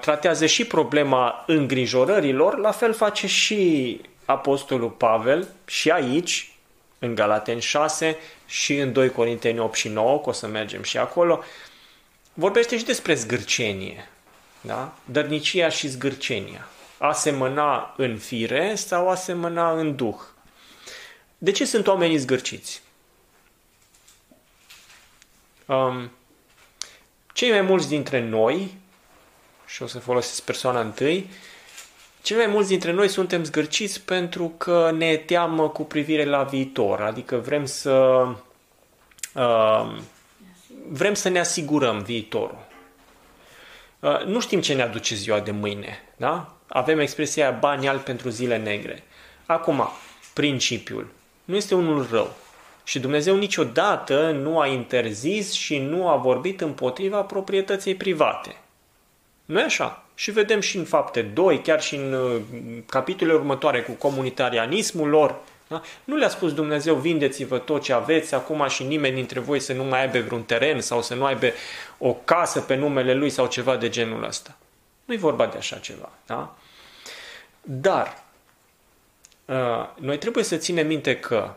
tratează 0.00 0.46
și 0.46 0.64
problema 0.64 1.44
îngrijorărilor, 1.46 2.58
la 2.58 2.70
fel 2.70 2.94
face 2.94 3.26
și 3.26 4.00
Apostolul 4.24 4.90
Pavel 4.90 5.48
și 5.64 5.90
aici, 5.90 6.52
în 6.98 7.14
Galaten 7.14 7.58
6 7.58 8.16
și 8.46 8.76
în 8.76 8.92
2 8.92 9.10
Corinteni 9.10 9.58
8 9.58 9.74
și 9.74 9.88
9, 9.88 10.20
că 10.20 10.28
o 10.28 10.32
să 10.32 10.46
mergem 10.46 10.82
și 10.82 10.98
acolo, 10.98 11.42
vorbește 12.34 12.78
și 12.78 12.84
despre 12.84 13.14
zgârcenie, 13.14 14.08
da? 14.60 14.92
dărnicia 15.04 15.68
și 15.68 15.88
zgârcenia. 15.88 16.68
A 16.98 17.12
semăna 17.12 17.94
în 17.96 18.18
fire 18.18 18.74
sau 18.74 19.08
a 19.08 19.14
semăna 19.14 19.72
în 19.72 19.96
duh. 19.96 20.20
De 21.38 21.50
ce 21.50 21.64
sunt 21.64 21.86
oamenii 21.86 22.16
zgârciți? 22.16 22.82
Um, 25.66 26.10
cei 27.32 27.50
mai 27.50 27.60
mulți 27.60 27.88
dintre 27.88 28.20
noi, 28.20 28.74
și 29.72 29.82
o 29.82 29.86
să 29.86 29.98
folosesc 29.98 30.42
persoana 30.42 30.80
întâi, 30.80 31.30
cei 32.22 32.36
mai 32.36 32.46
mulți 32.46 32.68
dintre 32.68 32.92
noi 32.92 33.08
suntem 33.08 33.44
zgârciți 33.44 34.00
pentru 34.00 34.54
că 34.56 34.90
ne 34.96 35.16
teamă 35.16 35.68
cu 35.68 35.82
privire 35.84 36.24
la 36.24 36.42
viitor, 36.42 37.00
adică 37.00 37.36
vrem 37.36 37.64
să 37.64 38.26
uh, 39.34 39.96
vrem 40.88 41.14
să 41.14 41.28
ne 41.28 41.38
asigurăm 41.38 41.98
viitorul. 41.98 42.66
Uh, 44.00 44.24
nu 44.24 44.40
știm 44.40 44.60
ce 44.60 44.74
ne 44.74 44.82
aduce 44.82 45.14
ziua 45.14 45.40
de 45.40 45.50
mâine, 45.50 45.98
da? 46.16 46.56
Avem 46.66 46.98
expresia 46.98 47.50
bani 47.50 47.88
albi 47.88 48.02
pentru 48.02 48.28
zile 48.28 48.58
negre. 48.58 49.02
Acum, 49.46 49.88
principiul 50.34 51.06
nu 51.44 51.56
este 51.56 51.74
unul 51.74 52.06
rău. 52.10 52.34
Și 52.84 53.00
Dumnezeu 53.00 53.36
niciodată 53.36 54.30
nu 54.30 54.60
a 54.60 54.66
interzis 54.66 55.52
și 55.52 55.78
nu 55.78 56.08
a 56.08 56.16
vorbit 56.16 56.60
împotriva 56.60 57.22
proprietății 57.22 57.94
private. 57.94 58.56
Nu 59.44 59.60
e 59.60 59.62
așa? 59.62 60.04
Și 60.14 60.30
vedem 60.30 60.60
și 60.60 60.76
în 60.76 60.84
fapte 60.84 61.22
2, 61.22 61.62
chiar 61.62 61.82
și 61.82 61.96
în 61.96 62.12
uh, 62.12 62.40
capitolele 62.86 63.36
următoare 63.36 63.82
cu 63.82 63.92
comunitarianismul 63.92 65.08
lor. 65.08 65.40
Da? 65.68 65.82
Nu 66.04 66.16
le-a 66.16 66.28
spus 66.28 66.54
Dumnezeu, 66.54 66.94
vindeți-vă 66.94 67.58
tot 67.58 67.82
ce 67.82 67.92
aveți 67.92 68.34
acum 68.34 68.68
și 68.68 68.82
nimeni 68.82 69.14
dintre 69.14 69.40
voi 69.40 69.60
să 69.60 69.72
nu 69.72 69.84
mai 69.84 70.00
aibă 70.00 70.20
vreun 70.20 70.42
teren 70.42 70.80
sau 70.80 71.02
să 71.02 71.14
nu 71.14 71.24
aibă 71.24 71.46
o 71.98 72.14
casă 72.14 72.60
pe 72.60 72.74
numele 72.74 73.14
lui 73.14 73.30
sau 73.30 73.46
ceva 73.46 73.76
de 73.76 73.88
genul 73.88 74.24
ăsta. 74.24 74.56
Nu 75.04 75.14
e 75.14 75.16
vorba 75.16 75.46
de 75.46 75.56
așa 75.56 75.76
ceva. 75.76 76.10
Da? 76.26 76.56
Dar 77.60 78.22
uh, 79.44 79.88
noi 79.94 80.18
trebuie 80.18 80.44
să 80.44 80.56
ținem 80.56 80.86
minte 80.86 81.18
că 81.18 81.54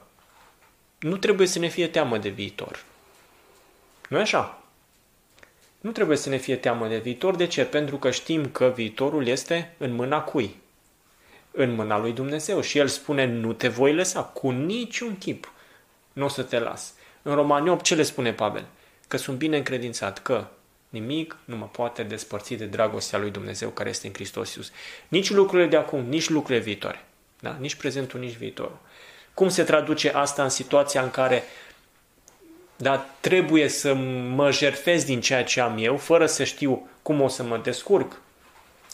nu 1.00 1.17
trebuie 1.17 1.48
să 1.48 1.60
ne 1.60 1.67
fie 1.67 1.88
teamă 1.88 2.17
de 2.17 2.30
viitor. 2.30 2.84
nu 4.10 4.17
e 4.17 4.21
așa? 4.21 4.60
Nu 5.86 5.91
trebuie 5.91 6.17
să 6.17 6.30
ne 6.30 6.38
fie 6.38 6.56
teamă 6.56 6.88
de 6.88 6.98
viitor. 6.98 7.36
De 7.36 7.48
ce? 7.48 7.65
Pentru 7.65 7.98
că 7.98 8.12
știm 8.12 8.50
că 8.50 8.71
viitorul 8.76 9.28
este 9.28 9.74
în 9.78 9.91
mâna 9.91 10.21
cui? 10.21 10.56
În 11.52 11.71
mâna 11.71 12.00
lui 12.00 12.12
Dumnezeu. 12.12 12.62
Și 12.62 12.78
El 12.78 12.88
spune, 12.88 13.26
nu 13.26 13.54
te 13.54 13.67
voi 13.67 13.93
lăsa 13.93 14.24
cu 14.24 14.50
niciun 14.50 15.17
chip. 15.17 15.52
Nu 16.13 16.26
o 16.26 16.28
să 16.28 16.43
te 16.43 16.60
las. 16.60 16.93
În 17.21 17.36
Romani 17.36 17.69
8 17.69 17.84
ce 17.84 17.95
le 17.95 18.04
spune 18.04 18.34
Pavel? 18.34 18.65
Că 19.08 19.17
sunt 19.17 19.38
bine 19.38 19.58
încredințat 19.58 20.21
că 20.21 20.48
nimic 20.89 21.38
nu 21.45 21.56
mă 21.56 21.65
poate 21.65 22.04
despărți 22.04 22.54
de 22.54 22.65
dragostea 22.65 23.19
lui 23.19 23.32
Dumnezeu 23.32 23.69
care 23.69 23.89
este 23.89 24.08
în 24.08 24.13
Hristos 24.13 24.56
Iisus. 24.56 24.71
Nici 25.08 25.30
lucrurile 25.30 25.67
de 25.67 25.78
acum, 25.78 26.00
nici 26.00 26.30
lucrurile 26.30 26.63
viitoare. 26.63 27.06
Da? 27.39 27.58
Nici 27.60 27.76
prezentul, 27.76 28.19
nici 28.19 28.36
viitorul. 28.36 28.78
Cum 29.34 29.50
se 29.50 29.63
traduce 29.63 30.10
asta 30.10 30.43
în 30.43 30.50
situația 30.50 31.02
în 31.02 31.12
care 31.12 31.43
da, 32.75 33.05
trebuie 33.19 33.67
să 33.67 33.93
mă 34.35 34.51
jerfez 34.51 35.03
din 35.03 35.21
ceea 35.21 35.43
ce 35.43 35.61
am 35.61 35.77
eu, 35.77 35.97
fără 35.97 36.25
să 36.25 36.43
știu 36.43 36.89
cum 37.01 37.21
o 37.21 37.27
să 37.27 37.43
mă 37.43 37.57
descurc? 37.57 38.21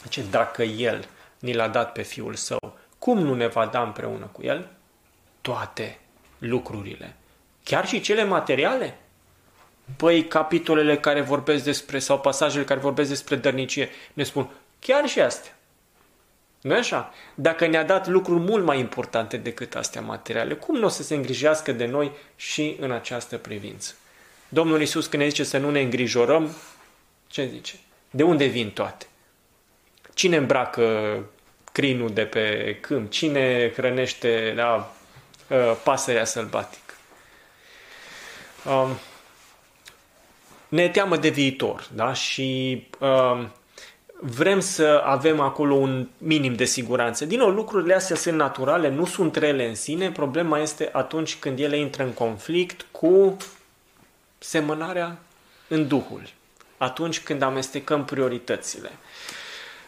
Ce 0.08 0.22
dacă 0.30 0.62
El 0.62 1.08
ni 1.38 1.54
l-a 1.54 1.68
dat 1.68 1.92
pe 1.92 2.02
Fiul 2.02 2.34
Său, 2.34 2.78
cum 2.98 3.18
nu 3.18 3.34
ne 3.34 3.46
va 3.46 3.66
da 3.66 3.82
împreună 3.82 4.28
cu 4.32 4.42
El 4.42 4.68
toate 5.40 5.98
lucrurile? 6.38 7.16
Chiar 7.64 7.86
și 7.86 8.00
cele 8.00 8.24
materiale? 8.24 8.96
Păi 9.96 10.26
capitolele 10.26 10.98
care 10.98 11.20
vorbesc 11.20 11.64
despre, 11.64 11.98
sau 11.98 12.20
pasajele 12.20 12.64
care 12.64 12.80
vorbesc 12.80 13.08
despre 13.08 13.36
dărnicie, 13.36 13.88
ne 14.12 14.22
spun 14.22 14.50
chiar 14.78 15.08
și 15.08 15.20
astea 15.20 15.52
nu 16.62 16.74
așa? 16.74 17.12
Dacă 17.34 17.66
ne-a 17.66 17.84
dat 17.84 18.06
lucruri 18.06 18.40
mult 18.40 18.64
mai 18.64 18.78
importante 18.78 19.36
decât 19.36 19.74
astea 19.74 20.00
materiale, 20.00 20.54
cum 20.54 20.76
nu 20.76 20.84
o 20.84 20.88
să 20.88 21.02
se 21.02 21.14
îngrijească 21.14 21.72
de 21.72 21.86
noi 21.86 22.12
și 22.36 22.76
în 22.80 22.90
această 22.90 23.38
privință? 23.38 23.94
Domnul 24.48 24.80
Iisus 24.80 25.06
când 25.06 25.22
ne 25.22 25.28
zice 25.28 25.44
să 25.44 25.58
nu 25.58 25.70
ne 25.70 25.80
îngrijorăm, 25.80 26.56
ce 27.26 27.46
zice? 27.46 27.74
De 28.10 28.22
unde 28.22 28.44
vin 28.44 28.70
toate? 28.70 29.06
Cine 30.14 30.36
îmbracă 30.36 31.16
crinul 31.72 32.12
de 32.12 32.22
pe 32.24 32.76
câmp? 32.80 33.10
Cine 33.10 33.72
hrănește 33.76 34.52
da, 34.56 34.92
ă, 35.50 35.76
pasărea 35.84 36.24
sălbatică? 36.24 36.94
Um, 38.64 38.98
ne 40.68 40.88
teamă 40.88 41.16
de 41.16 41.28
viitor, 41.28 41.88
da? 41.92 42.12
Și 42.12 42.82
um, 42.98 43.52
vrem 44.24 44.60
să 44.60 45.02
avem 45.04 45.40
acolo 45.40 45.74
un 45.74 46.08
minim 46.18 46.54
de 46.54 46.64
siguranță. 46.64 47.24
Din 47.24 47.38
nou, 47.38 47.50
lucrurile 47.50 47.94
astea 47.94 48.16
sunt 48.16 48.36
naturale, 48.36 48.88
nu 48.88 49.04
sunt 49.04 49.36
rele 49.36 49.68
în 49.68 49.74
sine. 49.74 50.10
Problema 50.10 50.58
este 50.58 50.88
atunci 50.92 51.36
când 51.36 51.58
ele 51.58 51.78
intră 51.78 52.02
în 52.02 52.12
conflict 52.12 52.86
cu 52.90 53.36
semănarea 54.38 55.18
în 55.68 55.88
Duhul. 55.88 56.22
Atunci 56.76 57.20
când 57.20 57.42
amestecăm 57.42 58.04
prioritățile. 58.04 58.90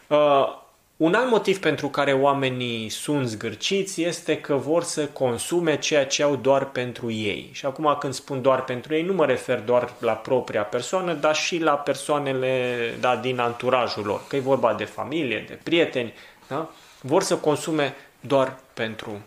Uh, 0.06 0.62
un 0.96 1.14
alt 1.14 1.30
motiv 1.30 1.58
pentru 1.58 1.88
care 1.88 2.12
oamenii 2.12 2.88
sunt 2.88 3.28
zgârciți 3.28 4.02
este 4.02 4.40
că 4.40 4.54
vor 4.54 4.82
să 4.82 5.06
consume 5.06 5.78
ceea 5.78 6.06
ce 6.06 6.22
au 6.22 6.36
doar 6.36 6.70
pentru 6.70 7.10
ei. 7.10 7.48
Și 7.52 7.66
acum 7.66 7.96
când 8.00 8.12
spun 8.12 8.42
doar 8.42 8.64
pentru 8.64 8.94
ei, 8.94 9.02
nu 9.02 9.12
mă 9.12 9.26
refer 9.26 9.60
doar 9.60 9.92
la 9.98 10.12
propria 10.12 10.62
persoană, 10.62 11.12
dar 11.12 11.34
și 11.34 11.58
la 11.58 11.72
persoanele 11.72 12.76
da, 13.00 13.16
din 13.16 13.38
anturajul 13.38 14.04
lor. 14.04 14.20
Că 14.28 14.36
e 14.36 14.40
vorba 14.40 14.74
de 14.74 14.84
familie, 14.84 15.44
de 15.48 15.58
prieteni. 15.62 16.12
Da? 16.48 16.70
Vor 17.00 17.22
să 17.22 17.36
consume 17.36 17.94
doar 18.20 18.58
pentru 18.74 19.20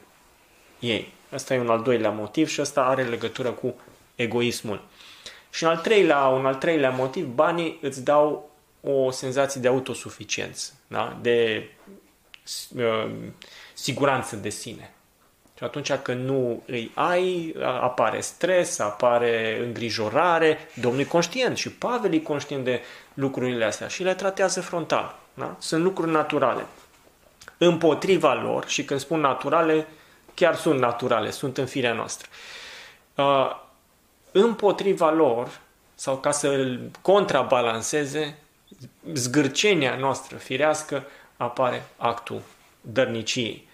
ei. 0.80 1.14
Asta 1.34 1.54
e 1.54 1.60
un 1.60 1.70
al 1.70 1.82
doilea 1.82 2.10
motiv 2.10 2.48
și 2.48 2.60
asta 2.60 2.82
are 2.82 3.04
legătură 3.04 3.50
cu 3.50 3.76
egoismul. 4.16 4.82
Și 5.50 5.64
un 5.64 5.70
al 5.70 5.78
treilea, 5.78 6.26
un 6.26 6.46
al 6.46 6.56
treilea 6.56 6.90
motiv, 6.90 7.26
banii 7.26 7.78
îți 7.82 8.04
dau 8.04 8.47
o 8.90 9.12
senzație 9.12 9.62
de 9.62 9.68
autosuficiență, 9.68 10.74
da? 10.88 11.18
de 11.22 11.70
uh, 12.76 13.10
siguranță 13.74 14.36
de 14.36 14.50
sine. 14.50 14.92
Și 15.58 15.64
atunci 15.64 15.94
când 15.94 16.26
nu 16.26 16.64
îi 16.66 16.92
ai, 16.94 17.56
apare 17.62 18.22
stres, 18.22 18.80
apare 18.80 19.60
îngrijorare. 19.64 20.58
Domnul 20.76 21.02
e 21.02 21.06
conștient 21.06 21.58
și 21.58 21.72
Pavel 21.72 22.14
e 22.14 22.20
conștient 22.20 22.64
de 22.64 22.82
lucrurile 23.14 23.66
astea 23.66 23.88
și 23.88 24.04
le 24.04 24.14
tratează 24.14 24.62
frontal. 24.62 25.16
Da? 25.34 25.56
Sunt 25.60 25.84
lucruri 25.84 26.12
naturale. 26.12 26.66
Împotriva 27.58 28.34
lor, 28.34 28.68
și 28.68 28.86
când 28.86 29.00
spun 29.00 29.20
naturale, 29.20 29.88
chiar 30.34 30.56
sunt 30.56 30.80
naturale, 30.80 31.32
sunt 31.32 31.58
în 31.58 31.66
firea 31.66 31.94
noastră. 31.94 32.28
Uh, 33.16 33.56
împotriva 34.32 35.12
lor, 35.12 35.60
sau 35.96 36.18
ca 36.18 36.32
să 36.32 36.48
îl 36.48 36.92
contrabalanceze, 37.02 38.38
zgârcenia 39.14 39.96
noastră 39.96 40.38
firească 40.38 41.06
apare 41.38 41.86
actul 41.98 42.42
dărniciei. 42.82 43.68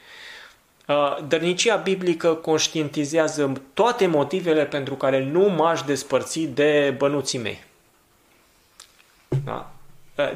Dărnicia 1.27 1.75
biblică 1.75 2.33
conștientizează 2.33 3.61
toate 3.73 4.05
motivele 4.05 4.65
pentru 4.65 4.95
care 4.95 5.23
nu 5.23 5.49
m-aș 5.49 5.81
despărți 5.81 6.39
de 6.39 6.95
bănuții 6.97 7.39
mei. 7.39 7.63
Da? 9.45 9.73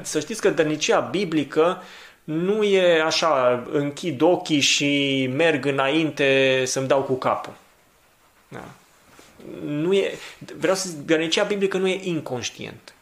Să 0.02 0.20
știți 0.20 0.42
că 0.42 0.50
dărnicia 0.50 1.00
biblică 1.00 1.82
nu 2.24 2.64
e 2.64 3.02
așa, 3.02 3.64
închid 3.72 4.22
ochii 4.22 4.60
și 4.60 5.30
merg 5.36 5.66
înainte 5.66 6.64
să-mi 6.66 6.88
dau 6.88 7.04
cu 7.04 7.14
capul. 7.14 7.54
Da? 8.48 8.64
Nu 9.66 9.94
e, 9.94 10.18
vreau 10.58 10.76
să 10.76 10.90
zic, 10.90 10.98
dărnicia 10.98 11.44
biblică 11.44 11.78
nu 11.78 11.88
e 11.88 12.00
inconștient. 12.04 12.94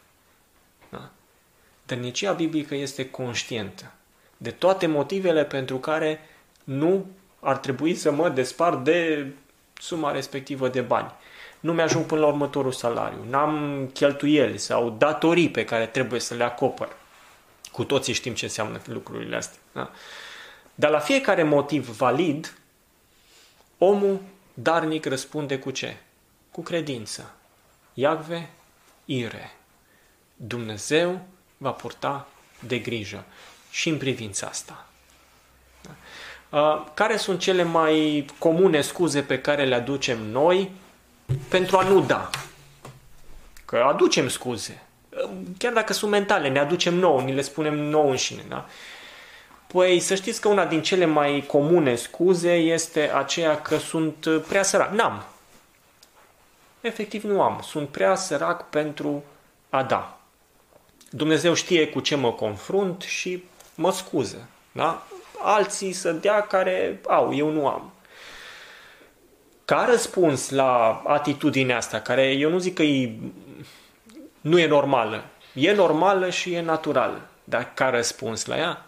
Dărnicia 1.86 2.32
biblică 2.32 2.76
este 2.76 3.10
conștientă. 3.10 3.92
de 4.38 4.52
toate 4.52 4.88
motivele 4.88 5.46
pentru 5.46 5.78
care 5.78 6.20
nu 6.64 7.06
ar 7.40 7.58
trebui 7.58 7.96
să 7.96 8.12
mă 8.12 8.30
despart 8.30 8.84
de 8.84 9.28
suma 9.74 10.12
respectivă 10.12 10.68
de 10.68 10.82
bani. 10.82 11.12
Nu 11.60 11.74
mi-ajung 11.74 12.06
până 12.06 12.22
la 12.22 12.28
următorul 12.28 12.72
salariu, 12.72 13.26
n-am 13.30 13.86
cheltuieli 13.94 14.58
sau 14.58 14.90
datorii 14.90 15.50
pe 15.50 15.66
care 15.66 15.86
trebuie 15.86 16.20
să 16.20 16.34
le 16.34 16.44
acopăr. 16.44 16.98
Cu 17.72 17.84
toții 17.84 18.14
știm 18.14 18.34
ce 18.34 18.46
înseamnă 18.46 18.82
lucrurile 18.86 19.36
astea. 19.36 19.60
Da? 19.72 19.92
Dar 20.76 20.92
la 20.92 21.00
fiecare 21.00 21.44
motiv 21.44 21.98
valid, 21.98 22.58
omul 23.78 24.22
darnic 24.54 25.06
răspunde 25.06 25.60
cu 25.60 25.72
ce? 25.72 25.98
Cu 26.52 26.62
credință. 26.62 27.34
Iacve, 27.94 28.50
ire. 29.06 29.52
Dumnezeu 30.36 31.28
va 31.66 31.72
purta 31.72 32.28
de 32.60 32.78
grijă 32.78 33.24
și 33.70 33.90
în 33.90 33.98
privința 33.98 34.48
asta. 34.48 34.86
Da? 35.82 36.92
Care 36.94 37.18
sunt 37.18 37.40
cele 37.40 37.64
mai 37.64 38.26
comune 38.38 38.82
scuze 38.82 39.22
pe 39.22 39.42
care 39.42 39.66
le 39.66 39.76
aducem 39.76 40.22
noi 40.22 40.72
pentru 41.50 41.78
a 41.78 41.84
nu 41.84 42.02
da? 42.02 42.30
Că 43.66 43.78
aducem 43.78 44.28
scuze. 44.28 44.84
Chiar 45.58 45.74
dacă 45.74 45.94
sunt 45.94 46.12
mentale, 46.12 46.50
ne 46.50 46.60
aducem 46.60 46.94
nouă, 46.94 47.22
ni 47.22 47.34
le 47.34 47.42
spunem 47.42 47.76
nouă 47.76 48.10
înșine. 48.10 48.44
Da? 48.48 48.66
Păi 49.68 50.00
să 50.00 50.16
știți 50.16 50.42
că 50.42 50.48
una 50.48 50.66
din 50.66 50.82
cele 50.82 51.06
mai 51.06 51.44
comune 51.48 51.96
scuze 51.96 52.54
este 52.54 53.12
aceea 53.14 53.62
că 53.62 53.78
sunt 53.78 54.28
prea 54.48 54.64
sărac. 54.64 54.92
N-am. 54.92 55.24
Efectiv 56.82 57.24
nu 57.24 57.42
am. 57.42 57.60
Sunt 57.64 57.90
prea 57.90 58.16
sărac 58.16 58.70
pentru 58.70 59.24
a 59.70 59.84
da. 59.84 60.15
Dumnezeu 61.16 61.54
știe 61.54 61.88
cu 61.88 62.00
ce 62.00 62.16
mă 62.16 62.32
confrunt 62.32 63.02
și 63.02 63.44
mă 63.76 63.92
scuză. 63.92 64.48
Da? 64.72 65.08
Alții 65.42 65.94
să 65.94 66.12
dea 66.12 66.42
care 66.42 67.00
au, 67.08 67.36
eu 67.36 67.50
nu 67.50 67.68
am. 67.68 67.94
Ca 69.66 69.86
răspuns 69.90 70.50
la 70.50 71.02
atitudinea 71.06 71.78
asta, 71.78 72.00
care 72.00 72.32
eu 72.32 72.50
nu 72.50 72.58
zic 72.58 72.74
că 72.74 72.84
e, 72.84 73.12
nu 74.42 74.60
e 74.60 74.68
normală, 74.68 75.26
e 75.54 75.74
normală 75.74 76.30
și 76.30 76.54
e 76.54 76.62
naturală, 76.62 77.22
dar 77.44 77.74
ca 77.74 77.90
răspuns 77.90 78.46
la 78.46 78.58
ea, 78.58 78.86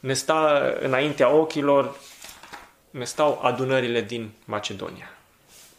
ne 0.00 0.12
sta 0.12 0.62
înaintea 0.80 1.28
ochilor, 1.28 1.96
ne 2.90 3.04
stau 3.04 3.40
adunările 3.42 4.00
din 4.00 4.30
Macedonia. 4.44 5.10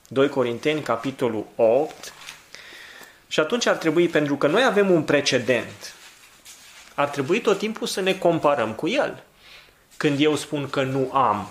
2 0.08 0.30
Corinteni, 0.30 0.82
capitolul 0.82 1.46
8. 1.56 2.14
Și 3.34 3.40
atunci 3.40 3.66
ar 3.66 3.76
trebui, 3.76 4.08
pentru 4.08 4.36
că 4.36 4.48
noi 4.48 4.64
avem 4.64 4.92
un 4.92 5.04
precedent, 5.04 5.96
ar 6.96 7.08
trebui 7.08 7.42
tot 7.42 7.58
timpul 7.58 7.88
să 7.88 8.02
ne 8.02 8.14
comparăm 8.14 8.74
cu 8.74 8.88
el. 8.88 9.24
Când 9.98 10.20
eu 10.20 10.36
spun 10.36 10.70
că 10.70 10.84
nu 10.84 11.14
am, 11.14 11.50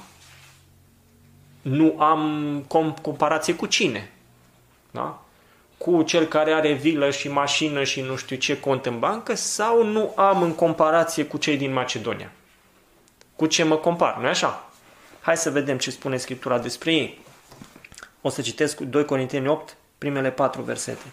nu 1.62 2.01
am 2.01 2.64
comparație 3.03 3.55
cu 3.55 3.66
cine? 3.66 4.12
Da? 4.90 5.25
Cu 5.79 6.03
cel 6.03 6.25
care 6.25 6.53
are 6.53 6.73
vilă 6.73 7.11
și 7.11 7.29
mașină 7.29 7.85
și 7.85 8.01
nu 8.01 8.16
știu 8.16 8.37
ce 8.37 8.61
cont 8.61 8.87
în 8.87 8.99
bancă 8.99 9.35
sau 9.35 9.85
nu 9.85 10.12
am 10.16 10.42
în 10.42 10.55
comparație 10.55 11.25
cu 11.25 11.37
cei 11.37 11.57
din 11.57 11.73
Macedonia? 11.73 12.33
Cu 13.37 13.47
ce 13.47 13.62
mă 13.62 13.77
compar, 13.77 14.16
nu 14.16 14.27
așa? 14.27 14.71
Hai 15.21 15.37
să 15.37 15.51
vedem 15.51 15.79
ce 15.79 15.90
spune 15.90 16.16
Scriptura 16.16 16.59
despre 16.59 16.92
ei. 16.92 17.21
O 18.21 18.29
să 18.29 18.40
citesc 18.40 18.81
2 18.81 19.05
Corinteni 19.05 19.49
8, 19.49 19.77
primele 19.99 20.31
patru 20.31 20.62
versete. 20.62 21.05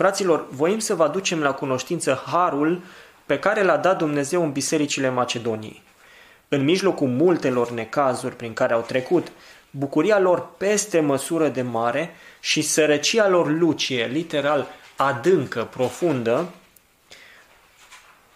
Fraților, 0.00 0.46
voim 0.50 0.78
să 0.78 0.94
vă 0.94 1.02
aducem 1.02 1.40
la 1.40 1.52
cunoștință 1.52 2.22
harul 2.26 2.82
pe 3.26 3.38
care 3.38 3.62
l-a 3.62 3.76
dat 3.76 3.98
Dumnezeu 3.98 4.42
în 4.42 4.52
bisericile 4.52 5.08
Macedoniei. 5.08 5.82
În 6.48 6.64
mijlocul 6.64 7.08
multelor 7.08 7.70
necazuri 7.70 8.36
prin 8.36 8.52
care 8.52 8.72
au 8.72 8.80
trecut, 8.80 9.32
bucuria 9.70 10.18
lor 10.18 10.48
peste 10.56 11.00
măsură 11.00 11.48
de 11.48 11.62
mare 11.62 12.14
și 12.40 12.62
sărăcia 12.62 13.28
lor 13.28 13.50
lucie, 13.50 14.06
literal 14.06 14.66
adâncă, 14.96 15.68
profundă, 15.70 16.48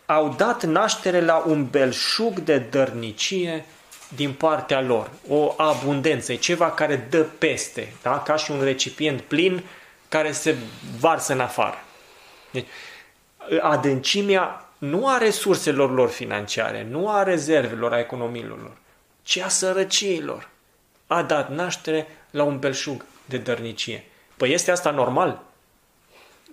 au 0.06 0.34
dat 0.36 0.64
naștere 0.64 1.20
la 1.20 1.44
un 1.46 1.66
belșug 1.70 2.38
de 2.38 2.58
dărnicie 2.58 3.64
din 4.14 4.32
partea 4.32 4.80
lor. 4.80 5.10
O 5.28 5.54
abundență, 5.56 6.32
e 6.32 6.36
ceva 6.36 6.70
care 6.70 7.06
dă 7.10 7.22
peste, 7.22 7.92
da? 8.02 8.18
ca 8.18 8.36
și 8.36 8.50
un 8.50 8.62
recipient 8.62 9.20
plin 9.20 9.62
care 10.14 10.32
se 10.32 10.56
varsă 10.98 11.32
în 11.32 11.40
afară. 11.40 11.76
Deci, 12.50 12.66
adâncimea 13.60 14.68
nu 14.78 15.08
a 15.08 15.18
resurselor 15.18 15.92
lor 15.92 16.08
financiare, 16.08 16.86
nu 16.90 17.10
a 17.10 17.22
rezervelor, 17.22 17.92
a 17.92 17.98
economiilor 17.98 18.60
lor, 18.60 18.76
ci 19.22 19.36
a 19.36 19.48
sărăciilor. 19.48 20.48
A 21.06 21.22
dat 21.22 21.50
naștere 21.50 22.06
la 22.30 22.42
un 22.42 22.58
belșug 22.58 23.04
de 23.24 23.36
dărnicie. 23.36 24.04
Păi 24.36 24.52
este 24.52 24.70
asta 24.70 24.90
normal? 24.90 25.42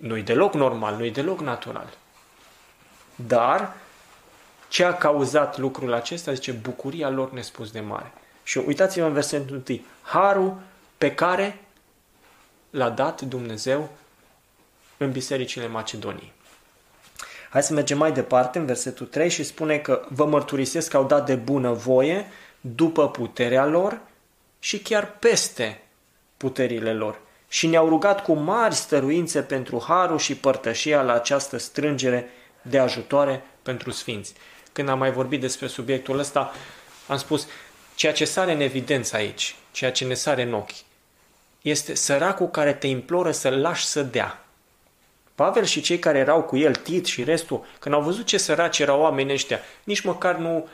Nu-i 0.00 0.22
deloc 0.22 0.54
normal, 0.54 0.96
nu-i 0.96 1.10
deloc 1.10 1.40
natural. 1.40 1.88
Dar 3.14 3.74
ce 4.68 4.84
a 4.84 4.94
cauzat 4.94 5.58
lucrul 5.58 5.92
acesta? 5.92 6.32
Zice, 6.32 6.52
bucuria 6.52 7.08
lor 7.08 7.32
nespus 7.32 7.70
de 7.70 7.80
mare. 7.80 8.12
Și 8.42 8.58
uitați-vă 8.58 9.06
în 9.06 9.12
versetul 9.12 9.62
1. 9.68 9.80
Harul 10.02 10.56
pe 10.98 11.14
care 11.14 11.60
l-a 12.72 12.90
dat 12.90 13.20
Dumnezeu 13.20 13.88
în 14.96 15.10
bisericile 15.10 15.66
Macedoniei. 15.66 16.32
Hai 17.50 17.62
să 17.62 17.72
mergem 17.72 17.98
mai 17.98 18.12
departe 18.12 18.58
în 18.58 18.66
versetul 18.66 19.06
3 19.06 19.30
și 19.30 19.42
spune 19.42 19.78
că 19.78 20.04
vă 20.08 20.26
mărturisesc 20.26 20.90
că 20.90 20.96
au 20.96 21.04
dat 21.04 21.26
de 21.26 21.34
bună 21.34 21.72
voie 21.72 22.26
după 22.60 23.10
puterea 23.10 23.66
lor 23.66 24.00
și 24.58 24.78
chiar 24.78 25.16
peste 25.18 25.82
puterile 26.36 26.92
lor. 26.92 27.20
Și 27.48 27.66
ne-au 27.66 27.88
rugat 27.88 28.22
cu 28.22 28.32
mari 28.32 28.74
stăruințe 28.74 29.42
pentru 29.42 29.84
harul 29.86 30.18
și 30.18 30.36
părtășia 30.36 31.02
la 31.02 31.12
această 31.12 31.56
strângere 31.56 32.30
de 32.62 32.78
ajutoare 32.78 33.44
pentru 33.62 33.90
sfinți. 33.90 34.34
Când 34.72 34.88
am 34.88 34.98
mai 34.98 35.12
vorbit 35.12 35.40
despre 35.40 35.66
subiectul 35.66 36.18
ăsta, 36.18 36.52
am 37.08 37.16
spus, 37.16 37.46
ceea 37.94 38.12
ce 38.12 38.24
sare 38.24 38.52
în 38.52 38.60
evidență 38.60 39.16
aici, 39.16 39.56
ceea 39.70 39.92
ce 39.92 40.04
ne 40.04 40.14
sare 40.14 40.42
în 40.42 40.52
ochi, 40.52 40.91
este 41.62 41.94
săracul 41.94 42.48
care 42.48 42.72
te 42.72 42.86
imploră 42.86 43.30
să-l 43.30 43.60
lași 43.60 43.86
să 43.86 44.02
dea. 44.02 44.44
Pavel 45.34 45.64
și 45.64 45.80
cei 45.80 45.98
care 45.98 46.18
erau 46.18 46.42
cu 46.42 46.56
el, 46.56 46.74
Tit 46.74 47.06
și 47.06 47.24
restul, 47.24 47.66
când 47.78 47.94
au 47.94 48.02
văzut 48.02 48.26
ce 48.26 48.38
săraci 48.38 48.78
erau 48.78 49.00
oamenii 49.00 49.32
ăștia, 49.32 49.60
nici 49.84 50.00
măcar 50.00 50.36
nu, 50.36 50.68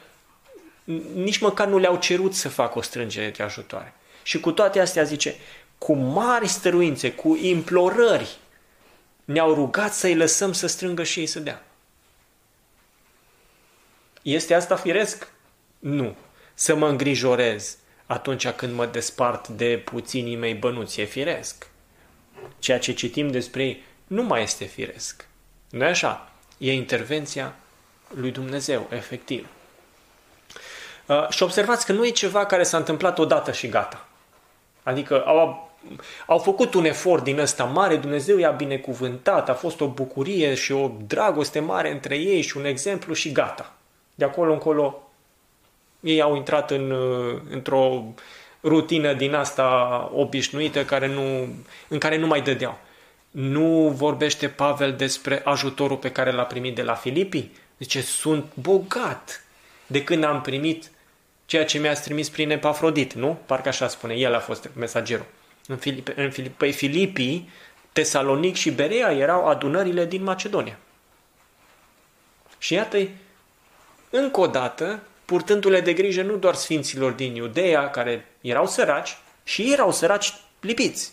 nici 1.15 1.39
măcar 1.39 1.67
nu 1.67 1.79
le-au 1.79 1.97
cerut 1.97 2.35
să 2.35 2.49
facă 2.49 2.79
o 2.79 2.83
strângere 2.83 3.31
de 3.31 3.43
ajutoare. 3.43 3.93
Și 4.23 4.41
cu 4.41 4.53
toate 4.53 4.81
astea 4.81 5.03
zice, 5.03 5.37
cu 5.79 5.95
mari 5.95 6.49
stăruințe, 6.49 7.13
cu 7.13 7.37
implorări, 7.37 8.39
ne-au 9.25 9.55
rugat 9.55 9.95
să-i 9.95 10.17
lăsăm 10.17 10.53
să 10.53 10.67
strângă 10.67 11.03
și 11.03 11.21
ei 11.21 11.27
să 11.27 11.41
dea. 11.41 11.63
Este 14.23 14.55
asta 14.55 14.77
firesc? 14.77 15.33
Nu. 15.79 16.17
Să 16.55 16.75
mă 16.75 16.89
îngrijorez 16.89 17.77
atunci 18.09 18.49
când 18.49 18.75
mă 18.75 18.87
despart 18.87 19.49
de 19.49 19.83
puținii 19.85 20.37
mei 20.37 20.55
bănuți. 20.55 21.01
E 21.01 21.05
firesc. 21.05 21.67
Ceea 22.59 22.79
ce 22.79 22.93
citim 22.93 23.31
despre 23.31 23.63
ei 23.65 23.85
nu 24.07 24.23
mai 24.23 24.43
este 24.43 24.65
firesc. 24.65 25.27
nu 25.71 25.85
e 25.85 25.89
așa? 25.89 26.31
E 26.59 26.73
intervenția 26.73 27.55
lui 28.15 28.31
Dumnezeu, 28.31 28.87
efectiv. 28.91 29.47
Uh, 31.07 31.29
și 31.29 31.43
observați 31.43 31.87
că 31.87 31.93
nu 31.93 32.07
e 32.07 32.11
ceva 32.11 32.47
care 32.47 32.63
s-a 32.63 32.77
întâmplat 32.77 33.19
odată 33.19 33.53
și 33.53 33.69
gata. 33.69 34.07
Adică 34.83 35.25
au, 35.25 35.71
au 36.27 36.39
făcut 36.39 36.75
un 36.75 36.85
efort 36.85 37.25
din 37.25 37.39
ăsta 37.39 37.65
mare, 37.65 37.97
Dumnezeu 37.97 38.39
i-a 38.39 38.51
binecuvântat, 38.51 39.49
a 39.49 39.55
fost 39.55 39.81
o 39.81 39.89
bucurie 39.89 40.55
și 40.55 40.73
o 40.73 40.91
dragoste 41.07 41.61
mare 41.61 41.91
între 41.91 42.17
ei 42.17 42.41
și 42.41 42.57
un 42.57 42.65
exemplu 42.65 43.15
și 43.15 43.33
gata. 43.33 43.73
De 44.15 44.25
acolo 44.25 44.53
încolo 44.53 45.08
ei 46.01 46.21
au 46.21 46.37
intrat 46.37 46.71
în, 46.71 46.95
într-o 47.51 48.05
rutină 48.63 49.13
din 49.13 49.35
asta 49.35 50.11
obișnuită 50.15 50.85
care 50.85 51.07
nu, 51.07 51.49
în 51.89 51.99
care 51.99 52.17
nu 52.17 52.27
mai 52.27 52.43
dădeau. 52.43 52.79
Nu 53.31 53.89
vorbește 53.89 54.49
Pavel 54.49 54.93
despre 54.93 55.41
ajutorul 55.45 55.97
pe 55.97 56.13
care 56.13 56.33
l-a 56.33 56.43
primit 56.43 56.75
de 56.75 56.83
la 56.83 56.95
Filipii? 56.95 57.53
Zice, 57.79 58.01
sunt 58.01 58.45
bogat 58.55 59.45
de 59.87 60.05
când 60.05 60.25
am 60.25 60.41
primit 60.41 60.91
ceea 61.47 61.65
ce 61.65 61.79
mi-ați 61.79 62.03
trimis 62.03 62.29
prin 62.29 62.51
Epafrodit, 62.51 63.13
nu? 63.13 63.39
Parcă 63.47 63.69
așa 63.69 63.89
spune, 63.89 64.15
el 64.15 64.35
a 64.35 64.39
fost 64.39 64.71
mesagerul. 64.77 65.27
În, 65.67 65.77
Filipe, 65.77 66.13
în 66.17 66.31
Filipe, 66.31 66.55
păi 66.57 66.73
Filipii, 66.73 67.51
Tesalonic 67.93 68.57
și 68.57 68.71
Berea 68.71 69.13
erau 69.13 69.47
adunările 69.47 70.05
din 70.05 70.23
Macedonia. 70.23 70.79
Și 72.59 72.73
iată 72.73 72.99
încă 74.11 74.41
o 74.41 74.47
dată, 74.47 75.03
purtându-le 75.29 75.81
de 75.81 75.93
grijă 75.93 76.23
nu 76.23 76.37
doar 76.37 76.55
sfinților 76.55 77.13
din 77.13 77.35
Iudeea, 77.35 77.91
care 77.91 78.27
erau 78.41 78.67
săraci, 78.67 79.17
și 79.45 79.63
ei 79.63 79.73
erau 79.73 79.93
săraci 79.93 80.33
lipiți, 80.61 81.13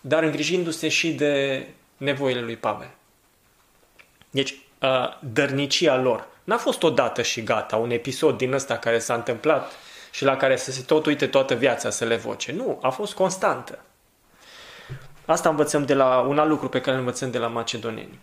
dar 0.00 0.22
îngrijindu-se 0.22 0.88
și 0.88 1.12
de 1.12 1.66
nevoile 1.96 2.40
lui 2.40 2.56
Pavel. 2.56 2.90
Deci, 4.30 4.50
uh, 4.80 4.88
dărnicia 5.20 5.96
lor. 5.96 6.26
N-a 6.44 6.56
fost 6.56 6.82
odată 6.82 7.22
și 7.22 7.42
gata, 7.42 7.76
un 7.76 7.90
episod 7.90 8.36
din 8.36 8.52
ăsta 8.52 8.78
care 8.78 8.98
s-a 8.98 9.14
întâmplat 9.14 9.72
și 10.10 10.24
la 10.24 10.36
care 10.36 10.56
să 10.56 10.72
se 10.72 10.82
tot 10.82 11.06
uite 11.06 11.26
toată 11.26 11.54
viața 11.54 11.90
să 11.90 12.04
le 12.04 12.16
voce. 12.16 12.52
Nu, 12.52 12.78
a 12.82 12.88
fost 12.88 13.14
constantă. 13.14 13.78
Asta 15.24 15.48
învățăm 15.48 15.84
de 15.84 15.94
la 15.94 16.20
un 16.20 16.38
alt 16.38 16.48
lucru 16.48 16.68
pe 16.68 16.80
care 16.80 16.92
îl 16.92 16.98
învățăm 16.98 17.30
de 17.30 17.38
la 17.38 17.48
macedoneni. 17.48 18.18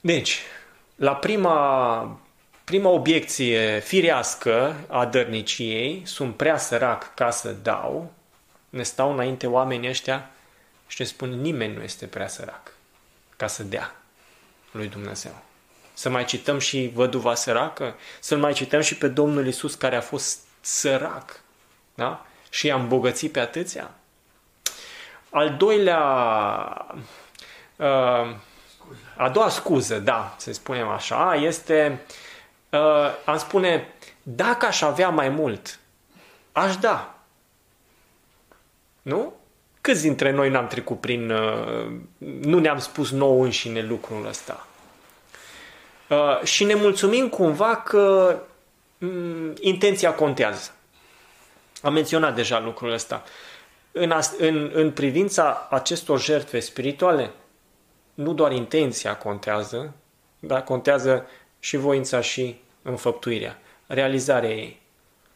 Deci, 0.00 0.42
la 0.94 1.14
prima, 1.14 2.20
prima 2.66 2.88
obiecție 2.88 3.78
firească 3.78 4.76
a 4.88 5.06
dărniciei, 5.06 6.02
sunt 6.04 6.36
prea 6.36 6.58
sărac 6.58 7.14
ca 7.14 7.30
să 7.30 7.52
dau, 7.62 8.12
ne 8.68 8.82
stau 8.82 9.12
înainte 9.12 9.46
oamenii 9.46 9.88
ăștia 9.88 10.30
și 10.86 10.96
ne 11.00 11.06
spun 11.06 11.40
nimeni 11.40 11.74
nu 11.74 11.82
este 11.82 12.06
prea 12.06 12.28
sărac 12.28 12.72
ca 13.36 13.46
să 13.46 13.62
dea 13.62 13.96
lui 14.70 14.88
Dumnezeu. 14.88 15.42
Să 15.94 16.08
mai 16.08 16.24
cităm 16.24 16.58
și 16.58 16.90
văduva 16.94 17.34
săracă, 17.34 17.96
să 18.20 18.36
mai 18.36 18.52
cităm 18.52 18.80
și 18.80 18.96
pe 18.96 19.08
Domnul 19.08 19.46
Isus 19.46 19.74
care 19.74 19.96
a 19.96 20.00
fost 20.00 20.38
sărac, 20.60 21.40
da? 21.94 22.26
Și 22.50 22.66
i-a 22.66 22.74
îmbogățit 22.74 23.32
pe 23.32 23.40
atâția. 23.40 23.90
Al 25.30 25.56
doilea, 25.56 25.98
uh, 27.76 28.34
a 29.16 29.28
doua 29.32 29.48
scuză, 29.48 29.98
da, 29.98 30.34
să 30.38 30.52
spunem 30.52 30.88
așa, 30.88 31.34
este, 31.34 32.00
uh, 32.02 32.24
am 33.24 33.38
spune, 33.38 33.88
dacă 34.22 34.66
aș 34.66 34.82
avea 34.82 35.08
mai 35.08 35.28
mult, 35.28 35.78
aș 36.52 36.76
da. 36.76 37.18
Nu? 39.02 39.32
Câți 39.80 40.02
dintre 40.02 40.30
noi 40.30 40.50
n-am 40.50 40.66
trecut 40.66 41.00
prin... 41.00 41.30
Uh, 41.30 41.92
nu 42.18 42.58
ne-am 42.58 42.78
spus 42.78 43.10
nou 43.10 43.42
înșine 43.42 43.82
lucrul 43.82 44.26
ăsta? 44.26 44.66
Uh, 46.08 46.42
și 46.42 46.64
ne 46.64 46.74
mulțumim 46.74 47.28
cumva 47.28 47.76
că 47.76 48.36
um, 48.98 49.54
intenția 49.60 50.14
contează. 50.14 50.70
Am 51.82 51.92
menționat 51.92 52.34
deja 52.34 52.60
lucrul 52.60 52.92
ăsta. 52.92 53.24
În, 53.92 54.12
în, 54.38 54.70
în 54.74 54.90
privința 54.90 55.66
acestor 55.70 56.20
jertfe 56.20 56.60
spirituale, 56.60 57.30
nu 58.14 58.32
doar 58.32 58.52
intenția 58.52 59.16
contează, 59.16 59.94
dar 60.38 60.62
contează 60.62 61.26
și 61.66 61.76
voința 61.76 62.20
și 62.20 62.56
înfăptuirea, 62.82 63.58
realizarea 63.86 64.50
ei. 64.50 64.80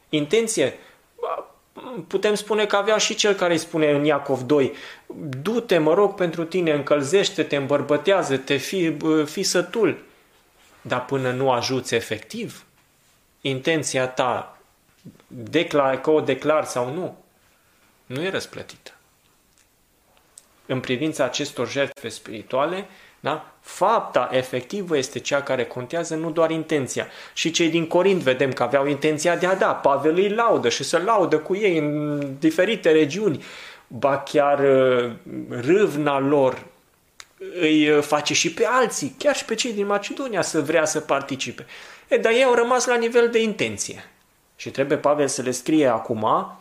Intenție, 0.08 0.78
putem 2.06 2.34
spune 2.34 2.66
că 2.66 2.76
avea 2.76 2.96
și 2.96 3.14
cel 3.14 3.34
care 3.34 3.52
îi 3.52 3.58
spune 3.58 3.90
în 3.90 4.04
Iacov 4.04 4.40
2, 4.40 4.72
du-te, 5.42 5.78
mă 5.78 5.94
rog, 5.94 6.14
pentru 6.14 6.44
tine, 6.44 6.72
încălzește-te, 6.72 7.56
îmbărbătează-te, 7.56 8.56
fi, 8.56 8.96
fi 9.24 9.42
sătul. 9.42 10.02
Dar 10.82 11.04
până 11.04 11.32
nu 11.32 11.50
ajuți 11.50 11.94
efectiv, 11.94 12.64
intenția 13.40 14.08
ta, 14.08 14.58
declar, 15.26 16.00
că 16.00 16.10
o 16.10 16.20
declar 16.20 16.64
sau 16.64 16.92
nu, 16.92 17.24
nu 18.06 18.22
e 18.22 18.30
răsplătită. 18.30 18.90
În 20.66 20.80
privința 20.80 21.24
acestor 21.24 21.68
jertfe 21.68 22.08
spirituale, 22.08 22.86
da? 23.20 23.52
Fapta 23.60 24.28
efectivă 24.32 24.96
este 24.96 25.18
cea 25.18 25.42
care 25.42 25.64
contează, 25.64 26.14
nu 26.14 26.30
doar 26.30 26.50
intenția. 26.50 27.06
Și 27.32 27.50
cei 27.50 27.68
din 27.68 27.86
Corint 27.86 28.20
vedem 28.20 28.52
că 28.52 28.62
aveau 28.62 28.86
intenția 28.86 29.36
de 29.36 29.46
a 29.46 29.54
da. 29.54 29.74
Pavel 29.74 30.14
îi 30.14 30.28
laudă 30.28 30.68
și 30.68 30.84
să 30.84 31.02
laudă 31.04 31.38
cu 31.38 31.56
ei 31.56 31.78
în 31.78 32.20
diferite 32.38 32.90
regiuni. 32.90 33.44
Ba 33.86 34.18
chiar 34.18 34.58
uh, 34.58 35.10
râvna 35.48 36.18
lor 36.18 36.66
îi 37.60 37.90
uh, 37.90 38.02
face 38.02 38.34
și 38.34 38.52
pe 38.52 38.66
alții, 38.66 39.14
chiar 39.18 39.36
și 39.36 39.44
pe 39.44 39.54
cei 39.54 39.72
din 39.72 39.86
Macedonia 39.86 40.42
să 40.42 40.60
vrea 40.60 40.84
să 40.84 41.00
participe. 41.00 41.66
E, 42.08 42.16
dar 42.16 42.32
ei 42.32 42.44
au 42.44 42.54
rămas 42.54 42.86
la 42.86 42.96
nivel 42.96 43.28
de 43.30 43.42
intenție. 43.42 44.04
Și 44.56 44.70
trebuie 44.70 44.98
Pavel 44.98 45.28
să 45.28 45.42
le 45.42 45.50
scrie 45.50 45.86
acum, 45.86 46.52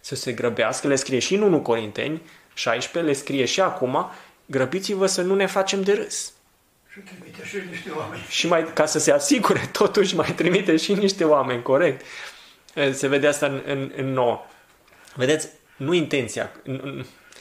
să 0.00 0.14
se 0.14 0.32
grăbească, 0.32 0.88
le 0.88 0.94
scrie 0.94 1.18
și 1.18 1.34
în 1.34 1.42
1 1.42 1.60
Corinteni 1.60 2.22
16, 2.54 3.12
le 3.12 3.18
scrie 3.18 3.44
și 3.44 3.60
acum, 3.60 4.10
grăbiți-vă 4.50 5.06
să 5.06 5.22
nu 5.22 5.34
ne 5.34 5.46
facem 5.46 5.82
de 5.82 5.92
râs. 5.92 6.32
Și 6.92 6.98
trimite 6.98 7.44
și 7.46 7.56
niște 7.70 7.90
oameni. 7.90 8.26
Și 8.28 8.46
mai, 8.46 8.72
ca 8.72 8.86
să 8.86 8.98
se 8.98 9.12
asigure, 9.12 9.70
totuși 9.78 10.14
mai 10.14 10.32
trimite 10.32 10.76
și 10.76 10.92
niște 10.92 11.24
oameni, 11.24 11.62
corect. 11.62 12.04
Se 12.92 13.08
vede 13.08 13.26
asta 13.26 13.46
în, 13.46 13.62
în, 13.66 13.92
în 13.96 14.12
nouă. 14.12 14.46
Vedeți, 15.14 15.48
nu 15.76 15.92
intenția. 15.92 16.50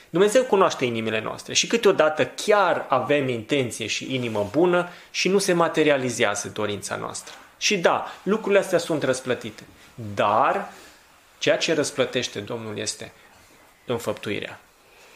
Dumnezeu 0.10 0.44
cunoaște 0.44 0.86
inimile 0.86 1.22
noastre 1.22 1.54
și 1.54 1.68
câteodată 1.68 2.26
chiar 2.26 2.86
avem 2.90 3.30
intenție 3.30 3.88
și 3.88 4.16
inimă 4.16 4.50
bună 4.52 4.90
și 5.12 5.30
nu 5.30 5.38
se 5.38 5.54
materializează 5.54 6.50
dorința 6.54 6.96
noastră. 6.96 7.34
Și 7.58 7.78
da, 7.78 8.12
lucrurile 8.24 8.60
astea 8.60 8.78
sunt 8.78 9.04
răsplătite. 9.04 9.64
Dar 10.14 10.72
ceea 11.38 11.58
ce 11.58 11.74
răsplătește 11.74 12.40
Domnul 12.40 12.78
este 12.78 13.12
înfăptuirea. 13.86 14.60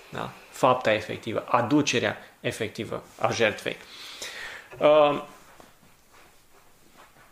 Da? 0.10 0.32
Fapta 0.52 0.94
efectivă, 0.94 1.44
aducerea 1.48 2.18
efectivă 2.40 3.04
a 3.20 3.32
jertfei. 3.32 3.78
Uh, 4.78 5.24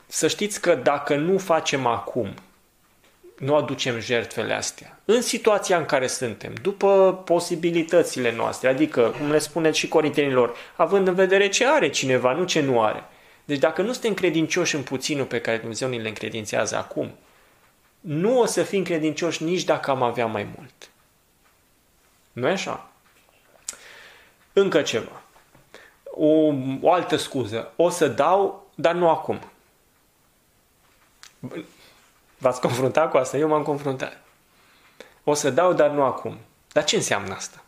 să 0.07 0.27
știți 0.27 0.61
că 0.61 0.75
dacă 0.75 1.15
nu 1.15 1.37
facem 1.37 1.85
acum, 1.85 2.33
nu 3.37 3.55
aducem 3.55 3.99
jertfele 3.99 4.53
astea, 4.53 4.99
în 5.05 5.21
situația 5.21 5.77
în 5.77 5.85
care 5.85 6.07
suntem, 6.07 6.53
după 6.61 7.21
posibilitățile 7.25 8.35
noastre, 8.35 8.67
adică, 8.69 9.15
cum 9.17 9.31
le 9.31 9.39
spuneți 9.39 9.77
și 9.77 9.87
corintenilor, 9.87 10.55
având 10.75 11.07
în 11.07 11.13
vedere 11.13 11.49
ce 11.49 11.67
are 11.67 11.89
cineva, 11.89 12.33
nu 12.33 12.43
ce 12.43 12.61
nu 12.61 12.81
are. 12.81 13.03
Deci 13.45 13.59
dacă 13.59 13.81
nu 13.81 13.91
suntem 13.91 14.13
credincioși 14.13 14.75
în 14.75 14.83
puținul 14.83 15.25
pe 15.25 15.41
care 15.41 15.57
Dumnezeu 15.57 15.89
ni 15.89 16.01
le 16.01 16.07
încredințează 16.07 16.75
acum, 16.75 17.11
nu 17.99 18.39
o 18.39 18.45
să 18.45 18.63
fim 18.63 18.83
credincioși 18.83 19.43
nici 19.43 19.63
dacă 19.63 19.91
am 19.91 20.03
avea 20.03 20.25
mai 20.25 20.47
mult. 20.57 20.89
Nu 22.31 22.47
e 22.47 22.51
așa? 22.51 22.91
Încă 24.59 24.81
ceva 24.81 25.19
o, 26.19 26.53
o 26.81 26.91
altă 26.91 27.15
scuză. 27.15 27.71
O 27.75 27.89
să 27.89 28.07
dau, 28.07 28.67
dar 28.75 28.93
nu 28.93 29.09
acum. 29.09 29.39
V-ați 32.37 32.61
confruntat 32.61 33.09
cu 33.09 33.17
asta? 33.17 33.37
Eu 33.37 33.47
m-am 33.47 33.63
confruntat. 33.63 34.21
O 35.23 35.33
să 35.33 35.49
dau, 35.49 35.73
dar 35.73 35.89
nu 35.89 36.03
acum. 36.03 36.37
Dar 36.71 36.83
ce 36.83 36.95
înseamnă 36.95 37.33
asta? 37.33 37.63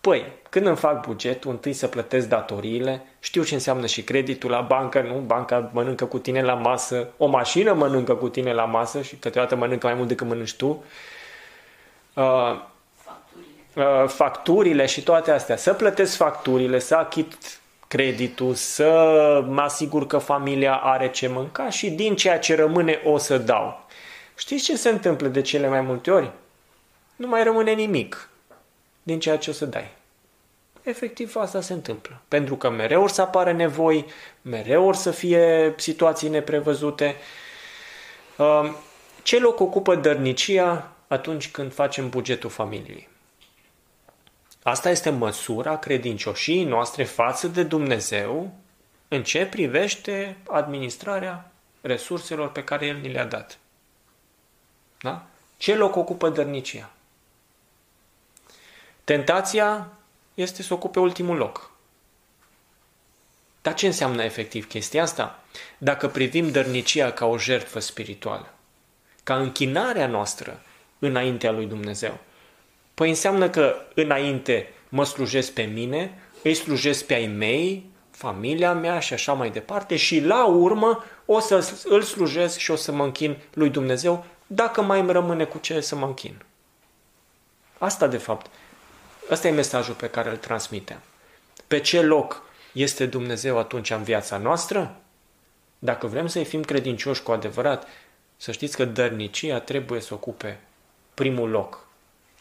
Păi, 0.00 0.32
când 0.50 0.66
îmi 0.66 0.76
fac 0.76 1.06
bugetul, 1.06 1.50
întâi 1.50 1.72
să 1.72 1.86
plătesc 1.86 2.28
datoriile, 2.28 3.06
știu 3.18 3.44
ce 3.44 3.54
înseamnă 3.54 3.86
și 3.86 4.02
creditul 4.02 4.50
la 4.50 4.60
bancă, 4.60 5.00
nu? 5.00 5.14
Banca 5.14 5.70
mănâncă 5.72 6.04
cu 6.04 6.18
tine 6.18 6.42
la 6.42 6.54
masă, 6.54 7.08
o 7.16 7.26
mașină 7.26 7.72
mănâncă 7.72 8.14
cu 8.14 8.28
tine 8.28 8.52
la 8.52 8.64
masă 8.64 9.02
și 9.02 9.16
câteodată 9.16 9.56
mănâncă 9.56 9.86
mai 9.86 9.96
mult 9.96 10.08
decât 10.08 10.26
mănânci 10.26 10.54
tu. 10.54 10.84
Uh, 12.14 12.64
facturile. 13.76 14.02
Uh, 14.02 14.08
facturile 14.08 14.86
și 14.86 15.02
toate 15.02 15.30
astea. 15.30 15.56
Să 15.56 15.74
plătesc 15.74 16.16
facturile, 16.16 16.78
să 16.78 16.94
achit 16.94 17.60
creditul, 17.88 18.54
să 18.54 19.44
mă 19.48 19.60
asigur 19.60 20.06
că 20.06 20.18
familia 20.18 20.76
are 20.76 21.10
ce 21.10 21.28
mânca 21.28 21.70
și 21.70 21.90
din 21.90 22.16
ceea 22.16 22.38
ce 22.38 22.54
rămâne 22.54 23.00
o 23.04 23.18
să 23.18 23.38
dau. 23.38 23.86
Știți 24.36 24.64
ce 24.64 24.76
se 24.76 24.88
întâmplă 24.88 25.28
de 25.28 25.40
cele 25.40 25.68
mai 25.68 25.80
multe 25.80 26.10
ori? 26.10 26.30
Nu 27.16 27.26
mai 27.26 27.42
rămâne 27.42 27.72
nimic 27.72 28.28
din 29.02 29.20
ceea 29.20 29.38
ce 29.38 29.50
o 29.50 29.52
să 29.52 29.66
dai. 29.66 29.94
Efectiv 30.82 31.36
asta 31.36 31.60
se 31.60 31.72
întâmplă. 31.72 32.20
Pentru 32.28 32.56
că 32.56 32.70
mereu 32.70 33.02
or 33.02 33.10
să 33.10 33.20
apară 33.20 33.52
nevoi, 33.52 34.04
mereu 34.42 34.86
or 34.86 34.94
să 34.94 35.10
fie 35.10 35.74
situații 35.76 36.28
neprevăzute. 36.28 37.16
Um, 38.36 38.76
ce 39.22 39.38
loc 39.38 39.60
ocupă 39.60 39.94
dărnicia 39.94 40.92
atunci 41.06 41.50
când 41.50 41.74
facem 41.74 42.08
bugetul 42.08 42.50
familiei? 42.50 43.08
Asta 44.66 44.90
este 44.90 45.10
măsura 45.10 45.78
credincioșii 45.78 46.64
noastre 46.64 47.04
față 47.04 47.48
de 47.48 47.62
Dumnezeu 47.62 48.54
în 49.08 49.22
ce 49.22 49.46
privește 49.46 50.36
administrarea 50.48 51.52
resurselor 51.80 52.52
pe 52.52 52.64
care 52.64 52.86
El 52.86 52.96
ni 52.96 53.12
le-a 53.12 53.24
dat. 53.24 53.58
Da? 55.00 55.26
Ce 55.56 55.74
loc 55.74 55.96
ocupă 55.96 56.28
dărnicia? 56.28 56.90
Tentația 59.04 59.88
este 60.34 60.62
să 60.62 60.74
ocupe 60.74 60.98
ultimul 61.00 61.36
loc. 61.36 61.70
Dar 63.62 63.74
ce 63.74 63.86
înseamnă 63.86 64.22
efectiv 64.22 64.68
chestia 64.68 65.02
asta? 65.02 65.42
Dacă 65.78 66.08
privim 66.08 66.50
dărnicia 66.50 67.12
ca 67.12 67.26
o 67.26 67.38
jertfă 67.38 67.78
spirituală, 67.78 68.54
ca 69.22 69.36
închinarea 69.36 70.06
noastră 70.06 70.62
înaintea 70.98 71.50
lui 71.50 71.66
Dumnezeu, 71.66 72.18
Păi 72.96 73.08
înseamnă 73.08 73.50
că 73.50 73.76
înainte 73.94 74.72
mă 74.88 75.04
slujesc 75.04 75.52
pe 75.52 75.62
mine, 75.62 76.18
îi 76.42 76.54
slujesc 76.54 77.04
pe 77.04 77.14
ai 77.14 77.26
mei, 77.26 77.90
familia 78.10 78.72
mea 78.72 78.98
și 78.98 79.12
așa 79.12 79.32
mai 79.32 79.50
departe 79.50 79.96
și 79.96 80.20
la 80.20 80.46
urmă 80.46 81.04
o 81.26 81.38
să 81.40 81.74
îl 81.84 82.02
slujesc 82.02 82.58
și 82.58 82.70
o 82.70 82.76
să 82.76 82.92
mă 82.92 83.04
închin 83.04 83.36
lui 83.54 83.70
Dumnezeu 83.70 84.24
dacă 84.46 84.82
mai 84.82 85.00
îmi 85.00 85.12
rămâne 85.12 85.44
cu 85.44 85.58
ce 85.58 85.80
să 85.80 85.96
mă 85.96 86.06
închin. 86.06 86.42
Asta 87.78 88.06
de 88.06 88.16
fapt, 88.16 88.50
ăsta 89.30 89.48
e 89.48 89.50
mesajul 89.50 89.94
pe 89.94 90.10
care 90.10 90.30
îl 90.30 90.36
transmitem. 90.36 91.00
Pe 91.66 91.80
ce 91.80 92.02
loc 92.02 92.42
este 92.72 93.06
Dumnezeu 93.06 93.58
atunci 93.58 93.90
în 93.90 94.02
viața 94.02 94.36
noastră? 94.36 94.96
Dacă 95.78 96.06
vrem 96.06 96.26
să 96.26 96.42
fim 96.42 96.62
credincioși 96.62 97.22
cu 97.22 97.32
adevărat, 97.32 97.86
să 98.36 98.52
știți 98.52 98.76
că 98.76 98.84
dărnicia 98.84 99.60
trebuie 99.60 100.00
să 100.00 100.14
ocupe 100.14 100.60
primul 101.14 101.50
loc. 101.50 101.85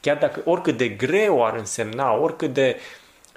Chiar 0.06 0.18
dacă 0.18 0.42
oricât 0.44 0.78
de 0.78 0.90
greu 0.90 1.46
ar 1.46 1.56
însemna, 1.56 2.14
oricât 2.14 2.54
de 2.54 2.80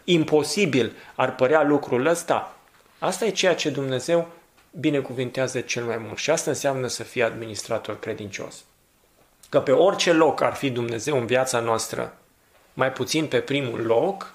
imposibil 0.05 0.97
ar 1.15 1.35
părea 1.35 1.63
lucrul 1.63 2.07
ăsta, 2.07 2.57
asta 2.99 3.25
e 3.25 3.31
ceea 3.31 3.55
ce 3.55 3.71
Dumnezeu 3.71 4.29
binecuvintează 4.71 5.61
cel 5.61 5.85
mai 5.85 5.97
mult. 5.97 6.19
Și 6.19 6.31
asta 6.31 6.51
înseamnă 6.51 6.87
să 6.87 7.03
fii 7.03 7.23
administrator 7.23 7.99
credincios. 7.99 8.65
Că 9.49 9.61
pe 9.61 9.73
orice 9.73 10.13
loc 10.13 10.41
ar 10.41 10.55
fi 10.55 10.71
Dumnezeu 10.71 11.19
în 11.19 11.27
viața 11.27 11.61
noastră, 11.61 12.17
mai 12.75 12.93
puțin 12.93 13.27
pe 13.27 13.41
primul 13.41 13.81
loc, 13.81 14.35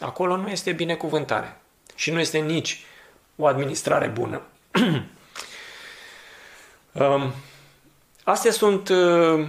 acolo 0.00 0.36
nu 0.36 0.48
este 0.48 0.72
binecuvântare. 0.72 1.60
Și 1.94 2.10
nu 2.10 2.20
este 2.20 2.38
nici 2.38 2.84
o 3.36 3.46
administrare 3.46 4.06
bună. 4.06 4.42
Um, 6.98 7.32
astea 8.24 8.50
sunt, 8.50 8.88
uh, 8.88 9.46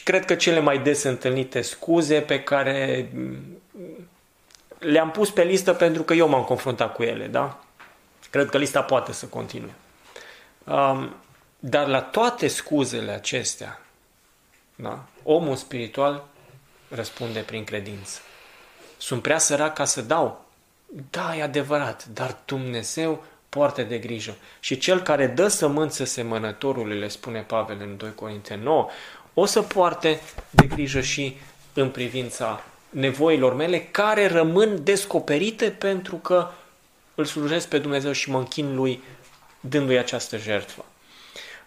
cred 0.00 0.24
că, 0.24 0.34
cele 0.34 0.60
mai 0.60 0.78
des 0.78 1.02
întâlnite 1.02 1.60
scuze 1.60 2.20
pe 2.20 2.42
care 2.42 3.08
mm, 3.14 3.60
le-am 4.78 5.10
pus 5.10 5.30
pe 5.30 5.42
listă 5.42 5.72
pentru 5.72 6.02
că 6.02 6.14
eu 6.14 6.28
m-am 6.28 6.44
confruntat 6.44 6.94
cu 6.94 7.02
ele, 7.02 7.26
da? 7.26 7.64
Cred 8.30 8.48
că 8.48 8.58
lista 8.58 8.82
poate 8.82 9.12
să 9.12 9.26
continue. 9.26 9.74
Um, 10.64 11.14
dar 11.58 11.86
la 11.86 12.00
toate 12.00 12.48
scuzele 12.48 13.12
acestea, 13.12 13.80
da, 14.74 15.04
omul 15.22 15.56
spiritual 15.56 16.24
răspunde 16.88 17.40
prin 17.40 17.64
credință. 17.64 18.20
Sunt 18.96 19.22
prea 19.22 19.38
sărac 19.38 19.74
ca 19.74 19.84
să 19.84 20.02
dau. 20.02 20.44
Da, 21.10 21.36
e 21.36 21.42
adevărat, 21.42 22.04
dar 22.04 22.36
Dumnezeu 22.44 23.24
poartă 23.48 23.82
de 23.82 23.98
grijă. 23.98 24.36
Și 24.60 24.78
cel 24.78 25.02
care 25.02 25.26
dă 25.26 25.48
sămânță 25.48 26.04
semănătorului, 26.04 26.98
le 26.98 27.08
spune 27.08 27.40
Pavel 27.40 27.76
în 27.80 27.96
2 27.96 28.14
Corinte 28.14 28.54
9, 28.54 28.88
o 29.34 29.44
să 29.44 29.62
poarte 29.62 30.20
de 30.50 30.66
grijă 30.66 31.00
și 31.00 31.36
în 31.72 31.90
privința 31.90 32.64
nevoilor 32.90 33.54
mele 33.54 33.80
care 33.80 34.26
rămân 34.26 34.84
descoperite 34.84 35.70
pentru 35.70 36.16
că 36.16 36.50
îl 37.14 37.24
slujesc 37.24 37.68
pe 37.68 37.78
Dumnezeu 37.78 38.12
și 38.12 38.30
mă 38.30 38.38
închin 38.38 38.74
lui 38.74 39.02
dându-i 39.60 39.98
această 39.98 40.36
jertfă. 40.36 40.84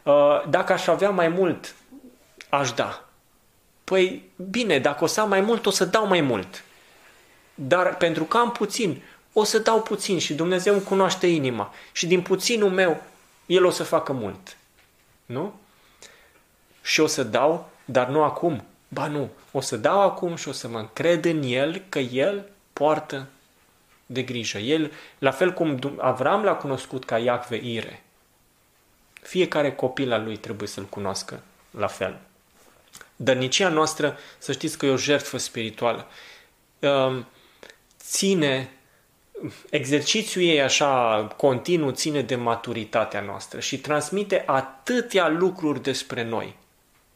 Uh, 0.04 0.14
dacă 0.50 0.74
aș 0.74 0.88
avea 0.88 1.10
mai 1.10 1.28
mult, 1.28 1.76
aș 2.50 2.72
da. 2.72 3.06
Păi 3.84 4.30
bine, 4.50 4.80
dacă 4.80 5.04
o 5.04 5.08
să 5.08 5.22
am 5.22 5.30
mai 5.30 5.42
mult, 5.42 5.66
o 5.66 5.70
să 5.70 5.86
dau 5.86 6.08
mai 6.08 6.22
mult. 6.22 6.64
Dar 7.56 7.98
pentru 7.98 8.24
că 8.24 8.38
am 8.38 8.52
puțin, 8.52 9.02
o 9.34 9.44
să 9.44 9.60
dau 9.60 9.82
puțin 9.82 10.20
și 10.20 10.34
Dumnezeu 10.34 10.74
îmi 10.74 10.84
cunoaște 10.84 11.28
inima. 11.28 11.74
Și 11.92 12.08
din 12.08 12.22
puținul 12.22 12.70
meu, 12.70 13.02
El 13.46 13.66
o 13.66 13.70
să 13.70 13.84
facă 13.84 14.12
mult. 14.12 14.58
Nu? 15.26 15.54
Și 16.86 17.00
o 17.00 17.08
să 17.08 17.24
dau, 17.24 17.70
dar 17.86 18.08
nu 18.08 18.24
acum. 18.24 18.66
Ba 18.88 19.08
nu, 19.08 19.30
o 19.52 19.62
să 19.62 19.78
dau 19.78 20.02
acum 20.02 20.36
și 20.36 20.48
o 20.48 20.52
să 20.52 20.68
mă 20.68 20.78
încred 20.78 21.26
în 21.26 21.44
El 21.44 21.82
că 21.90 22.00
El 22.00 22.50
poartă 22.74 23.28
de 24.06 24.22
grijă. 24.22 24.58
El, 24.58 24.92
la 25.18 25.32
fel 25.32 25.54
cum 25.54 25.96
Avram 25.98 26.44
l-a 26.44 26.56
cunoscut 26.56 27.06
ca 27.06 27.18
Iacve 27.18 27.58
Ire, 27.64 28.04
fiecare 29.22 29.72
copil 29.72 30.12
al 30.12 30.24
lui 30.24 30.38
trebuie 30.38 30.68
să-l 30.68 30.86
cunoască 30.86 31.44
la 31.72 31.88
fel. 31.88 32.20
Dărnicia 33.16 33.70
noastră, 33.70 34.18
să 34.38 34.52
știți 34.52 34.78
că 34.78 34.86
e 34.86 34.92
o 34.92 34.98
jertfă 34.98 35.38
spirituală. 35.38 36.08
Ehm, 36.80 37.28
ține, 38.00 38.70
exercițiul 39.70 40.44
ei 40.44 40.62
așa 40.62 41.24
continuu 41.38 41.92
ține 41.92 42.22
de 42.22 42.36
maturitatea 42.36 43.22
noastră 43.22 43.60
și 43.60 43.80
transmite 43.80 44.44
atâtea 44.46 45.28
lucruri 45.28 45.82
despre 45.82 46.24
noi, 46.24 46.56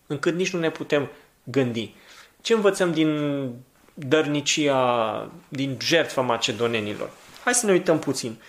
încât 0.10 0.36
nici 0.36 0.53
nu 0.53 0.60
ne 0.60 0.70
putem 0.70 1.10
gândi. 1.43 1.93
Ce 2.41 2.53
învățăm 2.53 2.93
din 2.93 3.51
dărnicia, 3.93 5.32
din 5.47 5.78
jertfa 5.82 6.22
macedonenilor? 6.22 7.10
Hai 7.43 7.53
să 7.53 7.66
ne 7.66 7.72
uităm 7.72 7.99
puțin. 7.99 8.41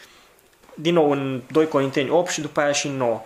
Din 0.75 0.95
nou 0.95 1.11
în 1.11 1.43
2 1.51 1.69
Corinteni 1.69 2.11
8 2.11 2.31
și 2.31 2.41
după 2.41 2.61
aia 2.61 2.73
și 2.73 2.87
în 2.87 2.97
9. 2.97 3.23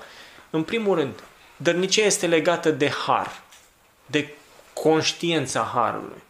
În 0.50 0.62
primul 0.62 0.94
rând, 0.94 1.22
dărnicia 1.56 2.04
este 2.04 2.26
legată 2.26 2.70
de 2.70 2.90
har, 3.06 3.42
de 4.06 4.34
conștiința 4.72 5.70
harului. 5.74 6.22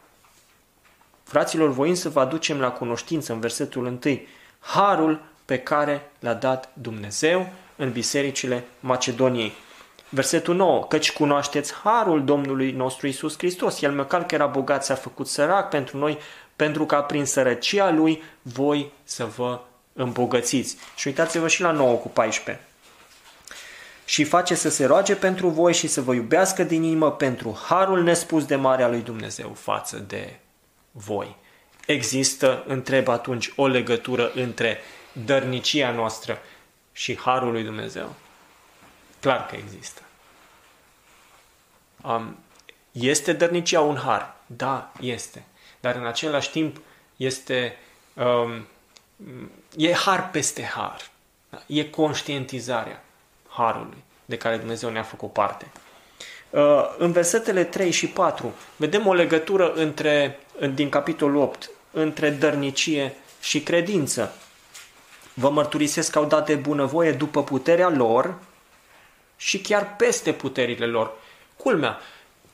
Fraților, 1.22 1.70
voim 1.70 1.94
să 1.94 2.08
vă 2.08 2.20
aducem 2.20 2.60
la 2.60 2.70
cunoștință 2.70 3.32
în 3.32 3.40
versetul 3.40 3.86
1 4.04 4.20
harul 4.58 5.22
pe 5.44 5.58
care 5.58 6.10
l-a 6.18 6.34
dat 6.34 6.70
Dumnezeu 6.72 7.48
în 7.76 7.92
bisericile 7.92 8.64
Macedoniei. 8.80 9.52
Versetul 10.14 10.54
9. 10.54 10.84
Căci 10.84 11.12
cunoașteți 11.12 11.72
harul 11.74 12.24
Domnului 12.24 12.70
nostru 12.70 13.06
Isus 13.06 13.38
Hristos. 13.38 13.82
El 13.82 13.92
măcar 13.92 14.26
că 14.26 14.34
era 14.34 14.46
bogat 14.46 14.84
s-a 14.84 14.94
făcut 14.94 15.28
sărac 15.28 15.68
pentru 15.68 15.98
noi, 15.98 16.18
pentru 16.56 16.86
ca 16.86 17.02
prin 17.02 17.24
sărăcia 17.24 17.90
Lui 17.90 18.22
voi 18.42 18.92
să 19.04 19.24
vă 19.24 19.60
îmbogățiți. 19.92 20.76
Și 20.96 21.06
uitați-vă 21.06 21.48
și 21.48 21.60
la 21.60 21.70
9 21.70 21.94
cu 21.94 22.08
14 22.08 22.64
și 24.04 24.24
face 24.24 24.54
să 24.54 24.68
se 24.68 24.84
roage 24.84 25.14
pentru 25.14 25.48
voi 25.48 25.74
și 25.74 25.86
să 25.86 26.00
vă 26.00 26.14
iubească 26.14 26.62
din 26.62 26.82
inimă 26.82 27.12
pentru 27.12 27.58
harul 27.68 28.02
nespus 28.02 28.44
de 28.44 28.56
mare 28.56 28.82
al 28.82 28.90
lui 28.90 29.00
Dumnezeu 29.00 29.52
față 29.54 29.96
de 29.96 30.38
voi. 30.90 31.36
Există, 31.86 32.64
întreb 32.66 33.08
atunci, 33.08 33.52
o 33.56 33.66
legătură 33.66 34.32
între 34.34 34.78
dărnicia 35.12 35.90
noastră 35.90 36.38
și 36.92 37.18
harul 37.18 37.52
lui 37.52 37.62
Dumnezeu? 37.62 38.14
Clar 39.20 39.46
că 39.46 39.56
există. 39.56 40.03
Um, 42.06 42.38
este 42.92 43.32
dărnicia 43.32 43.80
un 43.80 43.96
har? 43.96 44.36
Da, 44.46 44.92
este. 45.00 45.44
Dar 45.80 45.94
în 45.94 46.06
același 46.06 46.50
timp 46.50 46.80
este 47.16 47.76
um, 48.14 48.66
e 49.76 49.92
har 49.92 50.30
peste 50.30 50.62
har. 50.62 51.10
E 51.66 51.84
conștientizarea 51.84 53.04
harului 53.48 54.02
de 54.24 54.36
care 54.36 54.56
Dumnezeu 54.56 54.90
ne-a 54.90 55.02
făcut 55.02 55.32
parte. 55.32 55.66
Uh, 56.50 56.94
în 56.98 57.12
versetele 57.12 57.64
3 57.64 57.90
și 57.90 58.06
4 58.06 58.54
vedem 58.76 59.06
o 59.06 59.14
legătură 59.14 59.72
între, 59.72 60.38
din 60.74 60.88
capitolul 60.88 61.42
8 61.42 61.70
între 61.90 62.30
dărnicie 62.30 63.16
și 63.40 63.60
credință. 63.60 64.34
Vă 65.34 65.50
mărturisesc 65.50 66.10
că 66.10 66.18
au 66.18 66.24
dat 66.24 66.46
de 66.46 66.54
bunăvoie 66.54 67.12
după 67.12 67.44
puterea 67.44 67.88
lor 67.88 68.34
și 69.36 69.60
chiar 69.60 69.96
peste 69.96 70.32
puterile 70.32 70.86
lor. 70.86 71.12
Culmea, 71.56 71.98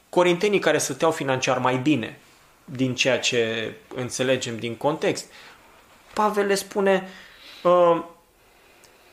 corintenii 0.08 0.58
care 0.58 0.78
stăteau 0.78 1.10
financiar 1.10 1.58
mai 1.58 1.76
bine, 1.76 2.18
din 2.64 2.94
ceea 2.94 3.18
ce 3.18 3.72
înțelegem 3.94 4.58
din 4.58 4.76
context, 4.76 5.26
Pavel 6.14 6.46
le 6.46 6.54
spune, 6.54 7.08
uh, 7.62 8.02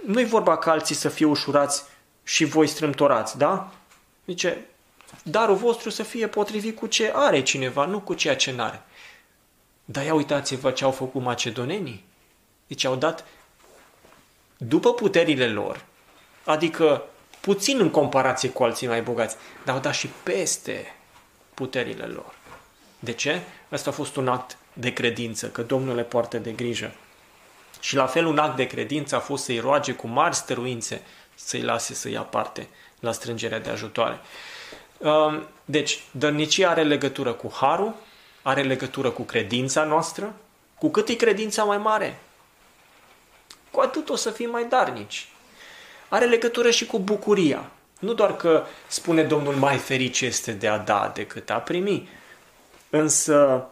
nu-i 0.05 0.25
vorba 0.25 0.57
ca 0.57 0.71
alții 0.71 0.95
să 0.95 1.09
fie 1.09 1.25
ușurați 1.25 1.83
și 2.23 2.45
voi 2.45 2.67
strâmtorați, 2.67 3.37
da? 3.37 3.71
Zice, 4.25 4.65
darul 5.23 5.55
vostru 5.55 5.89
să 5.89 6.03
fie 6.03 6.27
potrivit 6.27 6.77
cu 6.77 6.87
ce 6.87 7.11
are 7.15 7.43
cineva, 7.43 7.85
nu 7.85 7.99
cu 7.99 8.13
ceea 8.13 8.35
ce 8.35 8.51
n-are. 8.51 8.81
Dar 9.85 10.05
ia 10.05 10.13
uitați-vă 10.13 10.71
ce 10.71 10.83
au 10.83 10.91
făcut 10.91 11.21
macedonenii. 11.21 12.05
Deci 12.67 12.83
au 12.83 12.95
dat 12.95 13.25
după 14.57 14.93
puterile 14.93 15.47
lor, 15.47 15.85
adică 16.43 17.03
puțin 17.47 17.79
în 17.79 17.89
comparație 17.89 18.49
cu 18.49 18.63
alții 18.63 18.87
mai 18.87 19.01
bogați, 19.01 19.35
dar 19.65 19.75
au 19.75 19.81
dat 19.81 19.93
și 19.93 20.09
peste 20.23 20.95
puterile 21.53 22.05
lor. 22.05 22.33
De 22.99 23.11
ce? 23.11 23.41
Asta 23.69 23.89
a 23.89 23.93
fost 23.93 24.15
un 24.15 24.27
act 24.27 24.57
de 24.73 24.93
credință, 24.93 25.47
că 25.47 25.61
Domnul 25.61 25.95
le 25.95 26.03
poartă 26.03 26.37
de 26.37 26.51
grijă. 26.51 26.91
Și 27.79 27.95
la 27.95 28.05
fel 28.05 28.25
un 28.25 28.37
act 28.37 28.55
de 28.55 28.67
credință 28.67 29.15
a 29.15 29.19
fost 29.19 29.43
să-i 29.43 29.59
roage 29.59 29.93
cu 29.93 30.07
mari 30.07 30.35
stăruințe 30.35 31.01
să-i 31.35 31.61
lase 31.61 31.93
să 31.93 32.09
ia 32.09 32.21
parte 32.21 32.67
la 32.99 33.11
strângerea 33.11 33.59
de 33.59 33.69
ajutoare. 33.69 34.19
Um, 34.97 35.47
deci, 35.65 36.03
dărnicia 36.11 36.69
are 36.69 36.83
legătură 36.83 37.33
cu 37.33 37.51
harul, 37.53 37.95
are 38.41 38.63
legătură 38.63 39.09
cu 39.09 39.21
credința 39.21 39.83
noastră. 39.83 40.35
Cu 40.77 40.89
cât 40.89 41.07
e 41.07 41.15
credința 41.15 41.63
mai 41.63 41.77
mare, 41.77 42.19
cu 43.71 43.79
atât 43.79 44.09
o 44.09 44.15
să 44.15 44.31
fim 44.31 44.49
mai 44.49 44.65
darnici. 44.65 45.27
Are 46.09 46.25
legătură 46.25 46.69
și 46.69 46.85
cu 46.85 46.99
bucuria. 46.99 47.71
Nu 47.99 48.13
doar 48.13 48.35
că 48.35 48.65
spune 48.87 49.23
Domnul 49.23 49.53
mai 49.53 49.77
ferice 49.77 50.25
este 50.25 50.51
de 50.51 50.67
a 50.67 50.77
da 50.77 51.11
decât 51.15 51.49
a 51.49 51.57
primi, 51.57 52.09
însă 52.89 53.67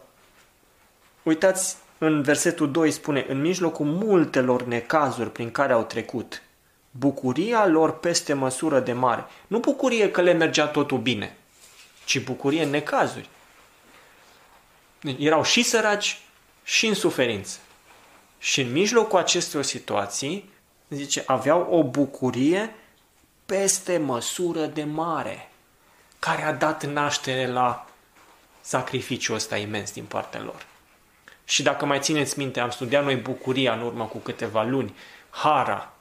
uitați 1.22 1.76
în 1.98 2.22
versetul 2.22 2.70
2 2.70 2.90
spune, 2.90 3.26
în 3.28 3.40
mijlocul 3.40 3.86
multelor 3.86 4.62
necazuri 4.62 5.30
prin 5.30 5.50
care 5.50 5.72
au 5.72 5.82
trecut, 5.82 6.42
bucuria 6.90 7.66
lor 7.66 7.98
peste 7.98 8.32
măsură 8.32 8.80
de 8.80 8.92
mare. 8.92 9.24
Nu 9.46 9.58
bucurie 9.58 10.10
că 10.10 10.20
le 10.20 10.32
mergea 10.32 10.66
totul 10.66 10.98
bine, 10.98 11.36
ci 12.04 12.24
bucurie 12.24 12.62
în 12.62 12.70
necazuri. 12.70 13.28
Erau 15.18 15.44
și 15.44 15.62
săraci 15.62 16.20
și 16.62 16.86
în 16.86 16.94
suferință. 16.94 17.58
Și 18.38 18.60
în 18.60 18.72
mijlocul 18.72 19.18
acestor 19.18 19.62
situații, 19.62 20.50
zice, 20.88 21.22
aveau 21.26 21.66
o 21.70 21.84
bucurie 21.84 22.74
peste 23.46 23.98
măsură 23.98 24.66
de 24.66 24.84
mare, 24.84 25.50
care 26.18 26.42
a 26.42 26.52
dat 26.52 26.84
naștere 26.84 27.46
la 27.46 27.86
sacrificiul 28.60 29.34
ăsta 29.34 29.56
imens 29.56 29.92
din 29.92 30.04
partea 30.04 30.40
lor. 30.40 30.66
Și 31.44 31.62
dacă 31.62 31.86
mai 31.86 32.00
țineți 32.00 32.38
minte, 32.38 32.60
am 32.60 32.70
studiat 32.70 33.04
noi 33.04 33.16
bucuria 33.16 33.72
în 33.72 33.80
urmă 33.80 34.04
cu 34.04 34.18
câteva 34.18 34.62
luni. 34.62 34.94
Hara 35.30 35.92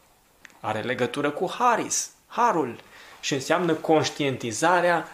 are 0.60 0.82
legătură 0.82 1.32
cu 1.32 1.52
Haris, 1.58 2.10
Harul. 2.28 2.80
Și 3.20 3.34
înseamnă 3.34 3.74
conștientizarea 3.74 5.08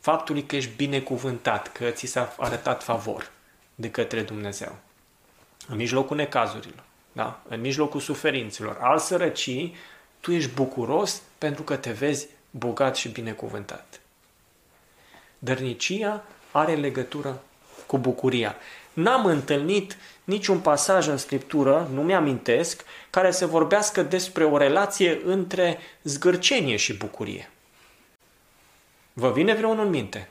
faptului 0.00 0.44
că 0.44 0.56
ești 0.56 0.70
binecuvântat, 0.76 1.72
că 1.72 1.90
ți 1.90 2.06
s-a 2.06 2.34
arătat 2.38 2.82
favor 2.82 3.30
de 3.74 3.90
către 3.90 4.22
Dumnezeu. 4.22 4.76
În 5.68 5.76
mijlocul 5.76 6.16
necazurilor, 6.16 6.84
da? 7.12 7.40
în 7.48 7.60
mijlocul 7.60 8.00
suferințelor, 8.00 8.78
al 8.80 8.98
sărăcii, 8.98 9.74
tu 10.20 10.32
ești 10.32 10.50
bucuros 10.54 11.22
pentru 11.38 11.62
că 11.62 11.76
te 11.76 11.90
vezi 11.90 12.26
bogat 12.50 12.96
și 12.96 13.08
binecuvântat. 13.08 14.00
Dărnicia 15.38 16.24
are 16.50 16.74
legătură 16.74 17.42
cu 17.86 17.98
bucuria. 17.98 18.56
N-am 18.92 19.26
întâlnit 19.26 19.96
niciun 20.24 20.60
pasaj 20.60 21.06
în 21.06 21.16
Scriptură, 21.16 21.88
nu 21.92 22.02
mi-amintesc, 22.02 22.84
care 23.10 23.30
să 23.30 23.46
vorbească 23.46 24.02
despre 24.02 24.44
o 24.44 24.56
relație 24.56 25.20
între 25.24 25.78
zgârcenie 26.02 26.76
și 26.76 26.96
bucurie. 26.96 27.50
Vă 29.12 29.32
vine 29.32 29.54
vreunul 29.54 29.84
în 29.84 29.90
minte? 29.90 30.28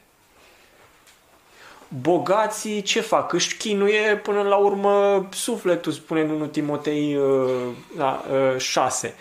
Bogații 2.01 2.81
ce 2.81 3.01
fac? 3.01 3.33
Își 3.33 3.57
chinuie 3.57 4.15
până 4.15 4.41
la 4.41 4.55
urmă 4.55 5.27
sufletul, 5.31 5.91
spune 5.91 6.21
în 6.21 6.29
1 6.29 6.45
Timotei 6.45 7.15
uh, 7.15 7.67
la, 7.97 8.25
6. 8.57 9.15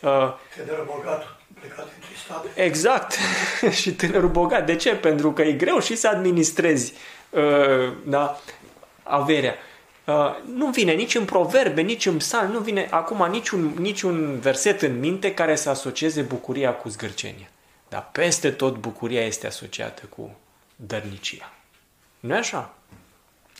Uh, 0.00 0.10
uh 0.10 0.34
bogat 0.86 1.36
plecat 1.66 1.88
Exact. 2.54 3.16
și 3.80 3.92
tânărul 3.92 4.28
bogat. 4.28 4.66
De 4.66 4.76
ce? 4.76 4.94
Pentru 4.94 5.32
că 5.32 5.42
e 5.42 5.52
greu 5.52 5.80
și 5.80 5.96
să 5.96 6.08
administrezi 6.08 6.92
uh, 7.30 7.92
da, 8.04 8.40
averea. 9.02 9.54
Uh, 10.04 10.14
nu 10.54 10.66
vine 10.66 10.92
nici 10.92 11.14
în 11.14 11.24
proverbe, 11.24 11.80
nici 11.80 12.06
în 12.06 12.16
psalm, 12.16 12.50
nu 12.50 12.58
vine 12.58 12.86
acum 12.90 13.26
niciun, 13.30 13.74
niciun 13.78 14.38
verset 14.38 14.82
în 14.82 14.98
minte 14.98 15.34
care 15.34 15.56
să 15.56 15.70
asocieze 15.70 16.22
bucuria 16.22 16.74
cu 16.74 16.88
zgârcenia. 16.88 17.48
Dar 17.88 18.08
peste 18.12 18.50
tot 18.50 18.76
bucuria 18.76 19.24
este 19.24 19.46
asociată 19.46 20.02
cu 20.16 20.36
dărnicia. 20.76 21.52
Nu 22.20 22.34
e 22.34 22.38
așa? 22.38 22.74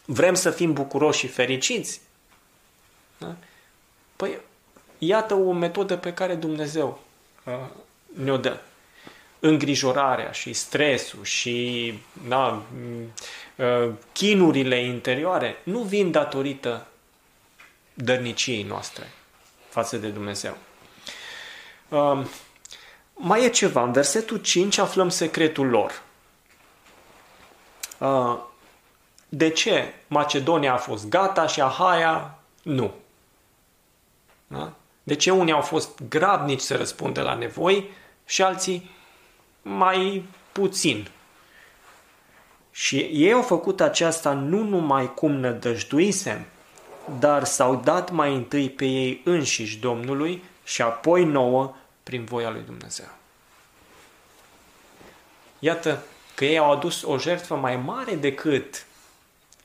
Vrem 0.05 0.35
să 0.35 0.51
fim 0.51 0.73
bucuroși 0.73 1.19
și 1.19 1.29
fericiți? 1.29 2.01
Da? 3.19 3.37
Păi, 4.17 4.39
iată 4.99 5.35
o 5.35 5.53
metodă 5.53 5.97
pe 5.97 6.13
care 6.13 6.35
Dumnezeu 6.35 7.01
uh, 7.45 7.53
ne-o 8.15 8.37
dă. 8.37 8.61
Îngrijorarea 9.41 10.33
și 10.33 10.53
stresul 10.53 11.25
și 11.25 11.95
da, 12.29 12.63
uh, 13.57 13.93
chinurile 14.13 14.85
interioare 14.85 15.57
nu 15.63 15.79
vin 15.81 16.11
datorită 16.11 16.87
dărniciei 17.95 18.63
noastre 18.63 19.11
față 19.69 19.97
de 19.97 20.09
Dumnezeu. 20.09 20.57
Uh, 21.89 22.27
mai 23.15 23.45
e 23.45 23.49
ceva. 23.49 23.83
În 23.83 23.93
versetul 23.93 24.37
5 24.37 24.79
aflăm 24.79 25.09
secretul 25.09 25.67
lor. 25.67 26.03
Uh, 27.99 28.39
de 29.29 29.49
ce 29.49 29.95
Macedonia 30.07 30.73
a 30.73 30.77
fost 30.77 31.09
gata 31.09 31.47
și 31.47 31.61
Ahaia 31.61 32.39
nu? 32.63 32.93
Da? 34.47 34.73
De 35.03 35.15
ce 35.15 35.31
unii 35.31 35.53
au 35.53 35.61
fost 35.61 36.03
grabnici 36.09 36.61
să 36.61 36.77
răspundă 36.77 37.23
la 37.23 37.35
nevoi 37.35 37.91
și 38.25 38.43
alții 38.43 38.91
mai 39.63 40.25
puțin? 40.53 41.09
Și 42.71 42.99
ei 42.99 43.33
au 43.33 43.43
făcut 43.43 43.81
aceasta 43.81 44.33
nu 44.33 44.63
numai 44.63 45.15
cum 45.15 45.33
nădăjduisem, 45.33 46.45
dar 47.19 47.45
s-au 47.45 47.77
dat 47.77 48.11
mai 48.11 48.35
întâi 48.35 48.71
pe 48.71 48.85
ei 48.85 49.21
înșiși 49.25 49.79
Domnului 49.79 50.43
și 50.65 50.83
apoi 50.83 51.25
nouă 51.25 51.75
prin 52.03 52.25
voia 52.25 52.51
lui 52.51 52.63
Dumnezeu. 52.67 53.09
Iată 55.59 56.03
că 56.37 56.45
ei 56.45 56.59
au 56.59 56.72
adus 56.72 57.03
o 57.03 57.18
jertfă 57.18 57.55
mai 57.55 57.76
mare 57.76 58.14
decât 58.14 58.87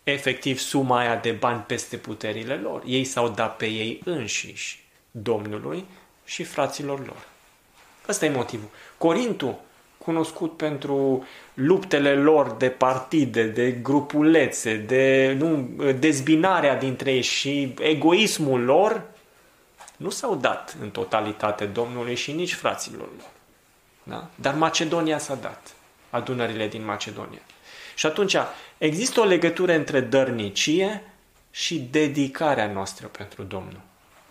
efectiv 0.04 0.60
suma 0.60 1.00
aia 1.00 1.16
de 1.16 1.32
bani 1.32 1.64
peste 1.68 1.98
puterile 1.98 2.56
lor. 2.56 2.82
Ei 2.86 3.04
s-au 3.04 3.30
dat 3.30 3.56
pe 3.58 3.66
ei 3.66 4.02
înșiși 4.06 4.84
Domnului 5.12 5.86
și 6.26 6.44
fraților 6.44 7.00
lor. 7.00 7.28
Ăsta 8.08 8.26
e 8.26 8.30
motivul. 8.30 8.70
Corintul, 8.98 9.60
cunoscut 9.98 10.58
pentru 10.58 11.26
luptele 11.54 12.14
lor 12.14 12.52
de 12.52 12.70
partide, 12.70 13.44
de 13.44 13.72
grupulețe, 13.72 14.76
de 14.76 15.36
nu, 15.38 15.70
dezbinarea 15.92 16.76
dintre 16.76 17.12
ei 17.12 17.22
și 17.22 17.74
egoismul 17.80 18.64
lor, 18.64 19.02
nu 19.98 20.10
s-au 20.10 20.36
dat 20.36 20.76
în 20.82 20.90
totalitate 20.90 21.66
Domnului 21.66 22.16
și 22.16 22.32
nici 22.32 22.54
fraților 22.54 23.08
lor. 23.18 23.30
Da? 24.04 24.28
Dar 24.36 24.54
Macedonia 24.54 25.18
s-a 25.18 25.36
dat, 25.36 25.76
adunările 26.12 26.68
din 26.68 26.86
Macedonia. 26.86 27.42
Și 27.96 28.06
atunci 28.06 28.36
există 28.78 29.20
o 29.20 29.24
legătură 29.24 29.74
între 29.74 30.00
dărnicie 30.00 31.04
și 31.52 31.80
dedicarea 31.80 32.72
noastră 32.72 33.08
pentru 33.08 33.44
Domnul, 33.44 33.82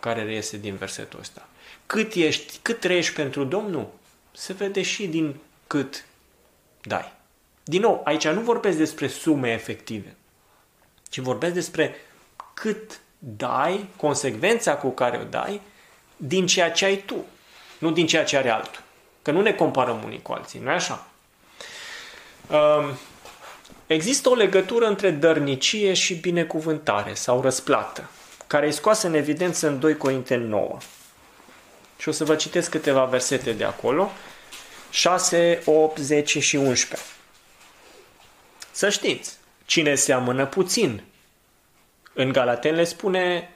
care 0.00 0.24
reiese 0.24 0.56
din 0.56 0.74
versetul 0.74 1.20
ăsta. 1.20 1.48
Cât 1.86 2.12
ești, 2.14 2.58
cât 2.62 2.80
trăiești 2.80 3.14
pentru 3.14 3.44
Domnul, 3.44 3.88
se 4.32 4.52
vede 4.52 4.82
și 4.82 5.06
din 5.06 5.36
cât 5.66 6.04
dai. 6.82 7.12
Din 7.64 7.80
nou, 7.80 8.00
aici 8.04 8.28
nu 8.28 8.40
vorbesc 8.40 8.76
despre 8.76 9.06
sume 9.06 9.52
efective, 9.52 10.16
ci 11.08 11.18
vorbesc 11.18 11.54
despre 11.54 11.94
cât 12.54 13.00
dai, 13.18 13.88
consecvența 13.96 14.76
cu 14.76 14.90
care 14.90 15.18
o 15.18 15.24
dai, 15.24 15.60
din 16.16 16.46
ceea 16.46 16.70
ce 16.70 16.84
ai 16.84 16.96
tu, 16.96 17.24
nu 17.78 17.90
din 17.90 18.06
ceea 18.06 18.24
ce 18.24 18.36
are 18.36 18.48
altul. 18.48 18.82
Că 19.22 19.30
nu 19.30 19.40
ne 19.40 19.52
comparăm 19.52 20.02
unii 20.04 20.22
cu 20.22 20.32
alții, 20.32 20.60
nu 20.60 20.70
e 20.70 20.74
așa? 20.74 21.09
Um, 22.50 22.98
există 23.86 24.28
o 24.28 24.34
legătură 24.34 24.86
între 24.86 25.10
dărnicie 25.10 25.92
și 25.92 26.14
binecuvântare 26.14 27.14
sau 27.14 27.40
răsplată, 27.40 28.10
care 28.46 28.66
e 28.66 28.70
scoasă 28.70 29.06
în 29.06 29.14
evidență 29.14 29.68
în 29.68 29.78
2 29.78 29.96
Corinteni 29.96 30.48
9. 30.48 30.78
Și 31.98 32.08
o 32.08 32.12
să 32.12 32.24
vă 32.24 32.34
citesc 32.34 32.70
câteva 32.70 33.04
versete 33.04 33.52
de 33.52 33.64
acolo. 33.64 34.10
6, 34.90 35.62
8, 35.64 35.98
10 35.98 36.40
și 36.40 36.56
11. 36.56 37.08
Să 38.70 38.88
știți, 38.88 39.36
cine 39.64 39.94
seamănă 39.94 40.46
puțin, 40.46 41.02
în 42.12 42.32
Galaten 42.32 42.74
le 42.74 42.84
spune 42.84 43.50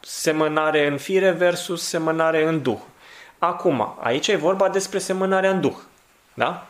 semănare 0.00 0.86
în 0.86 0.98
fire 0.98 1.30
versus 1.30 1.88
semănare 1.88 2.44
în 2.44 2.62
duh. 2.62 2.78
Acum, 3.38 3.98
aici 4.00 4.28
e 4.28 4.36
vorba 4.36 4.68
despre 4.68 4.98
semănarea 4.98 5.50
în 5.50 5.60
duh. 5.60 5.76
Da? 6.34 6.66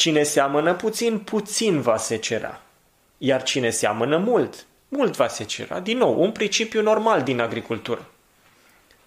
Cine 0.00 0.22
seamănă 0.22 0.74
puțin, 0.74 1.18
puțin 1.18 1.80
va 1.80 1.96
secera. 1.96 2.60
Iar 3.18 3.42
cine 3.42 3.70
seamănă 3.70 4.16
mult, 4.16 4.66
mult 4.88 5.16
va 5.16 5.28
secera. 5.28 5.80
Din 5.80 5.98
nou, 5.98 6.22
un 6.22 6.32
principiu 6.32 6.82
normal 6.82 7.22
din 7.22 7.40
agricultură. 7.40 8.06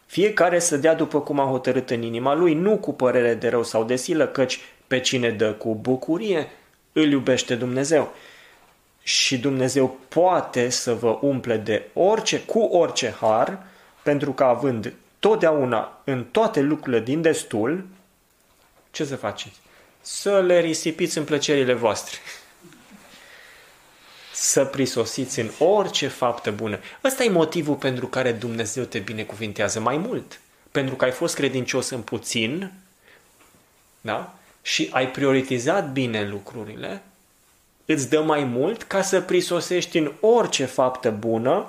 Fiecare 0.05 0.59
să 0.59 0.77
dea 0.77 0.95
după 0.95 1.21
cum 1.21 1.39
a 1.39 1.49
hotărât 1.49 1.89
în 1.89 2.01
inima 2.01 2.33
lui, 2.35 2.53
nu 2.53 2.77
cu 2.77 2.93
părere 2.93 3.33
de 3.33 3.49
rău 3.49 3.63
sau 3.63 3.83
de 3.83 3.95
silă, 3.95 4.27
căci 4.27 4.59
pe 4.87 4.99
cine 4.99 5.29
dă 5.29 5.51
cu 5.53 5.75
bucurie, 5.75 6.51
îl 6.91 7.11
iubește 7.11 7.55
Dumnezeu 7.55 8.13
și 9.03 9.37
Dumnezeu 9.37 9.97
poate 10.07 10.69
să 10.69 10.93
vă 10.93 11.17
umple 11.21 11.57
de 11.57 11.87
orice, 11.93 12.41
cu 12.41 12.59
orice 12.59 13.15
har, 13.19 13.65
pentru 14.03 14.31
că 14.31 14.43
având 14.43 14.93
totdeauna 15.19 16.01
în 16.03 16.23
toate 16.31 16.61
lucrurile 16.61 17.01
din 17.01 17.21
destul, 17.21 17.85
ce 18.91 19.05
să 19.05 19.15
faceți? 19.15 19.62
Să 20.05 20.41
le 20.41 20.59
risipiți 20.59 21.17
în 21.17 21.23
plăcerile 21.23 21.73
voastre. 21.73 22.17
Să 24.33 24.65
prisosiți 24.65 25.39
în 25.39 25.49
orice 25.59 26.07
faptă 26.07 26.51
bună. 26.51 26.79
Ăsta 27.03 27.23
e 27.23 27.29
motivul 27.29 27.75
pentru 27.75 28.07
care 28.07 28.31
Dumnezeu 28.31 28.83
te 28.83 28.99
binecuvintează 28.99 29.79
mai 29.79 29.97
mult. 29.97 30.39
Pentru 30.71 30.95
că 30.95 31.05
ai 31.05 31.11
fost 31.11 31.35
credincios 31.35 31.89
în 31.89 32.01
puțin, 32.01 32.71
da? 34.01 34.35
Și 34.61 34.89
ai 34.91 35.11
prioritizat 35.11 35.91
bine 35.91 36.27
lucrurile, 36.27 37.01
îți 37.85 38.09
dă 38.09 38.21
mai 38.21 38.43
mult 38.43 38.83
ca 38.83 39.01
să 39.01 39.21
prisosești 39.21 39.97
în 39.97 40.11
orice 40.19 40.65
faptă 40.65 41.11
bună, 41.11 41.65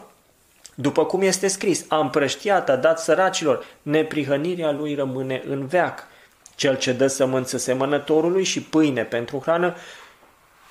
după 0.75 1.07
cum 1.07 1.23
este 1.23 1.49
scris, 1.49 1.85
a 1.89 1.99
împrăștiat, 1.99 2.69
a 2.69 2.77
dat 2.77 3.01
săracilor, 3.01 3.67
neprihănirea 3.83 4.71
lui 4.71 4.95
rămâne 4.95 5.43
în 5.47 5.67
veac. 5.67 6.07
Cel 6.55 6.77
ce 6.77 6.93
dă 6.93 7.07
sămânță 7.07 7.57
semănătorului 7.57 8.45
și 8.45 8.63
pâine 8.63 9.03
pentru 9.03 9.41
hrană, 9.41 9.75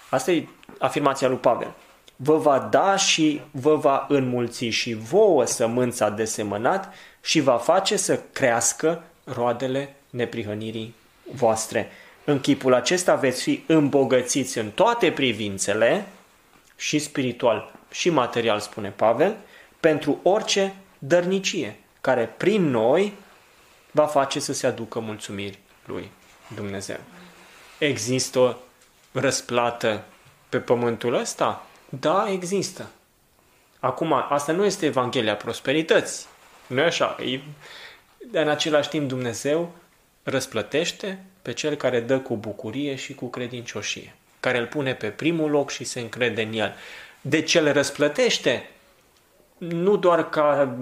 asta 0.09 0.31
e 0.31 0.47
afirmația 0.79 1.27
lui 1.27 1.38
Pavel, 1.38 1.73
vă 2.15 2.38
va 2.38 2.59
da 2.59 2.95
și 2.95 3.41
vă 3.51 3.75
va 3.75 4.05
înmulți 4.09 4.65
și 4.65 4.93
vouă 4.93 5.45
sămânța 5.45 6.09
de 6.09 6.25
semănat 6.25 6.93
și 7.21 7.39
va 7.39 7.57
face 7.57 7.95
să 7.95 8.19
crească 8.31 9.03
roadele 9.23 9.95
neprihănirii 10.09 10.95
voastre. 11.31 11.89
În 12.25 12.39
chipul 12.39 12.73
acesta 12.73 13.15
veți 13.15 13.41
fi 13.41 13.63
îmbogățiți 13.67 14.57
în 14.57 14.69
toate 14.69 15.11
privințele, 15.11 16.05
și 16.75 16.99
spiritual 16.99 17.71
și 17.91 18.09
material, 18.09 18.59
spune 18.59 18.89
Pavel, 18.89 19.36
pentru 19.79 20.19
orice 20.23 20.75
dărnicie, 20.99 21.75
care 22.01 22.34
prin 22.38 22.69
noi 22.69 23.13
va 23.91 24.05
face 24.05 24.39
să 24.39 24.53
se 24.53 24.67
aducă 24.67 24.99
mulțumiri 24.99 25.59
lui 25.86 26.11
Dumnezeu. 26.55 26.99
Există 27.77 28.39
o 28.39 28.53
răsplată 29.11 30.03
pe 30.49 30.59
pământul 30.59 31.13
ăsta? 31.13 31.65
Da, 31.89 32.29
există. 32.29 32.89
Acum, 33.79 34.13
asta 34.13 34.51
nu 34.51 34.65
este 34.65 34.86
Evanghelia 34.86 35.36
prosperității. 35.36 36.25
Nu 36.67 36.79
e 36.79 36.84
așa. 36.84 37.17
E, 37.25 37.39
în 38.31 38.49
același 38.49 38.89
timp 38.89 39.07
Dumnezeu 39.07 39.73
răsplătește 40.23 41.25
pe 41.41 41.53
cel 41.53 41.75
care 41.75 41.99
dă 41.99 42.19
cu 42.19 42.38
bucurie 42.38 42.95
și 42.95 43.15
cu 43.15 43.29
credincioșie, 43.29 44.15
care 44.39 44.57
îl 44.57 44.67
pune 44.67 44.93
pe 44.93 45.07
primul 45.07 45.49
loc 45.49 45.71
și 45.71 45.84
se 45.84 45.99
încrede 45.99 46.41
în 46.41 46.53
el. 46.53 46.75
De 47.21 47.41
ce 47.41 47.59
îl 47.59 47.71
răsplătește? 47.71 48.69
Nu 49.57 49.95
doar 49.95 50.29
ca 50.29 50.77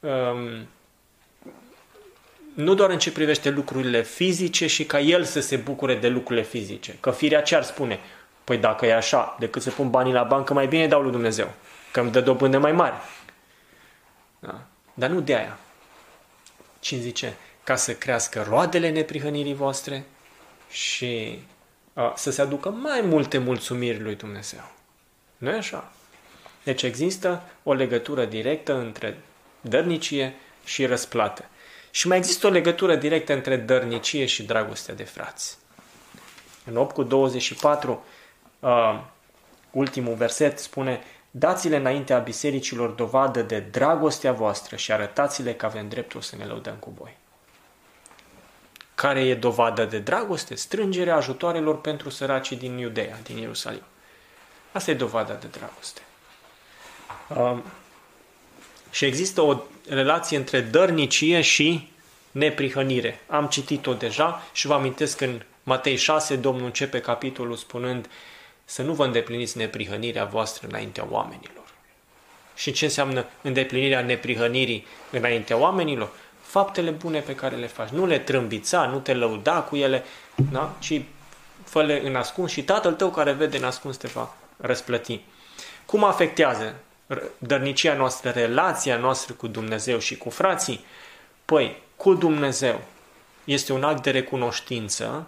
um, 0.00 0.68
nu 2.54 2.74
doar 2.74 2.90
în 2.90 2.98
ce 2.98 3.12
privește 3.12 3.50
lucrurile 3.50 4.02
fizice 4.02 4.66
și 4.66 4.84
ca 4.84 5.00
el 5.00 5.24
să 5.24 5.40
se 5.40 5.56
bucure 5.56 5.94
de 5.94 6.08
lucrurile 6.08 6.44
fizice. 6.44 6.96
Că 7.00 7.10
firea 7.10 7.42
ce 7.42 7.56
ar 7.56 7.62
spune? 7.62 8.00
Păi 8.44 8.58
dacă 8.58 8.86
e 8.86 8.94
așa, 8.94 9.36
decât 9.38 9.62
să 9.62 9.70
pun 9.70 9.90
banii 9.90 10.12
la 10.12 10.22
bancă, 10.22 10.52
mai 10.52 10.66
bine 10.66 10.88
dau 10.88 11.02
lui 11.02 11.10
Dumnezeu, 11.10 11.52
că 11.92 12.00
îmi 12.00 12.10
dă 12.10 12.20
dobândă 12.20 12.58
mai 12.58 12.72
mare. 12.72 12.94
Da? 14.38 14.60
Dar 14.94 15.10
nu 15.10 15.20
de 15.20 15.34
aia. 15.34 15.58
Cine 16.80 17.00
zice? 17.00 17.36
Ca 17.64 17.76
să 17.76 17.94
crească 17.94 18.46
roadele 18.48 18.90
neprihănirii 18.90 19.54
voastre 19.54 20.04
și 20.70 21.42
a, 21.94 22.12
să 22.16 22.30
se 22.30 22.40
aducă 22.40 22.70
mai 22.70 23.00
multe 23.00 23.38
mulțumiri 23.38 24.00
lui 24.00 24.14
Dumnezeu. 24.14 24.70
Nu 25.36 25.50
e 25.50 25.56
așa? 25.56 25.92
Deci 26.62 26.82
există 26.82 27.42
o 27.62 27.72
legătură 27.72 28.24
directă 28.24 28.78
între 28.78 29.18
dărnicie 29.60 30.34
și 30.64 30.86
răsplată. 30.86 31.44
Și 31.90 32.08
mai 32.08 32.16
există 32.16 32.46
o 32.46 32.50
legătură 32.50 32.96
directă 32.96 33.32
între 33.32 33.56
dărnicie 33.56 34.26
și 34.26 34.42
dragostea 34.42 34.94
de 34.94 35.04
frați. 35.04 35.58
În 36.64 36.76
8 36.76 36.94
cu 36.94 37.02
24, 37.02 38.04
uh, 38.60 39.00
ultimul 39.70 40.14
verset 40.14 40.58
spune 40.58 41.00
Dați-le 41.30 41.76
înaintea 41.76 42.18
bisericilor 42.18 42.88
dovadă 42.88 43.42
de 43.42 43.60
dragostea 43.60 44.32
voastră 44.32 44.76
și 44.76 44.92
arătați-le 44.92 45.54
că 45.54 45.66
avem 45.66 45.88
dreptul 45.88 46.20
să 46.20 46.36
ne 46.36 46.44
lăudăm 46.44 46.74
cu 46.74 46.94
voi. 46.98 47.16
Care 48.94 49.20
e 49.20 49.34
dovada 49.34 49.84
de 49.84 49.98
dragoste? 49.98 50.54
Strângerea 50.54 51.16
ajutoarelor 51.16 51.80
pentru 51.80 52.08
săracii 52.08 52.56
din 52.56 52.78
Iudeea, 52.78 53.16
din 53.22 53.36
Ierusalim. 53.36 53.82
Asta 54.72 54.90
e 54.90 54.94
dovada 54.94 55.34
de 55.34 55.46
dragoste. 55.46 56.00
Um, 57.36 57.64
și 58.90 59.04
există 59.04 59.40
o 59.40 59.60
relație 59.88 60.36
între 60.36 60.60
dărnicie 60.60 61.40
și 61.40 61.88
neprihănire. 62.30 63.20
Am 63.26 63.46
citit-o 63.46 63.94
deja 63.94 64.42
și 64.52 64.66
vă 64.66 64.74
amintesc 64.74 65.20
în 65.20 65.40
Matei 65.62 65.96
6, 65.96 66.36
Domnul 66.36 66.64
începe 66.64 67.00
capitolul 67.00 67.56
spunând 67.56 68.08
să 68.64 68.82
nu 68.82 68.92
vă 68.92 69.04
îndepliniți 69.04 69.58
neprihănirea 69.58 70.24
voastră 70.24 70.66
înaintea 70.68 71.06
oamenilor. 71.10 71.64
Și 72.54 72.72
ce 72.72 72.84
înseamnă 72.84 73.26
îndeplinirea 73.42 74.00
neprihănirii 74.00 74.86
înaintea 75.10 75.56
oamenilor? 75.56 76.10
Faptele 76.42 76.90
bune 76.90 77.20
pe 77.20 77.34
care 77.34 77.56
le 77.56 77.66
faci. 77.66 77.88
Nu 77.88 78.06
le 78.06 78.18
trâmbița, 78.18 78.86
nu 78.86 78.98
te 78.98 79.14
lăuda 79.14 79.60
cu 79.60 79.76
ele, 79.76 80.04
da? 80.50 80.76
ci 80.78 81.00
fă-le 81.64 82.00
în 82.04 82.16
ascuns 82.16 82.50
și 82.50 82.62
tatăl 82.62 82.92
tău 82.92 83.10
care 83.10 83.32
vede 83.32 83.56
în 83.56 83.64
ascuns 83.64 83.96
te 83.96 84.08
va 84.08 84.34
răsplăti. 84.56 85.20
Cum 85.86 86.04
afectează 86.04 86.74
dărnicia 87.38 87.94
noastră, 87.94 88.30
relația 88.30 88.96
noastră 88.96 89.34
cu 89.34 89.46
Dumnezeu 89.46 89.98
și 89.98 90.16
cu 90.16 90.30
frații? 90.30 90.84
Păi, 91.44 91.82
cu 91.96 92.14
Dumnezeu 92.14 92.80
este 93.44 93.72
un 93.72 93.84
act 93.84 94.02
de 94.02 94.10
recunoștință 94.10 95.26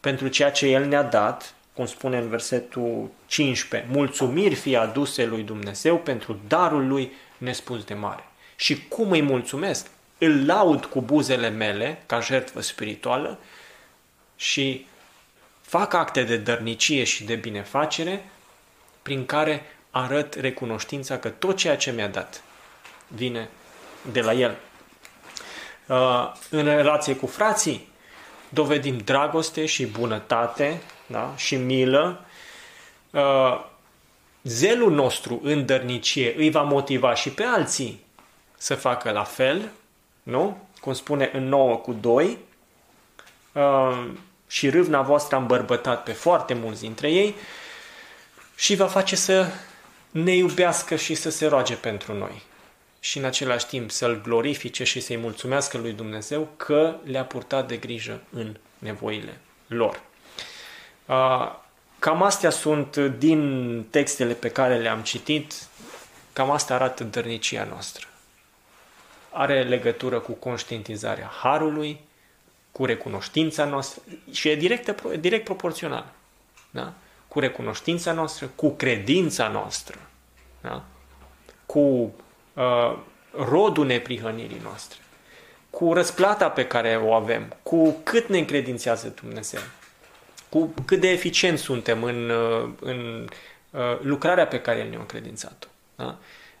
pentru 0.00 0.28
ceea 0.28 0.50
ce 0.50 0.66
El 0.66 0.84
ne-a 0.84 1.02
dat, 1.02 1.54
cum 1.72 1.86
spune 1.86 2.18
în 2.18 2.28
versetul 2.28 3.10
15, 3.26 3.90
mulțumiri 3.92 4.54
fie 4.54 4.76
aduse 4.76 5.24
lui 5.24 5.42
Dumnezeu 5.42 5.98
pentru 5.98 6.40
darul 6.48 6.86
lui 6.86 7.12
nespus 7.38 7.84
de 7.84 7.94
mare. 7.94 8.24
Și 8.56 8.88
cum 8.88 9.10
îi 9.10 9.22
mulțumesc? 9.22 9.86
Îl 10.18 10.46
laud 10.46 10.84
cu 10.84 11.00
buzele 11.00 11.48
mele 11.48 12.02
ca 12.06 12.20
jertfă 12.20 12.60
spirituală 12.60 13.38
și 14.36 14.86
fac 15.60 15.94
acte 15.94 16.22
de 16.22 16.36
dărnicie 16.36 17.04
și 17.04 17.24
de 17.24 17.34
binefacere 17.34 18.24
prin 19.02 19.26
care 19.26 19.75
arăt 19.96 20.34
recunoștința 20.34 21.18
că 21.18 21.28
tot 21.28 21.56
ceea 21.56 21.76
ce 21.76 21.90
mi-a 21.90 22.08
dat 22.08 22.42
vine 23.08 23.48
de 24.12 24.20
la 24.20 24.32
El. 24.32 24.56
Uh, 25.86 26.32
în 26.50 26.64
relație 26.64 27.16
cu 27.16 27.26
frații, 27.26 27.88
dovedim 28.48 28.98
dragoste 28.98 29.66
și 29.66 29.86
bunătate 29.86 30.82
da? 31.06 31.32
și 31.36 31.56
milă. 31.56 32.24
Uh, 33.10 33.64
zelul 34.42 34.92
nostru 34.92 35.40
în 35.42 35.66
dărnicie 35.66 36.34
îi 36.36 36.50
va 36.50 36.62
motiva 36.62 37.14
și 37.14 37.30
pe 37.30 37.44
alții 37.44 38.04
să 38.56 38.74
facă 38.74 39.10
la 39.10 39.24
fel, 39.24 39.70
nu? 40.22 40.68
Cum 40.80 40.92
spune 40.92 41.30
în 41.32 41.48
9 41.48 41.76
cu 41.76 41.92
2, 41.92 42.38
uh, 43.52 44.08
și 44.46 44.70
râvna 44.70 45.02
voastră 45.02 45.36
a 45.36 45.38
îmbărbătat 45.38 46.02
pe 46.02 46.12
foarte 46.12 46.54
mulți 46.54 46.80
dintre 46.80 47.10
ei 47.10 47.34
și 48.56 48.74
va 48.74 48.86
face 48.86 49.16
să 49.16 49.46
ne 50.16 50.34
iubească 50.34 50.96
și 50.96 51.14
să 51.14 51.30
se 51.30 51.46
roage 51.46 51.74
pentru 51.74 52.12
noi. 52.14 52.42
Și 53.00 53.18
în 53.18 53.24
același 53.24 53.66
timp 53.66 53.90
să-L 53.90 54.20
glorifice 54.20 54.84
și 54.84 55.00
să-i 55.00 55.16
mulțumească 55.16 55.78
lui 55.78 55.92
Dumnezeu 55.92 56.48
că 56.56 56.96
le-a 57.04 57.24
purtat 57.24 57.68
de 57.68 57.76
grijă 57.76 58.20
în 58.30 58.56
nevoile 58.78 59.40
lor. 59.66 60.00
Cam 61.98 62.22
astea 62.22 62.50
sunt 62.50 62.96
din 62.96 63.82
textele 63.90 64.32
pe 64.32 64.48
care 64.48 64.78
le-am 64.78 65.00
citit, 65.00 65.54
cam 66.32 66.50
asta 66.50 66.74
arată 66.74 67.04
dărnicia 67.04 67.64
noastră. 67.64 68.06
Are 69.30 69.62
legătură 69.62 70.18
cu 70.18 70.32
conștientizarea 70.32 71.30
Harului, 71.42 72.00
cu 72.72 72.84
recunoștința 72.84 73.64
noastră 73.64 74.02
și 74.32 74.48
e 74.48 74.54
direct, 74.54 75.02
direct 75.02 75.44
proporțional. 75.44 76.12
Da? 76.70 76.92
Cu 77.36 77.42
recunoștința 77.42 78.12
noastră, 78.12 78.50
cu 78.54 78.70
credința 78.70 79.48
noastră, 79.48 79.98
da? 80.60 80.84
cu 81.66 81.78
uh, 81.78 82.98
rodul 83.48 83.86
neprihănirii 83.86 84.60
noastre, 84.62 84.98
cu 85.70 85.92
răsplata 85.92 86.48
pe 86.48 86.66
care 86.66 87.00
o 87.04 87.12
avem, 87.12 87.56
cu 87.62 87.96
cât 88.02 88.28
ne 88.28 88.38
încredințează 88.38 89.14
Dumnezeu, 89.20 89.60
cu 90.48 90.74
cât 90.84 91.00
de 91.00 91.10
eficient 91.10 91.58
suntem 91.58 92.02
în, 92.02 92.30
uh, 92.30 92.68
în 92.80 93.28
uh, 93.70 93.80
lucrarea 94.00 94.46
pe 94.46 94.60
care 94.60 94.82
ne-a 94.82 94.98
încredințat-o. 94.98 95.66
Da? 95.96 96.18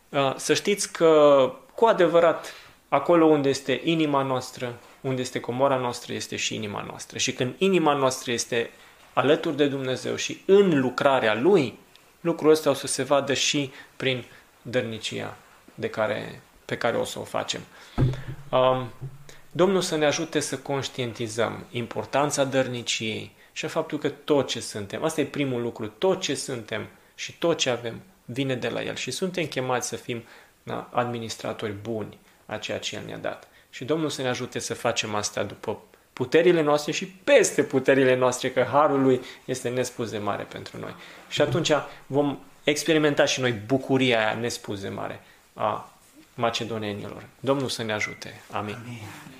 Uh, 0.08 0.34
să 0.36 0.54
știți 0.54 0.92
că, 0.92 1.52
cu 1.74 1.84
adevărat, 1.84 2.52
acolo 2.88 3.24
unde 3.24 3.48
este 3.48 3.80
inima 3.84 4.22
noastră, 4.22 4.74
unde 5.00 5.20
este 5.20 5.40
comora 5.40 5.76
noastră, 5.76 6.12
este 6.12 6.36
și 6.36 6.54
inima 6.54 6.84
noastră. 6.88 7.18
Și 7.18 7.32
când 7.32 7.54
inima 7.58 7.92
noastră 7.92 8.32
este 8.32 8.70
alături 9.16 9.56
de 9.56 9.68
Dumnezeu 9.68 10.16
și 10.16 10.42
în 10.46 10.80
lucrarea 10.80 11.34
Lui, 11.34 11.78
lucrul 12.20 12.50
ăsta 12.50 12.70
o 12.70 12.74
să 12.74 12.86
se 12.86 13.02
vadă 13.02 13.34
și 13.34 13.72
prin 13.96 14.24
dărnicia 14.62 15.36
de 15.74 15.90
care, 15.90 16.42
pe 16.64 16.76
care 16.76 16.96
o 16.96 17.04
să 17.04 17.18
o 17.18 17.22
facem. 17.22 17.60
Um, 18.50 18.90
Domnul 19.50 19.80
să 19.80 19.96
ne 19.96 20.06
ajute 20.06 20.40
să 20.40 20.58
conștientizăm 20.58 21.66
importanța 21.70 22.44
dărniciei 22.44 23.34
și 23.52 23.64
a 23.64 23.68
faptul 23.68 23.98
că 23.98 24.08
tot 24.08 24.48
ce 24.48 24.60
suntem, 24.60 25.04
asta 25.04 25.20
e 25.20 25.24
primul 25.24 25.62
lucru, 25.62 25.86
tot 25.86 26.20
ce 26.20 26.34
suntem 26.34 26.86
și 27.14 27.38
tot 27.38 27.58
ce 27.58 27.70
avem 27.70 28.00
vine 28.24 28.54
de 28.54 28.68
la 28.68 28.82
El 28.82 28.94
și 28.94 29.10
suntem 29.10 29.46
chemați 29.46 29.88
să 29.88 29.96
fim 29.96 30.24
da, 30.62 30.88
administratori 30.92 31.72
buni 31.72 32.18
a 32.46 32.56
ceea 32.56 32.78
ce 32.78 32.96
El 32.96 33.02
ne-a 33.06 33.18
dat. 33.18 33.48
Și 33.70 33.84
Domnul 33.84 34.10
să 34.10 34.22
ne 34.22 34.28
ajute 34.28 34.58
să 34.58 34.74
facem 34.74 35.14
asta 35.14 35.42
după 35.42 35.78
puterile 36.16 36.62
noastre 36.62 36.92
și 36.92 37.06
peste 37.06 37.62
puterile 37.62 38.16
noastre, 38.16 38.50
că 38.50 38.66
Harul 38.70 39.02
Lui 39.02 39.20
este 39.44 39.68
nespus 39.68 40.10
de 40.10 40.18
mare 40.18 40.42
pentru 40.42 40.78
noi. 40.78 40.94
Și 41.28 41.40
atunci 41.40 41.70
vom 42.06 42.38
experimenta 42.64 43.24
și 43.24 43.40
noi 43.40 43.52
bucuria 43.52 44.18
aia 44.18 44.38
nespus 44.38 44.80
de 44.80 44.88
mare 44.88 45.20
a 45.54 45.92
macedonenilor. 46.34 47.26
Domnul 47.40 47.68
să 47.68 47.82
ne 47.82 47.92
ajute. 47.92 48.40
Amin. 48.50 48.74
Amin. 48.84 49.35